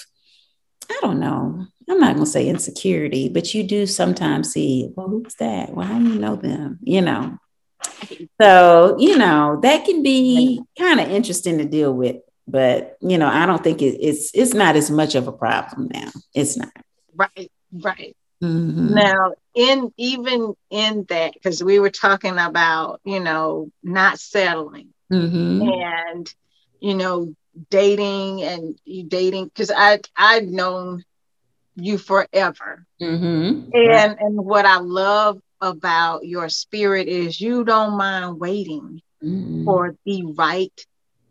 I 0.90 0.98
don't 1.02 1.20
know, 1.20 1.66
I'm 1.90 2.00
not 2.00 2.16
going 2.16 2.26
to 2.26 2.32
say 2.32 2.48
insecurity, 2.48 3.30
but 3.30 3.54
you 3.54 3.64
do 3.64 3.86
sometimes 3.86 4.52
see, 4.52 4.90
well, 4.96 5.08
who's 5.08 5.36
that? 5.36 5.74
Well, 5.74 5.88
how 5.88 6.00
do 6.00 6.06
you 6.06 6.20
know 6.20 6.36
them? 6.36 6.80
You 6.82 7.02
know, 7.02 7.38
so 8.42 8.96
you 9.00 9.18
know 9.18 9.60
that 9.62 9.86
can 9.86 10.04
be 10.04 10.62
kind 10.78 11.00
of 11.00 11.10
interesting 11.10 11.58
to 11.58 11.66
deal 11.66 11.94
with 11.94 12.18
but 12.48 12.98
you 13.02 13.18
know, 13.18 13.28
I 13.28 13.46
don't 13.46 13.64
think 13.64 13.82
it, 13.82 13.98
it's 14.00 14.32
it's 14.34 14.54
not 14.54 14.76
as 14.76 14.90
much 14.90 15.16
of 15.16 15.28
a 15.28 15.32
problem 15.32 15.90
now. 15.92 16.10
It's 16.34 16.58
not. 16.58 16.72
Right, 17.16 17.52
right. 17.72 18.16
Mm-hmm. 18.42 18.94
Now, 18.94 19.34
in 19.56 19.92
even 19.98 20.54
in 20.70 21.06
that, 21.10 21.34
because 21.34 21.64
we 21.64 21.80
were 21.80 21.90
talking 21.90 22.38
about, 22.38 23.02
you 23.04 23.20
know, 23.20 23.72
not 23.84 24.20
settling 24.20 24.94
mm-hmm. 25.12 25.68
and 25.68 26.34
you 26.80 26.94
know, 26.94 27.36
dating 27.70 28.44
and 28.44 28.80
you 28.86 29.04
dating 29.04 29.46
because 29.46 29.72
I 29.76 30.00
I've 30.16 30.48
known 30.48 31.04
you 31.76 31.98
forever. 31.98 32.86
Mm-hmm. 33.02 33.70
And 33.74 34.18
and 34.20 34.38
what 34.38 34.66
I 34.66 34.78
love 34.78 35.42
about 35.60 36.26
your 36.26 36.50
spirit 36.50 37.08
is 37.08 37.42
you 37.42 37.64
don't 37.64 37.98
mind 37.98 38.40
waiting 38.40 39.02
mm-hmm. 39.24 39.66
for 39.66 39.96
the 40.06 40.24
right 40.38 40.86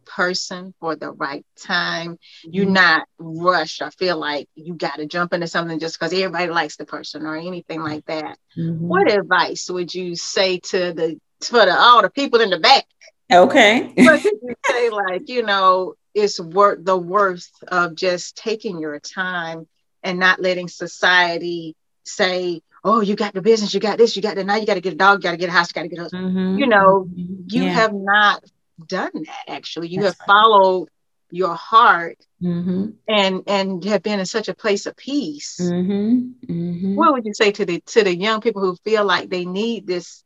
person 0.07 0.73
for 0.81 0.97
the 0.97 1.11
right 1.11 1.45
time. 1.57 2.13
Mm-hmm. 2.13 2.51
You're 2.53 2.67
not 2.67 3.07
rushed. 3.19 3.83
I 3.83 3.91
feel 3.91 4.17
like 4.19 4.49
you 4.55 4.75
got 4.75 4.97
to 4.97 5.07
jump 5.07 5.33
into 5.33 5.47
something 5.47 5.79
just 5.79 5.99
because 5.99 6.13
everybody 6.13 6.51
likes 6.51 6.77
the 6.77 6.87
person 6.87 7.27
or 7.27 7.37
anything 7.37 7.83
like 7.83 8.07
that. 8.07 8.39
Mm-hmm. 8.57 8.87
What 8.87 9.11
advice 9.11 9.69
would 9.71 9.95
you 9.95 10.17
say 10.17 10.59
to 10.59 10.93
the 10.93 11.21
for 11.43 11.67
the 11.67 11.77
all 11.77 12.03
the 12.03 12.11
people 12.11 12.41
in 12.41 12.51
the 12.51 12.59
back? 12.59 12.85
Okay. 13.31 13.83
what 13.97 14.23
did 14.23 14.35
you 14.43 14.55
say 14.65 14.91
like 14.91 15.29
you 15.29 15.43
know 15.43 15.95
it's 16.15 16.41
worth 16.41 16.85
the 16.85 16.97
worth 16.97 17.51
of 17.69 17.95
just 17.95 18.37
taking 18.37 18.79
your 18.79 18.99
time 19.01 19.67
and 20.03 20.19
not 20.19 20.41
letting 20.41 20.69
society 20.69 21.77
say 22.05 22.63
oh, 22.87 23.01
you 23.01 23.17
got 23.17 23.35
the 23.35 23.43
business, 23.43 23.75
you 23.75 23.81
got 23.81 23.99
this, 23.99 24.15
you 24.15 24.23
got 24.23 24.37
that. 24.37 24.47
Now 24.47 24.55
you 24.55 24.65
got 24.65 24.75
to 24.75 24.81
get 24.81 24.93
a 24.93 24.97
dog, 24.97 25.19
you 25.19 25.23
got 25.25 25.33
to 25.33 25.37
get 25.37 25.49
a 25.49 25.53
house, 25.53 25.71
you 25.71 25.75
got 25.75 25.83
to 25.83 25.89
get 25.89 25.99
a. 25.99 26.09
Mm-hmm. 26.09 26.59
You 26.59 26.67
know, 26.69 27.09
mm-hmm. 27.11 27.35
you 27.49 27.65
yeah. 27.65 27.71
have 27.71 27.93
not 27.93 28.45
done 28.87 29.11
that 29.15 29.45
actually 29.49 29.89
you 29.89 30.03
That's 30.03 30.19
have 30.19 30.29
right. 30.29 30.35
followed 30.35 30.89
your 31.31 31.55
heart 31.55 32.19
mm-hmm. 32.43 32.91
and 33.09 33.43
and 33.47 33.85
have 33.85 34.03
been 34.03 34.21
in 34.21 34.27
such 34.27 34.49
a 34.49 34.55
place 34.55 34.87
of 34.87 34.97
peace 34.97 35.59
mm-hmm. 35.61 36.53
Mm-hmm. 36.53 36.95
what 36.95 37.13
would 37.13 37.25
you 37.25 37.35
say 37.35 37.51
to 37.53 37.65
the 37.65 37.81
to 37.87 38.05
the 38.05 38.17
young 38.17 38.41
people 38.41 38.63
who 38.63 38.77
feel 38.85 39.05
like 39.05 39.29
they 39.29 39.45
need 39.45 39.87
this 39.87 40.23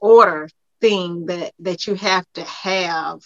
order 0.00 0.48
thing 0.80 1.26
that 1.26 1.52
that 1.60 1.86
you 1.86 1.94
have 1.94 2.26
to 2.34 2.44
have 2.44 3.20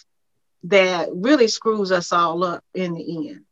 that 0.63 1.09
really 1.11 1.47
screws 1.47 1.91
us 1.91 2.11
all 2.13 2.43
up 2.43 2.63
in 2.73 2.93
the 2.93 3.29
end 3.29 3.43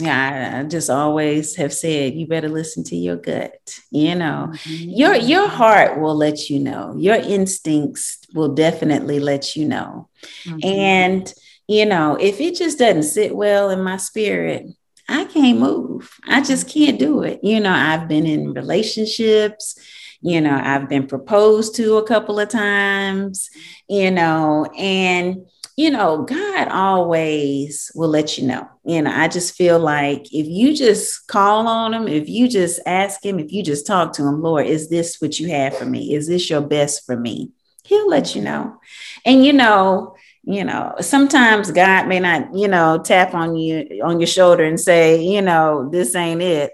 yeah, 0.00 0.60
I 0.60 0.68
just 0.68 0.90
always 0.90 1.54
have 1.56 1.72
said 1.72 2.14
you 2.14 2.26
better 2.26 2.48
listen 2.48 2.82
to 2.84 2.96
your 2.96 3.16
gut. 3.16 3.78
You 3.90 4.16
know, 4.16 4.50
mm-hmm. 4.52 4.90
your 4.90 5.14
your 5.14 5.48
heart 5.48 6.00
will 6.00 6.16
let 6.16 6.50
you 6.50 6.58
know. 6.58 6.94
Your 6.98 7.16
instincts 7.16 8.18
will 8.34 8.54
definitely 8.54 9.20
let 9.20 9.54
you 9.54 9.66
know. 9.66 10.08
Mm-hmm. 10.44 10.66
And 10.66 11.34
you 11.68 11.86
know, 11.86 12.16
if 12.16 12.40
it 12.40 12.56
just 12.56 12.78
doesn't 12.78 13.04
sit 13.04 13.36
well 13.36 13.70
in 13.70 13.82
my 13.82 13.96
spirit, 13.96 14.66
I 15.08 15.24
can't 15.24 15.58
move. 15.58 16.10
I 16.26 16.42
just 16.42 16.68
can't 16.68 16.98
do 16.98 17.22
it. 17.22 17.40
You 17.42 17.60
know, 17.60 17.72
I've 17.72 18.08
been 18.08 18.26
in 18.26 18.52
relationships, 18.52 19.78
you 20.20 20.40
know, 20.40 20.58
I've 20.60 20.88
been 20.88 21.06
proposed 21.06 21.76
to 21.76 21.98
a 21.98 22.06
couple 22.06 22.40
of 22.40 22.48
times, 22.48 23.50
you 23.88 24.10
know, 24.10 24.64
and 24.76 25.46
you 25.76 25.90
know, 25.90 26.22
God 26.22 26.68
always 26.68 27.90
will 27.94 28.08
let 28.08 28.38
you 28.38 28.46
know. 28.46 28.68
And 28.86 29.08
I 29.08 29.26
just 29.26 29.56
feel 29.56 29.78
like 29.78 30.32
if 30.32 30.46
you 30.46 30.74
just 30.74 31.26
call 31.26 31.66
on 31.66 31.92
him, 31.92 32.06
if 32.06 32.28
you 32.28 32.48
just 32.48 32.80
ask 32.86 33.24
him, 33.24 33.40
if 33.40 33.50
you 33.50 33.62
just 33.62 33.86
talk 33.86 34.12
to 34.14 34.22
him, 34.22 34.40
Lord, 34.40 34.66
is 34.66 34.88
this 34.88 35.20
what 35.20 35.40
you 35.40 35.48
have 35.48 35.76
for 35.76 35.84
me? 35.84 36.14
Is 36.14 36.28
this 36.28 36.48
your 36.48 36.60
best 36.60 37.04
for 37.04 37.16
me? 37.16 37.50
He'll 37.84 38.08
let 38.08 38.36
you 38.36 38.42
know. 38.42 38.78
And 39.26 39.44
you 39.44 39.52
know, 39.52 40.14
you 40.44 40.62
know, 40.62 40.94
sometimes 41.00 41.70
God 41.70 42.06
may 42.06 42.20
not, 42.20 42.54
you 42.54 42.68
know, 42.68 42.98
tap 42.98 43.34
on 43.34 43.56
you 43.56 44.00
on 44.04 44.20
your 44.20 44.26
shoulder 44.26 44.62
and 44.62 44.78
say, 44.78 45.22
you 45.22 45.42
know, 45.42 45.88
this 45.90 46.14
ain't 46.14 46.42
it. 46.42 46.72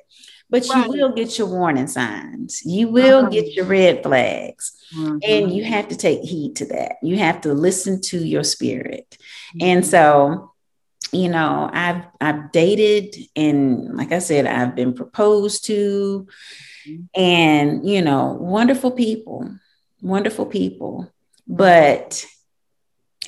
But 0.51 0.66
right. 0.68 0.84
you 0.84 0.90
will 0.90 1.12
get 1.12 1.38
your 1.38 1.46
warning 1.46 1.86
signs. 1.86 2.62
You 2.64 2.88
will 2.88 3.20
uh-huh. 3.20 3.30
get 3.30 3.55
your 3.55 3.66
red 3.66 4.03
flags. 4.03 4.72
Mm-hmm. 4.94 5.18
And 5.22 5.53
you 5.55 5.64
have 5.64 5.88
to 5.88 5.96
take 5.96 6.22
heed 6.22 6.57
to 6.57 6.66
that. 6.66 6.96
You 7.03 7.16
have 7.18 7.40
to 7.42 7.55
listen 7.55 8.01
to 8.03 8.18
your 8.18 8.42
spirit. 8.42 9.16
Mm-hmm. 9.55 9.59
And 9.62 9.86
so, 9.86 10.53
you 11.12 11.28
know, 11.28 11.70
I've 11.72 12.05
I've 12.20 12.51
dated 12.53 13.14
and 13.36 13.96
like 13.96 14.11
I 14.12 14.18
said, 14.18 14.46
I've 14.46 14.74
been 14.74 14.92
proposed 14.92 15.64
to 15.66 16.26
mm-hmm. 16.88 17.03
and 17.14 17.88
you 17.88 18.03
know, 18.03 18.36
wonderful 18.40 18.90
people, 18.90 19.48
wonderful 20.03 20.46
people. 20.46 21.12
But 21.46 22.24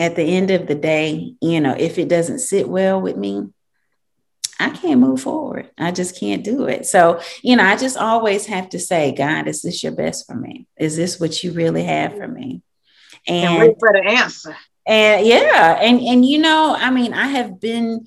at 0.01 0.17
the 0.17 0.23
end 0.23 0.51
of 0.51 0.67
the 0.67 0.75
day, 0.75 1.35
you 1.41 1.61
know, 1.61 1.75
if 1.79 1.99
it 1.99 2.09
doesn't 2.09 2.41
sit 2.41 2.69
well 2.69 3.01
with 3.01 3.17
me, 3.17 3.49
I 4.63 4.77
can't 4.77 5.01
move 5.01 5.21
forward. 5.21 5.71
I 5.79 5.91
just 5.91 6.19
can't 6.19 6.45
do 6.45 6.65
it. 6.65 6.87
So, 6.87 7.21
you 7.43 7.57
know, 7.57 7.65
I 7.65 7.77
just 7.77 7.97
always 7.97 8.47
have 8.47 8.69
to 8.71 8.79
say, 8.79 9.13
God, 9.13 9.49
is 9.49 9.63
this 9.63 9.83
your 9.83 9.93
best 9.93 10.27
for 10.27 10.35
me? 10.35 10.67
Is 10.79 10.97
this 10.97 11.19
what 11.19 11.43
you 11.43 11.53
really 11.53 11.85
have 11.85 12.17
for 12.17 12.29
me? 12.29 12.63
And, 13.27 13.51
and 13.51 13.59
wait 13.59 13.77
for 13.79 13.93
the 13.93 14.05
answer. 14.05 14.57
And 14.85 15.27
yeah, 15.27 15.79
and 15.81 16.01
and 16.01 16.27
you 16.27 16.39
know, 16.39 16.75
I 16.77 16.91
mean, 16.91 17.15
I 17.15 17.29
have 17.29 17.61
been 17.61 18.07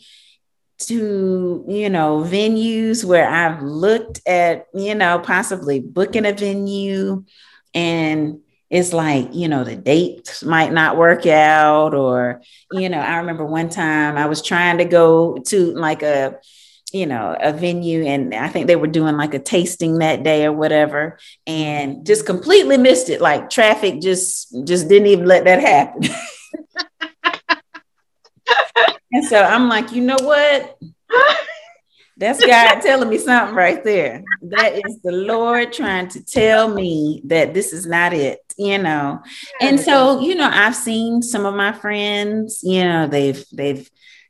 to 0.77 1.65
you 1.69 1.89
know 1.89 2.21
venues 2.27 3.05
where 3.05 3.29
I've 3.29 3.61
looked 3.61 4.19
at 4.27 4.65
you 4.73 4.93
know 4.93 5.19
possibly 5.19 5.79
booking 5.79 6.25
a 6.25 6.33
venue 6.33 7.23
and 7.73 8.41
it's 8.69 8.93
like 8.93 9.33
you 9.33 9.47
know 9.47 9.63
the 9.63 9.75
dates 9.75 10.43
might 10.43 10.71
not 10.71 10.97
work 10.97 11.25
out 11.25 11.93
or 11.93 12.41
you 12.71 12.89
know 12.89 12.99
i 12.99 13.17
remember 13.17 13.45
one 13.45 13.69
time 13.69 14.17
i 14.17 14.25
was 14.25 14.41
trying 14.41 14.79
to 14.79 14.85
go 14.85 15.37
to 15.37 15.73
like 15.73 16.01
a 16.01 16.39
you 16.95 17.05
know, 17.05 17.35
a 17.41 17.51
venue 17.51 18.05
and 18.05 18.33
I 18.33 18.47
think 18.47 18.67
they 18.67 18.77
were 18.77 18.87
doing 18.87 19.17
like 19.17 19.33
a 19.33 19.39
tasting 19.39 19.97
that 19.99 20.23
day 20.23 20.45
or 20.45 20.53
whatever 20.53 21.19
and 21.45 22.05
just 22.05 22.25
completely 22.25 22.77
missed 22.77 23.09
it. 23.09 23.19
Like 23.19 23.49
traffic 23.49 23.99
just 24.01 24.55
just 24.65 24.87
didn't 24.87 25.07
even 25.07 25.25
let 25.25 25.43
that 25.43 25.59
happen. 25.59 26.03
and 29.11 29.25
so 29.25 29.41
I'm 29.41 29.67
like, 29.67 29.91
you 29.91 30.03
know 30.03 30.17
what? 30.21 30.77
That's 32.17 32.39
God 32.45 32.79
telling 32.79 33.09
me 33.09 33.17
something 33.17 33.55
right 33.55 33.83
there. 33.83 34.23
That 34.43 34.75
is 34.75 35.01
the 35.03 35.11
Lord 35.11 35.73
trying 35.73 36.07
to 36.09 36.23
tell 36.23 36.69
me 36.69 37.21
that 37.25 37.53
this 37.53 37.73
is 37.73 37.85
not 37.85 38.13
it, 38.13 38.39
you 38.57 38.77
know. 38.77 39.21
And 39.61 39.79
so, 39.79 40.21
you 40.21 40.35
know, 40.35 40.49
I've 40.51 40.75
seen 40.75 41.21
some 41.21 41.45
of 41.45 41.55
my 41.55 41.71
friends, 41.71 42.61
you 42.63 42.83
know, 42.83 43.07
they've 43.07 43.43
they've 43.51 43.89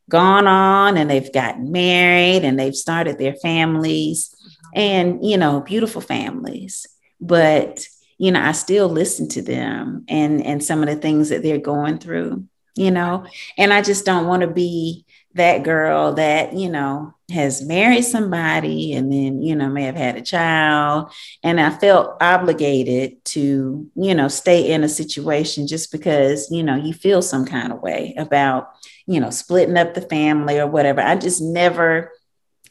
gone 0.09 0.47
on 0.47 0.97
and 0.97 1.09
they've 1.09 1.31
gotten 1.33 1.71
married 1.71 2.43
and 2.43 2.59
they've 2.59 2.75
started 2.75 3.17
their 3.17 3.35
families 3.35 4.29
mm-hmm. 4.29 4.79
and, 4.79 5.25
you 5.25 5.37
know, 5.37 5.61
beautiful 5.61 6.01
families. 6.01 6.85
But, 7.19 7.85
you 8.17 8.31
know, 8.31 8.41
I 8.41 8.51
still 8.51 8.89
listen 8.89 9.27
to 9.29 9.41
them 9.41 10.05
and 10.07 10.45
and 10.45 10.63
some 10.63 10.81
of 10.81 10.89
the 10.89 10.95
things 10.95 11.29
that 11.29 11.43
they're 11.43 11.57
going 11.57 11.99
through, 11.99 12.45
you 12.75 12.91
know. 12.91 13.25
And 13.57 13.73
I 13.73 13.81
just 13.81 14.05
don't 14.05 14.27
want 14.27 14.41
to 14.41 14.47
be 14.47 15.04
that 15.35 15.63
girl 15.63 16.13
that, 16.13 16.53
you 16.53 16.69
know, 16.69 17.13
has 17.29 17.61
married 17.61 18.03
somebody 18.03 18.93
and 18.93 19.11
then, 19.11 19.41
you 19.41 19.53
know, 19.53 19.67
may 19.67 19.83
have 19.83 19.95
had 19.95 20.15
a 20.15 20.21
child. 20.21 21.11
And 21.43 21.59
I 21.59 21.71
felt 21.71 22.17
obligated 22.21 23.23
to, 23.25 23.89
you 23.95 24.15
know, 24.15 24.29
stay 24.29 24.71
in 24.71 24.83
a 24.83 24.89
situation 24.89 25.67
just 25.67 25.91
because, 25.91 26.49
you 26.51 26.63
know, 26.63 26.75
you 26.75 26.93
feel 26.93 27.21
some 27.21 27.45
kind 27.45 27.73
of 27.73 27.81
way 27.81 28.15
about, 28.17 28.69
you 29.07 29.19
know, 29.19 29.29
splitting 29.29 29.77
up 29.77 29.93
the 29.93 30.01
family 30.01 30.57
or 30.57 30.67
whatever. 30.67 31.01
I 31.01 31.15
just 31.15 31.41
never, 31.41 32.11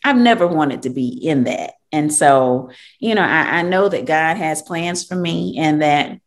I've 0.03 0.17
never 0.17 0.47
wanted 0.47 0.83
to 0.83 0.91
be 0.91 1.09
in 1.09 1.45
that. 1.45 1.75
And 1.93 2.13
so, 2.13 2.71
you 2.99 3.15
know, 3.15 3.23
I, 3.23 3.59
I 3.59 3.63
know 3.63 3.91
that 3.91 4.07
God 4.07 4.39
has 4.39 4.63
plans 4.63 5.05
for 5.05 5.17
me 5.17 5.59
and 5.59 5.83
that 5.83 6.19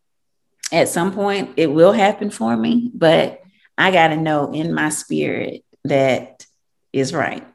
at 0.72 0.88
some 0.88 1.14
point 1.14 1.52
it 1.58 1.68
will 1.68 1.94
happen 1.94 2.30
for 2.30 2.56
me, 2.56 2.92
but 2.94 3.42
I 3.76 3.92
got 3.92 4.10
to 4.10 4.18
know 4.18 4.52
in 4.54 4.74
my 4.74 4.90
spirit 4.90 5.64
that 5.86 6.46
is 6.94 7.14
right. 7.14 7.46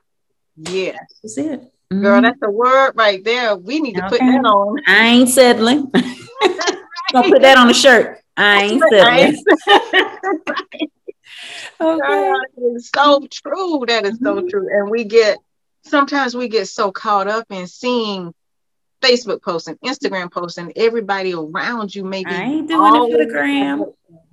Yeah. 0.57 0.99
That's 1.23 1.39
it. 1.39 1.61
Mm-hmm. 1.61 2.03
Girl, 2.03 2.23
that's 2.23 2.41
the 2.41 2.51
word 2.51 2.93
right 2.95 3.23
there. 3.25 3.57
We 3.57 3.81
need 3.81 3.97
to 3.97 4.09
put 4.09 4.21
that 4.21 4.45
on. 4.45 4.81
I 4.87 5.07
ain't 5.09 5.29
settling. 5.29 5.91
Gonna 7.13 7.29
put 7.29 7.43
that 7.43 7.59
on 7.59 7.69
a 7.69 7.75
shirt. 7.75 8.21
I 8.37 8.63
ain't 8.63 8.83
settling. 8.91 9.45
okay. 11.81 12.33
It's 12.57 12.91
so 12.95 13.27
true. 13.31 13.85
That 13.87 14.07
is 14.07 14.19
so 14.23 14.37
mm-hmm. 14.37 14.49
true. 14.49 14.69
And 14.73 14.91
we 14.91 15.05
get 15.05 15.37
sometimes 15.83 16.35
we 16.35 16.49
get 16.49 16.69
so 16.69 16.91
caught 16.91 17.29
up 17.29 17.47
in 17.51 17.67
seeing 17.67 18.33
Facebook 19.03 19.43
posting, 19.43 19.77
Instagram 19.85 20.31
posting, 20.31 20.73
everybody 20.77 21.35
around 21.35 21.95
you 21.95 22.05
maybe. 22.05 22.31
I 22.31 22.43
ain't 22.43 22.69
doing 22.69 22.95
it 22.95 23.13
for 23.13 23.19
the 23.19 23.31
gram. 23.31 23.85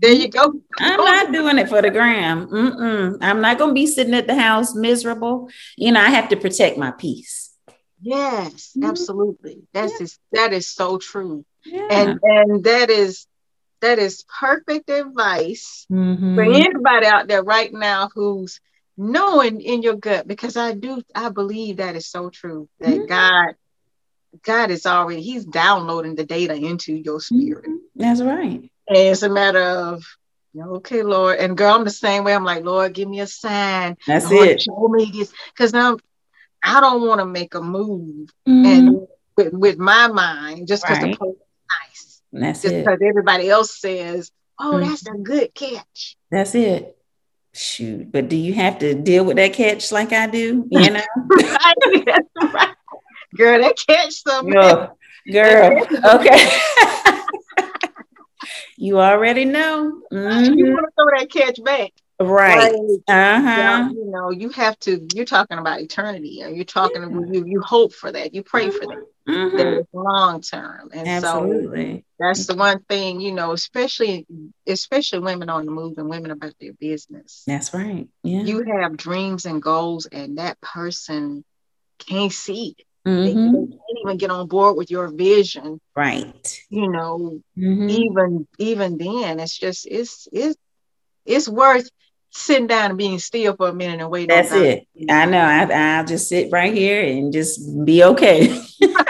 There 0.01 0.13
you 0.13 0.29
go. 0.29 0.53
I'm 0.79 1.03
not 1.03 1.33
doing 1.33 1.57
it 1.57 1.67
for 1.67 1.81
the 1.81 1.89
gram. 1.89 2.47
Mm-mm. 2.47 3.17
I'm 3.21 3.41
not 3.41 3.57
going 3.57 3.71
to 3.71 3.73
be 3.73 3.87
sitting 3.87 4.13
at 4.13 4.27
the 4.27 4.35
house 4.35 4.75
miserable. 4.75 5.49
You 5.75 5.91
know, 5.91 5.99
I 5.99 6.09
have 6.09 6.29
to 6.29 6.37
protect 6.37 6.77
my 6.77 6.91
peace. 6.91 7.53
Yes, 8.01 8.71
mm-hmm. 8.77 8.85
absolutely. 8.85 9.63
That's 9.73 9.93
yeah. 9.93 10.03
is, 10.03 10.19
that 10.31 10.53
is 10.53 10.67
so 10.67 10.97
true. 10.97 11.45
Yeah. 11.65 11.87
And 11.91 12.19
and 12.23 12.63
that 12.63 12.89
is 12.89 13.27
that 13.81 13.99
is 13.99 14.23
perfect 14.39 14.89
advice 14.89 15.85
mm-hmm. 15.91 16.35
for 16.35 16.43
anybody 16.43 17.05
out 17.05 17.27
there 17.27 17.43
right 17.43 17.71
now 17.71 18.09
who's 18.13 18.61
knowing 18.97 19.61
in 19.61 19.81
your 19.81 19.95
gut 19.95 20.27
because 20.27 20.57
I 20.57 20.73
do 20.73 21.01
I 21.15 21.29
believe 21.29 21.77
that 21.77 21.95
is 21.95 22.05
so 22.07 22.29
true 22.29 22.67
that 22.79 22.89
mm-hmm. 22.89 23.05
God 23.05 23.55
God 24.43 24.71
is 24.71 24.85
already 24.85 25.21
He's 25.21 25.45
downloading 25.45 26.15
the 26.15 26.25
data 26.25 26.53
into 26.53 26.93
your 26.93 27.19
spirit. 27.19 27.65
Mm-hmm. 27.65 27.75
That's 27.95 28.21
right. 28.21 28.71
And 28.87 28.97
it's 28.97 29.23
a 29.23 29.29
matter 29.29 29.61
of 29.61 30.03
okay, 30.57 31.03
Lord. 31.03 31.39
And 31.39 31.57
girl, 31.57 31.75
I'm 31.75 31.83
the 31.83 31.89
same 31.89 32.23
way. 32.23 32.33
I'm 32.33 32.43
like, 32.43 32.63
Lord, 32.63 32.93
give 32.93 33.07
me 33.07 33.19
a 33.19 33.27
sign. 33.27 33.97
That's 34.07 34.29
Lord, 34.29 34.47
it. 34.47 34.61
Show 34.61 34.87
me 34.87 35.11
this. 35.13 35.31
Because 35.53 35.73
now 35.73 35.97
I 36.63 36.81
don't 36.81 37.07
want 37.07 37.19
to 37.19 37.25
make 37.25 37.53
a 37.55 37.61
move 37.61 38.29
mm-hmm. 38.47 38.65
and 38.65 39.07
with, 39.37 39.53
with 39.53 39.77
my 39.77 40.07
mind 40.07 40.67
just 40.67 40.83
because 40.83 41.01
right. 41.01 41.11
the 41.11 41.17
place 41.17 41.35
is 41.35 41.41
nice. 41.71 42.21
That's 42.31 42.61
just 42.61 42.75
because 42.75 42.99
everybody 43.01 43.49
else 43.49 43.79
says, 43.79 44.31
Oh, 44.59 44.73
mm-hmm. 44.73 44.89
that's 44.89 45.07
a 45.07 45.13
good 45.13 45.53
catch. 45.53 46.17
That's 46.29 46.53
it. 46.53 46.97
Shoot. 47.53 48.11
But 48.11 48.29
do 48.29 48.35
you 48.35 48.53
have 48.53 48.79
to 48.79 48.93
deal 48.93 49.23
with 49.23 49.37
that 49.37 49.53
catch 49.53 49.91
like 49.91 50.11
I 50.11 50.27
do? 50.27 50.67
You 50.69 50.89
know? 50.91 51.01
right. 51.29 51.75
right. 52.53 52.75
Girl, 53.35 53.61
that 53.61 53.77
catch 53.87 54.13
something. 54.13 54.53
Girl, 54.53 54.97
girl. 55.31 55.87
okay. 56.15 56.47
you 58.77 58.99
already 58.99 59.45
know. 59.45 60.01
Mm-hmm. 60.11 60.53
You 60.53 60.73
want 60.73 60.85
to 60.85 60.91
throw 60.95 61.19
that 61.19 61.31
catch 61.31 61.63
back. 61.63 61.91
Right. 62.21 62.73
Like, 62.73 63.01
uh-huh. 63.07 63.89
You 63.93 64.11
know, 64.11 64.29
you 64.29 64.49
have 64.49 64.77
to, 64.79 65.07
you're 65.13 65.25
talking 65.25 65.57
about 65.57 65.79
eternity. 65.79 66.41
Or 66.43 66.49
you're 66.49 66.65
talking 66.65 67.01
yeah. 67.01 67.31
you 67.31 67.45
you 67.45 67.61
hope 67.61 67.93
for 67.93 68.11
that. 68.11 68.33
You 68.33 68.43
pray 68.43 68.69
for 68.69 68.85
that. 68.85 69.05
Mm-hmm. 69.27 69.57
That 69.57 69.87
long 69.93 70.41
term. 70.41 70.89
And 70.93 71.07
Absolutely. 71.07 71.99
so 71.99 72.03
that's 72.19 72.47
the 72.47 72.55
one 72.55 72.79
thing, 72.89 73.21
you 73.21 73.31
know, 73.31 73.53
especially 73.53 74.25
especially 74.67 75.19
women 75.19 75.49
on 75.49 75.65
the 75.65 75.71
move 75.71 75.97
and 75.97 76.09
women 76.09 76.31
about 76.31 76.55
their 76.59 76.73
business. 76.73 77.43
That's 77.47 77.73
right. 77.73 78.09
Yeah. 78.23 78.41
You 78.41 78.63
have 78.63 78.97
dreams 78.97 79.45
and 79.45 79.61
goals 79.61 80.05
and 80.07 80.39
that 80.39 80.59
person 80.59 81.45
can't 81.99 82.33
see 82.33 82.75
it. 82.77 82.85
Mm-hmm. 83.07 83.53
They, 83.53 83.59
can't 83.61 83.99
even 84.03 84.17
get 84.17 84.31
on 84.31 84.47
board 84.47 84.77
with 84.77 84.91
your 84.91 85.07
vision. 85.07 85.79
Right. 85.95 86.61
You 86.69 86.91
know, 86.91 87.41
mm-hmm. 87.57 87.89
even 87.89 88.47
even 88.57 88.97
then, 88.97 89.39
it's 89.39 89.57
just 89.57 89.87
it's 89.87 90.27
it's 90.31 90.57
it's 91.25 91.49
worth 91.49 91.89
sitting 92.31 92.67
down 92.67 92.91
and 92.91 92.97
being 92.97 93.19
still 93.19 93.55
for 93.55 93.69
a 93.69 93.73
minute 93.73 94.01
and 94.01 94.11
waiting. 94.11 94.29
That's 94.29 94.51
it. 94.51 94.87
I 95.09 95.25
know. 95.25 95.41
I, 95.41 95.97
I'll 95.97 96.05
just 96.05 96.29
sit 96.29 96.51
right 96.51 96.73
here 96.73 97.01
and 97.01 97.33
just 97.33 97.85
be 97.85 98.03
okay. 98.03 98.61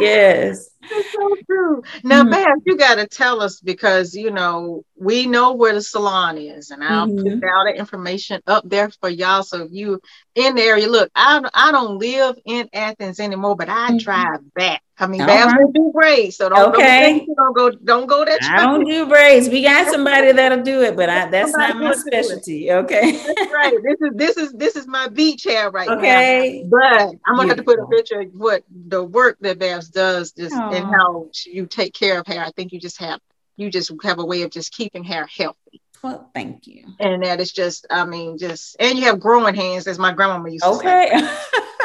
yes. 0.00 0.70
So 0.90 1.36
true. 1.46 1.82
Now, 2.02 2.24
mm-hmm. 2.24 2.58
you 2.66 2.76
got 2.76 2.96
to 2.96 3.06
tell 3.06 3.40
us 3.40 3.58
because 3.58 4.14
you 4.14 4.30
know 4.30 4.84
we 4.98 5.24
know 5.26 5.54
where 5.54 5.72
the 5.72 5.80
salon 5.80 6.36
is, 6.36 6.70
and 6.70 6.84
I'll 6.84 7.06
mm-hmm. 7.06 7.40
put 7.40 7.48
all 7.48 7.64
the 7.64 7.74
information 7.74 8.42
up 8.46 8.68
there 8.68 8.90
for 8.90 9.08
y'all. 9.08 9.42
So 9.44 9.62
if 9.62 9.72
you 9.72 10.00
in 10.34 10.54
the 10.56 10.62
area, 10.62 10.86
look, 10.86 11.10
I 11.14 11.40
I 11.54 11.72
don't 11.72 11.98
live 11.98 12.36
in 12.44 12.68
Athens 12.74 13.18
anymore, 13.18 13.56
but 13.56 13.70
I 13.70 13.88
mm-hmm. 13.88 13.96
drive 13.96 14.54
back. 14.54 14.82
I 14.96 15.08
mean, 15.08 15.26
Babs 15.26 15.52
right. 15.52 15.72
do 15.74 15.90
braids, 15.92 16.36
so 16.36 16.48
don't, 16.48 16.72
okay. 16.72 17.26
don't, 17.36 17.52
go 17.52 17.70
don't 17.70 18.06
go 18.06 18.24
that. 18.24 18.38
I 18.44 18.62
don't 18.62 18.84
do 18.84 19.06
braids. 19.06 19.48
We 19.48 19.62
got 19.62 19.90
somebody 19.90 20.30
that'll 20.30 20.62
do 20.62 20.82
it, 20.82 20.94
but 20.94 21.08
I, 21.08 21.28
that's 21.30 21.56
not 21.56 21.76
my 21.76 21.94
specialty. 21.94 22.70
Okay, 22.70 23.12
that's 23.12 23.52
right. 23.52 23.74
This 23.82 24.00
is 24.00 24.10
this 24.14 24.36
is 24.36 24.52
this 24.52 24.76
is 24.76 24.86
my 24.86 25.08
beach 25.08 25.42
hair 25.42 25.70
right 25.70 25.88
okay. 25.88 26.00
now. 26.00 26.18
Okay, 26.18 26.66
but 26.70 27.18
I'm 27.26 27.36
gonna 27.36 27.46
Beautiful. 27.46 27.48
have 27.48 27.56
to 27.56 27.62
put 27.64 27.78
a 27.80 27.86
picture 27.86 28.20
of 28.20 28.28
what 28.34 28.62
the 28.70 29.02
work 29.02 29.36
that 29.40 29.58
Babs 29.58 29.88
does, 29.88 30.30
just 30.30 30.54
Aww. 30.54 30.76
and 30.76 30.86
how 30.86 31.28
you 31.44 31.66
take 31.66 31.92
care 31.92 32.20
of 32.20 32.26
hair. 32.28 32.44
I 32.44 32.50
think 32.52 32.72
you 32.72 32.78
just 32.78 33.00
have 33.00 33.20
you 33.56 33.70
just 33.70 33.92
have 34.04 34.20
a 34.20 34.24
way 34.24 34.42
of 34.42 34.50
just 34.50 34.72
keeping 34.72 35.02
hair 35.02 35.26
healthy. 35.26 35.80
Well, 36.02 36.30
thank 36.34 36.66
you. 36.66 36.84
And 37.00 37.24
that 37.24 37.40
is 37.40 37.50
just, 37.50 37.86
I 37.90 38.04
mean, 38.04 38.36
just 38.36 38.76
and 38.78 38.98
you 38.98 39.06
have 39.06 39.20
growing 39.20 39.54
hands, 39.54 39.86
as 39.86 39.98
my 39.98 40.12
grandmama 40.12 40.50
used 40.50 40.64
to 40.64 40.74
say. 40.74 41.08
okay. 41.08 41.36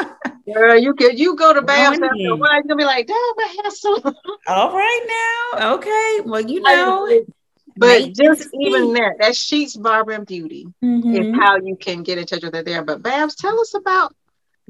Girl, 0.54 0.78
you 0.78 0.94
could 0.94 1.18
you 1.18 1.36
go 1.36 1.52
to 1.52 1.62
Babs 1.62 2.00
after 2.00 2.06
a 2.06 2.36
while, 2.36 2.54
you're 2.54 2.62
gonna 2.62 2.76
be 2.76 2.84
like, 2.84 3.06
damn, 3.06 3.16
my 3.36 3.56
hair's 3.62 3.80
so 3.80 3.96
all 4.46 4.72
right 4.76 5.52
now. 5.58 5.74
Okay. 5.74 6.20
Well, 6.24 6.40
you 6.40 6.60
know. 6.60 7.24
But 7.76 8.12
just 8.12 8.48
even 8.60 8.92
that, 8.94 9.16
that 9.20 9.36
Sheets 9.36 9.76
Barber 9.76 10.12
and 10.12 10.26
Beauty 10.26 10.66
mm-hmm. 10.84 11.14
is 11.14 11.34
how 11.34 11.56
you 11.56 11.76
can 11.76 12.02
get 12.02 12.18
in 12.18 12.26
touch 12.26 12.42
with 12.42 12.54
her 12.54 12.62
there. 12.62 12.82
But 12.82 13.02
Babs, 13.02 13.36
tell 13.36 13.58
us 13.58 13.74
about 13.74 14.14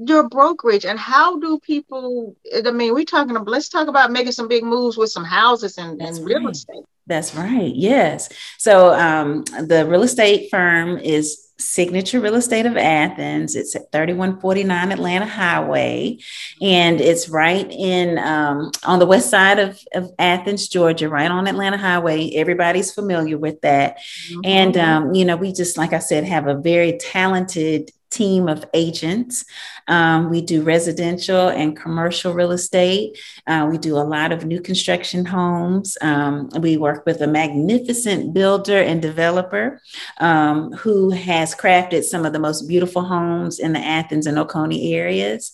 your 0.07 0.27
brokerage 0.29 0.85
and 0.85 0.99
how 0.99 1.39
do 1.39 1.59
people 1.59 2.35
i 2.65 2.71
mean 2.71 2.93
we're 2.93 3.03
talking 3.03 3.35
about 3.35 3.47
let's 3.47 3.69
talk 3.69 3.87
about 3.87 4.11
making 4.11 4.31
some 4.31 4.47
big 4.47 4.63
moves 4.63 4.97
with 4.97 5.09
some 5.11 5.23
houses 5.23 5.77
and, 5.77 6.01
and 6.01 6.25
real 6.25 6.43
right. 6.43 6.55
estate 6.55 6.83
that's 7.07 7.35
right 7.35 7.73
yes 7.75 8.29
so 8.57 8.93
um, 8.93 9.43
the 9.67 9.85
real 9.87 10.03
estate 10.03 10.49
firm 10.49 10.97
is 10.97 11.51
Signature 11.61 12.19
Real 12.19 12.35
Estate 12.35 12.65
of 12.65 12.75
Athens. 12.75 13.55
It's 13.55 13.75
at 13.75 13.91
3149 13.91 14.91
Atlanta 14.91 15.25
Highway, 15.25 16.17
and 16.61 16.99
it's 16.99 17.29
right 17.29 17.69
in 17.71 18.17
um, 18.17 18.71
on 18.83 18.99
the 18.99 19.05
west 19.05 19.29
side 19.29 19.59
of, 19.59 19.79
of 19.93 20.11
Athens, 20.19 20.67
Georgia, 20.67 21.07
right 21.07 21.29
on 21.29 21.47
Atlanta 21.47 21.77
Highway. 21.77 22.31
Everybody's 22.31 22.93
familiar 22.93 23.37
with 23.37 23.61
that. 23.61 23.97
Mm-hmm. 23.97 24.39
And, 24.43 24.77
um, 24.77 25.13
you 25.13 25.23
know, 25.23 25.37
we 25.37 25.53
just, 25.53 25.77
like 25.77 25.93
I 25.93 25.99
said, 25.99 26.23
have 26.23 26.47
a 26.47 26.55
very 26.55 26.97
talented 26.97 27.91
team 28.09 28.47
of 28.49 28.65
agents. 28.73 29.45
Um, 29.91 30.29
we 30.29 30.41
do 30.41 30.63
residential 30.63 31.49
and 31.49 31.75
commercial 31.75 32.33
real 32.33 32.51
estate. 32.51 33.19
Uh, 33.45 33.67
we 33.69 33.77
do 33.77 33.97
a 33.97 34.07
lot 34.15 34.31
of 34.31 34.45
new 34.45 34.61
construction 34.61 35.25
homes. 35.25 35.97
Um, 36.01 36.49
we 36.59 36.77
work 36.77 37.05
with 37.05 37.21
a 37.21 37.27
magnificent 37.27 38.33
builder 38.33 38.77
and 38.77 39.01
developer 39.01 39.81
um, 40.19 40.71
who 40.71 41.09
has 41.09 41.53
crafted 41.53 42.03
some 42.03 42.25
of 42.25 42.31
the 42.31 42.39
most 42.39 42.69
beautiful 42.69 43.03
homes 43.03 43.59
in 43.59 43.73
the 43.73 43.79
Athens 43.79 44.27
and 44.27 44.39
Oconee 44.39 44.95
areas. 44.95 45.51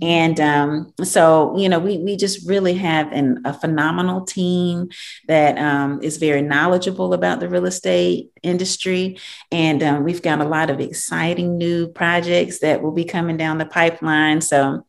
And 0.00 0.38
um, 0.40 0.94
so, 1.02 1.58
you 1.58 1.68
know, 1.68 1.80
we, 1.80 1.98
we 1.98 2.16
just 2.16 2.48
really 2.48 2.74
have 2.74 3.10
an, 3.10 3.42
a 3.44 3.52
phenomenal 3.52 4.24
team 4.24 4.88
that 5.26 5.58
um, 5.58 6.00
is 6.00 6.16
very 6.16 6.42
knowledgeable 6.42 7.12
about 7.12 7.40
the 7.40 7.48
real 7.48 7.66
estate 7.66 8.30
industry. 8.42 9.18
And 9.50 9.82
um, 9.82 10.04
we've 10.04 10.22
got 10.22 10.40
a 10.40 10.44
lot 10.44 10.70
of 10.70 10.78
exciting 10.80 11.58
new 11.58 11.88
projects 11.88 12.60
that 12.60 12.82
will 12.82 12.92
be 12.92 13.04
coming 13.04 13.36
down 13.36 13.58
the 13.58 13.66
pipeline. 13.80 14.40
So 14.40 14.84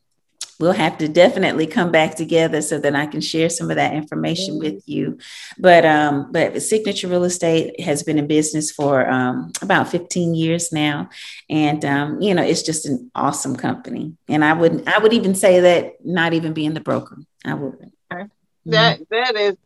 we'll 0.60 0.74
have 0.74 0.98
to 1.00 1.08
definitely 1.08 1.66
come 1.66 1.92
back 1.92 2.16
together 2.16 2.62
so 2.62 2.78
that 2.80 2.96
I 2.96 3.06
can 3.08 3.22
share 3.22 3.50
some 3.50 3.70
of 3.70 3.78
that 3.78 3.94
information 3.94 4.60
with 4.60 4.84
you. 4.86 5.18
But 5.58 5.86
um, 5.86 6.32
but 6.32 6.62
Signature 6.62 7.08
Real 7.08 7.24
Estate 7.24 7.80
has 7.82 8.04
been 8.04 8.18
in 8.18 8.28
business 8.28 8.72
for 8.72 9.10
um, 9.10 9.52
about 9.62 9.90
15 9.90 10.36
years 10.36 10.72
now, 10.72 11.10
and 11.50 11.84
um, 11.86 12.22
you 12.22 12.34
know 12.34 12.44
it's 12.44 12.64
just 12.64 12.86
an 12.86 13.12
awesome 13.16 13.56
company. 13.56 14.16
And 14.28 14.44
I 14.44 14.54
would 14.54 14.88
I 14.88 15.00
would 15.00 15.14
even 15.14 15.36
say 15.36 15.62
that 15.62 16.06
not 16.06 16.34
even 16.34 16.54
being 16.54 16.74
the 16.74 16.82
broker, 16.82 17.18
I 17.46 17.54
would. 17.54 17.92
That 18.66 19.00
that 19.10 19.36
is 19.36 19.58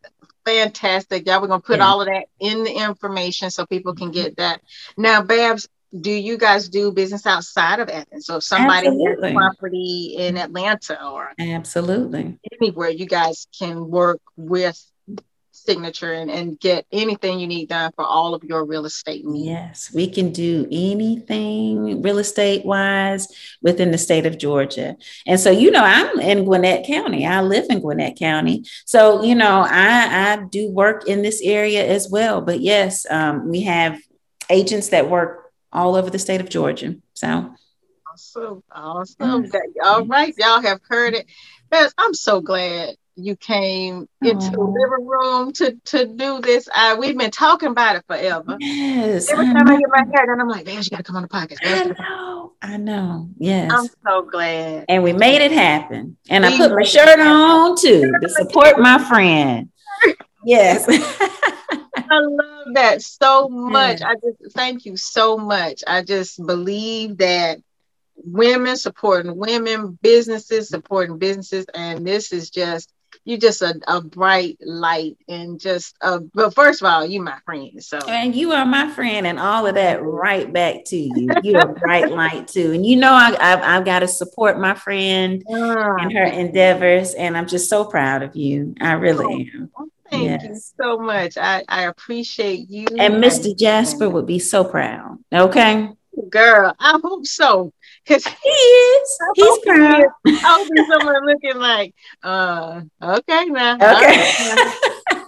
fantastic. 0.45 1.23
Yeah, 1.25 1.41
we're 1.41 1.47
gonna 1.47 1.61
put 1.61 1.79
yeah. 1.79 1.87
all 1.87 2.01
of 2.01 2.07
that 2.07 2.27
in 2.39 2.63
the 2.63 2.71
information 2.71 3.51
so 3.51 3.65
people 3.65 3.93
can 3.93 4.11
get 4.11 4.37
that. 4.37 4.61
Now, 4.95 5.21
Babs, 5.21 5.67
do 6.01 6.11
you 6.11 6.37
guys 6.37 6.69
do 6.69 6.91
business 6.91 7.25
outside 7.25 7.79
of 7.79 7.89
Athens? 7.89 8.25
So 8.25 8.37
if 8.37 8.43
somebody 8.43 8.87
Absolutely. 8.87 9.29
has 9.29 9.35
property 9.35 10.15
in 10.17 10.37
Atlanta 10.37 11.03
or 11.05 11.31
Absolutely 11.39 12.37
anywhere, 12.61 12.89
you 12.89 13.05
guys 13.05 13.47
can 13.57 13.89
work 13.89 14.19
with 14.35 14.81
signature 15.65 16.13
and, 16.13 16.29
and 16.29 16.59
get 16.59 16.85
anything 16.91 17.39
you 17.39 17.47
need 17.47 17.69
done 17.69 17.91
for 17.95 18.05
all 18.05 18.33
of 18.33 18.43
your 18.43 18.65
real 18.65 18.85
estate 18.85 19.25
needs. 19.25 19.47
Yes, 19.47 19.91
we 19.93 20.07
can 20.09 20.31
do 20.31 20.67
anything 20.71 22.01
real 22.01 22.19
estate 22.19 22.65
wise 22.65 23.27
within 23.61 23.91
the 23.91 23.97
state 23.97 24.25
of 24.25 24.37
Georgia. 24.37 24.95
And 25.25 25.39
so, 25.39 25.49
you 25.51 25.71
know, 25.71 25.83
I'm 25.83 26.19
in 26.19 26.45
Gwinnett 26.45 26.85
County. 26.85 27.25
I 27.25 27.41
live 27.41 27.65
in 27.69 27.79
Gwinnett 27.79 28.17
County. 28.17 28.63
So, 28.85 29.23
you 29.23 29.35
know, 29.35 29.65
I, 29.67 30.33
I 30.33 30.45
do 30.49 30.69
work 30.69 31.07
in 31.07 31.21
this 31.21 31.41
area 31.41 31.85
as 31.85 32.09
well. 32.09 32.41
But 32.41 32.59
yes, 32.59 33.05
um, 33.09 33.49
we 33.49 33.63
have 33.63 33.99
agents 34.49 34.89
that 34.89 35.09
work 35.09 35.44
all 35.75 35.95
over 35.95 36.09
the 36.09 36.19
state 36.19 36.41
of 36.41 36.49
Georgia. 36.49 36.95
So 37.13 37.53
awesome. 38.11 38.63
Awesome. 38.71 39.51
All 39.83 40.05
right. 40.05 40.33
Y'all 40.37 40.61
have 40.61 40.79
heard 40.89 41.13
it. 41.13 41.27
I'm 41.97 42.13
so 42.13 42.41
glad 42.41 42.95
you 43.17 43.35
came 43.35 44.07
into 44.21 44.51
the 44.51 44.61
living 44.61 45.07
room 45.07 45.51
to 45.53 45.77
to 45.85 46.05
do 46.05 46.41
this. 46.41 46.67
I 46.73 46.95
we've 46.95 47.17
been 47.17 47.31
talking 47.31 47.69
about 47.69 47.95
it 47.97 48.03
forever. 48.07 48.57
Yes. 48.59 49.29
Every 49.29 49.45
time 49.45 49.67
I, 49.67 49.75
I 49.75 49.79
get 49.79 49.89
my 49.89 50.05
hair 50.13 50.25
done, 50.25 50.41
I'm 50.41 50.49
like, 50.49 50.65
man, 50.65 50.81
you 50.81 50.89
gotta 50.89 51.03
come 51.03 51.15
on 51.15 51.21
the 51.21 51.27
podcast. 51.27 51.57
I 51.63 51.83
know. 51.85 52.53
I 52.61 52.77
know. 52.77 53.29
Yes. 53.37 53.71
I'm 53.73 53.87
so 54.05 54.23
glad. 54.23 54.85
And 54.89 55.03
we 55.03 55.13
made 55.13 55.41
it 55.41 55.51
happen. 55.51 56.17
And 56.29 56.45
we 56.45 56.53
I 56.53 56.57
put 56.57 56.71
my 56.73 56.83
shirt 56.83 57.19
on 57.19 57.75
too 57.77 58.11
to 58.21 58.29
support 58.29 58.79
my 58.79 58.97
friend. 58.99 59.69
Yes. 60.47 60.85
I 62.09 62.19
love 62.19 62.73
that 62.73 63.01
so 63.01 63.49
much. 63.49 64.01
I 64.01 64.15
just 64.15 64.55
thank 64.55 64.85
you 64.85 64.97
so 64.97 65.37
much. 65.37 65.83
I 65.87 66.03
just 66.03 66.43
believe 66.45 67.17
that 67.17 67.59
women 68.15 68.77
supporting 68.77 69.35
women, 69.35 69.97
businesses 70.01 70.69
supporting 70.69 71.17
businesses, 71.17 71.65
and 71.73 72.05
this 72.05 72.31
is 72.31 72.49
just 72.49 72.91
you 73.23 73.37
just 73.37 73.61
a, 73.61 73.79
a 73.87 74.01
bright 74.01 74.57
light 74.61 75.17
and 75.27 75.59
just 75.59 75.95
uh 76.01 76.19
but 76.33 76.53
first 76.53 76.81
of 76.81 76.87
all 76.87 77.05
you 77.05 77.21
my 77.21 77.37
friend 77.45 77.83
so. 77.83 77.97
And 78.07 78.35
you 78.35 78.51
are 78.51 78.65
my 78.65 78.91
friend 78.91 79.25
and 79.25 79.39
all 79.39 79.65
of 79.65 79.75
that 79.75 80.03
right 80.03 80.51
back 80.51 80.85
to 80.87 80.97
you. 80.97 81.33
You're 81.41 81.69
a 81.69 81.73
bright 81.73 82.09
light 82.11 82.47
too. 82.47 82.73
And 82.73 82.85
you 82.85 82.97
know 82.97 83.13
I, 83.13 83.35
I've, 83.39 83.61
I've 83.61 83.85
got 83.85 83.99
to 83.99 84.07
support 84.07 84.59
my 84.59 84.75
friend 84.75 85.43
and 85.47 86.11
her 86.11 86.25
endeavors 86.25 87.13
and 87.13 87.37
i'm 87.37 87.47
just 87.47 87.69
so 87.69 87.85
proud 87.85 88.21
of 88.21 88.35
you. 88.35 88.75
I 88.81 88.93
really 88.93 89.51
am 89.55 89.71
thank 90.09 90.23
yes. 90.23 90.43
you 90.43 90.55
so 90.79 90.97
much 90.97 91.37
i 91.37 91.63
i 91.67 91.83
appreciate 91.83 92.69
you 92.69 92.85
and 92.97 93.15
mr 93.15 93.57
jasper 93.57 94.09
would 94.09 94.25
be 94.25 94.39
so 94.39 94.63
proud 94.63 95.17
okay 95.33 95.89
girl 96.29 96.73
i 96.79 96.99
hope 97.03 97.25
so 97.25 97.71
Cause 98.07 98.23
he 98.23 98.49
is. 98.49 99.19
He's 99.33 99.59
proud. 99.65 100.03
I'll 100.27 100.69
be 100.69 100.85
someone 100.87 101.25
looking 101.25 101.57
like, 101.57 101.95
uh, 102.21 102.81
okay 103.01 103.45
now. 103.45 103.77
Okay. 103.77 104.71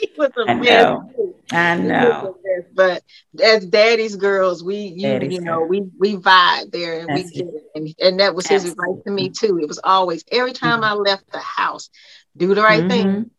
he 0.00 0.10
was 0.18 0.32
a 0.36 0.50
I 0.50 0.54
know. 0.54 1.10
I 1.52 1.76
know. 1.76 2.36
But 2.74 3.04
as 3.40 3.64
daddy's 3.64 4.16
girls, 4.16 4.64
we 4.64 4.76
you, 4.96 5.02
daddy's 5.02 5.34
you 5.34 5.40
know, 5.40 5.60
we 5.60 5.84
we 5.98 6.16
vibe 6.16 6.72
there 6.72 6.98
and 6.98 7.10
That's 7.10 7.30
we 7.30 7.30
get 7.30 7.46
it. 7.46 7.62
And, 7.76 7.94
and 8.00 8.20
that 8.20 8.34
was 8.34 8.48
his 8.48 8.64
advice 8.64 9.04
to 9.04 9.12
me 9.12 9.28
too. 9.28 9.60
It 9.62 9.68
was 9.68 9.78
always 9.84 10.24
every 10.32 10.52
time 10.52 10.80
mm-hmm. 10.80 10.84
I 10.84 10.94
left 10.94 11.30
the 11.30 11.38
house, 11.38 11.90
do 12.36 12.56
the 12.56 12.62
right 12.62 12.80
mm-hmm. 12.80 12.88
thing. 12.88 13.30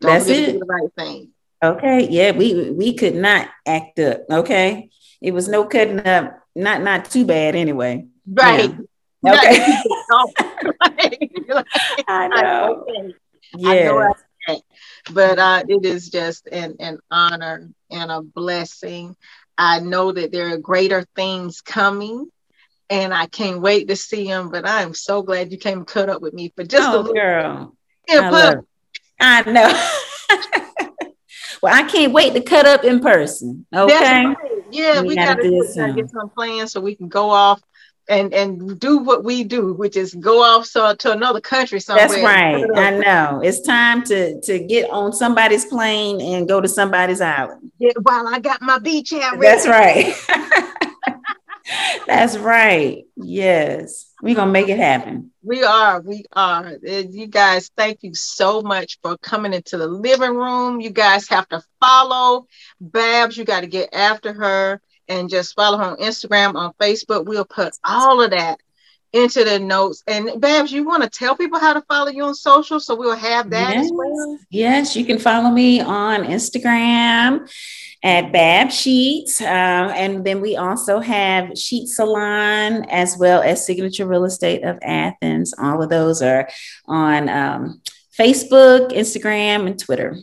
Don't 0.00 0.12
That's 0.12 0.28
it. 0.28 0.58
The 0.58 0.66
right 0.66 0.92
thing. 0.96 1.30
Okay. 1.62 2.08
Yeah, 2.08 2.32
we 2.32 2.70
we 2.70 2.94
could 2.94 3.14
not 3.14 3.48
act 3.66 3.98
up. 3.98 4.22
Okay. 4.30 4.90
It 5.20 5.32
was 5.32 5.48
no 5.48 5.64
cutting 5.64 6.06
up 6.06 6.38
not 6.58 6.82
not 6.82 7.10
too 7.10 7.24
bad 7.24 7.54
anyway. 7.54 8.06
Right. 8.26 8.70
Yeah. 8.70 8.78
Okay. 9.26 9.58
I 12.06 12.28
know. 12.28 12.84
Okay. 12.88 13.14
Yeah. 13.56 14.12
but 15.12 15.38
uh, 15.40 15.64
it 15.68 15.84
is 15.84 16.08
just 16.08 16.46
an, 16.46 16.76
an 16.78 17.00
honor 17.10 17.68
and 17.90 18.10
a 18.12 18.22
blessing. 18.22 19.16
I 19.56 19.80
know 19.80 20.12
that 20.12 20.30
there 20.30 20.54
are 20.54 20.58
greater 20.58 21.04
things 21.16 21.60
coming 21.62 22.30
and 22.88 23.12
I 23.12 23.26
can't 23.26 23.60
wait 23.60 23.88
to 23.88 23.96
see 23.96 24.28
them. 24.28 24.50
But 24.50 24.68
I'm 24.68 24.94
so 24.94 25.22
glad 25.22 25.50
you 25.50 25.58
came 25.58 25.84
cut 25.84 26.08
up 26.08 26.22
with 26.22 26.32
me 26.32 26.52
for 26.54 26.62
just 26.62 26.88
oh, 26.88 26.92
a 26.92 26.98
little 26.98 27.14
girl. 27.14 27.76
I, 28.08 28.54
I 29.20 29.42
know. 29.50 31.00
well, 31.62 31.74
I 31.74 31.82
can't 31.84 32.12
wait 32.12 32.34
to 32.34 32.40
cut 32.40 32.66
up 32.66 32.84
in 32.84 33.00
person. 33.00 33.66
Okay. 33.74 34.34
Yeah, 34.70 35.00
we, 35.00 35.08
we 35.08 35.14
gotta, 35.16 35.42
gotta 35.76 35.92
get 35.94 36.10
some 36.10 36.30
plans 36.30 36.72
so 36.72 36.80
we 36.80 36.94
can 36.94 37.08
go 37.08 37.30
off 37.30 37.62
and 38.08 38.32
and 38.32 38.80
do 38.80 38.98
what 38.98 39.22
we 39.24 39.44
do, 39.44 39.74
which 39.74 39.96
is 39.96 40.14
go 40.14 40.42
off 40.42 40.66
so 40.66 40.94
to 40.94 41.12
another 41.12 41.40
country 41.40 41.80
somewhere. 41.80 42.08
That's 42.08 42.22
right. 42.22 42.66
I 42.74 42.90
know. 42.98 43.40
It's 43.42 43.60
time 43.60 44.02
to 44.04 44.40
to 44.40 44.58
get 44.58 44.90
on 44.90 45.12
somebody's 45.12 45.66
plane 45.66 46.20
and 46.20 46.48
go 46.48 46.60
to 46.60 46.68
somebody's 46.68 47.20
island. 47.20 47.70
Yeah, 47.78 47.92
while 48.02 48.26
I 48.26 48.38
got 48.40 48.62
my 48.62 48.78
beach 48.78 49.10
hat. 49.10 49.38
That's 49.38 49.66
right. 49.66 50.14
That's 52.06 52.36
right. 52.36 53.04
Yes. 53.16 54.12
We're 54.22 54.34
gonna 54.34 54.50
make 54.50 54.68
it 54.68 54.78
happen. 54.78 55.30
We 55.42 55.62
are, 55.62 56.00
we 56.00 56.24
are. 56.32 56.66
Uh, 56.66 56.72
you 56.82 57.26
guys, 57.26 57.70
thank 57.76 58.02
you 58.02 58.14
so 58.14 58.62
much 58.62 58.98
for 59.02 59.16
coming 59.18 59.52
into 59.52 59.76
the 59.78 59.86
living 59.86 60.34
room. 60.34 60.80
You 60.80 60.90
guys 60.90 61.28
have 61.28 61.48
to 61.50 61.62
follow 61.80 62.46
Babs. 62.80 63.36
You 63.36 63.44
got 63.44 63.60
to 63.60 63.66
get 63.66 63.94
after 63.94 64.32
her 64.32 64.80
and 65.08 65.30
just 65.30 65.54
follow 65.54 65.78
her 65.78 65.84
on 65.84 65.96
Instagram, 65.98 66.54
on 66.54 66.72
Facebook. 66.80 67.26
We'll 67.26 67.44
put 67.44 67.74
all 67.84 68.20
of 68.20 68.30
that 68.30 68.58
into 69.12 69.44
the 69.44 69.58
notes. 69.58 70.02
And 70.06 70.40
Babs, 70.40 70.72
you 70.72 70.84
want 70.84 71.02
to 71.02 71.08
tell 71.08 71.36
people 71.36 71.58
how 71.58 71.72
to 71.72 71.82
follow 71.82 72.10
you 72.10 72.24
on 72.24 72.34
social, 72.34 72.80
so 72.80 72.94
we'll 72.94 73.16
have 73.16 73.50
that 73.50 73.74
yes. 73.74 73.86
as 73.86 73.92
well. 73.92 74.38
Yes, 74.50 74.96
you 74.96 75.04
can 75.04 75.18
follow 75.18 75.50
me 75.50 75.80
on 75.80 76.24
Instagram 76.24 77.50
at 78.02 78.32
Bab 78.32 78.70
Sheets. 78.70 79.40
Uh, 79.40 79.44
and 79.44 80.24
then 80.24 80.40
we 80.40 80.56
also 80.56 81.00
have 81.00 81.56
Sheet 81.56 81.88
Salon 81.88 82.84
as 82.90 83.16
well 83.18 83.42
as 83.42 83.64
Signature 83.64 84.06
Real 84.06 84.24
Estate 84.24 84.62
of 84.62 84.78
Athens. 84.82 85.54
All 85.58 85.82
of 85.82 85.88
those 85.88 86.22
are 86.22 86.48
on 86.86 87.28
um, 87.28 87.80
Facebook, 88.18 88.92
Instagram, 88.92 89.66
and 89.66 89.78
Twitter. 89.78 90.16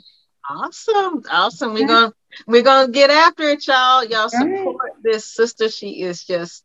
Awesome. 0.47 1.23
Awesome. 1.31 1.73
We're 1.73 1.87
gonna 1.87 2.13
we're 2.45 2.61
gonna 2.61 2.91
get 2.91 3.09
after 3.09 3.43
it, 3.43 3.65
y'all. 3.65 4.03
Y'all 4.03 4.29
support 4.29 4.77
right. 4.79 4.91
this 5.01 5.25
sister. 5.25 5.69
She 5.69 6.01
is 6.03 6.23
just 6.23 6.64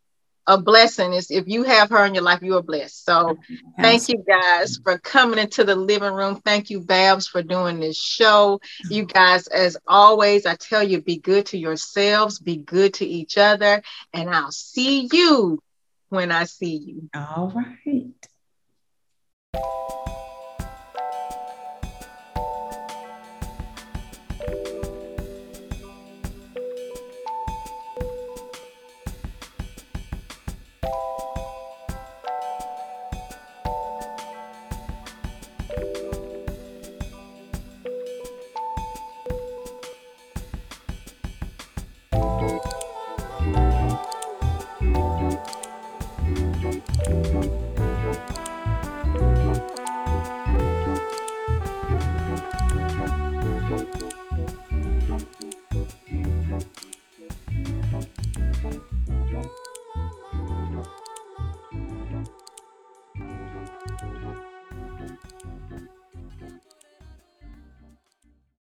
a 0.51 0.61
blessing. 0.61 1.13
Is 1.13 1.31
if 1.31 1.47
you 1.47 1.63
have 1.63 1.91
her 1.91 2.05
in 2.05 2.15
your 2.15 2.25
life, 2.25 2.43
you 2.43 2.57
are 2.57 2.63
blessed. 2.63 3.05
So 3.05 3.39
thank 3.81 4.09
you 4.09 4.23
guys 4.27 4.79
for 4.83 4.99
coming 4.99 5.39
into 5.39 5.65
the 5.65 5.77
living 5.77 6.13
room. 6.13 6.41
Thank 6.45 6.71
you, 6.71 6.81
Babs, 6.81 7.29
for 7.29 7.43
doing 7.43 7.79
this 7.81 7.97
show. 7.97 8.61
You 8.91 9.05
guys, 9.05 9.47
as 9.47 9.77
always, 9.87 10.47
I 10.47 10.57
tell 10.57 10.83
you, 10.83 11.01
be 11.01 11.19
good 11.19 11.47
to 11.47 11.59
yourselves, 11.59 12.41
be 12.41 12.57
good 12.57 12.95
to 12.95 13.07
each 13.07 13.39
other, 13.39 13.83
and 14.13 14.29
I'll 14.29 14.53
see 14.53 15.09
you 15.13 15.61
when 16.09 16.33
I 16.33 16.45
see 16.45 16.77
you. 16.77 17.09
All 17.15 17.53
right. 17.55 18.11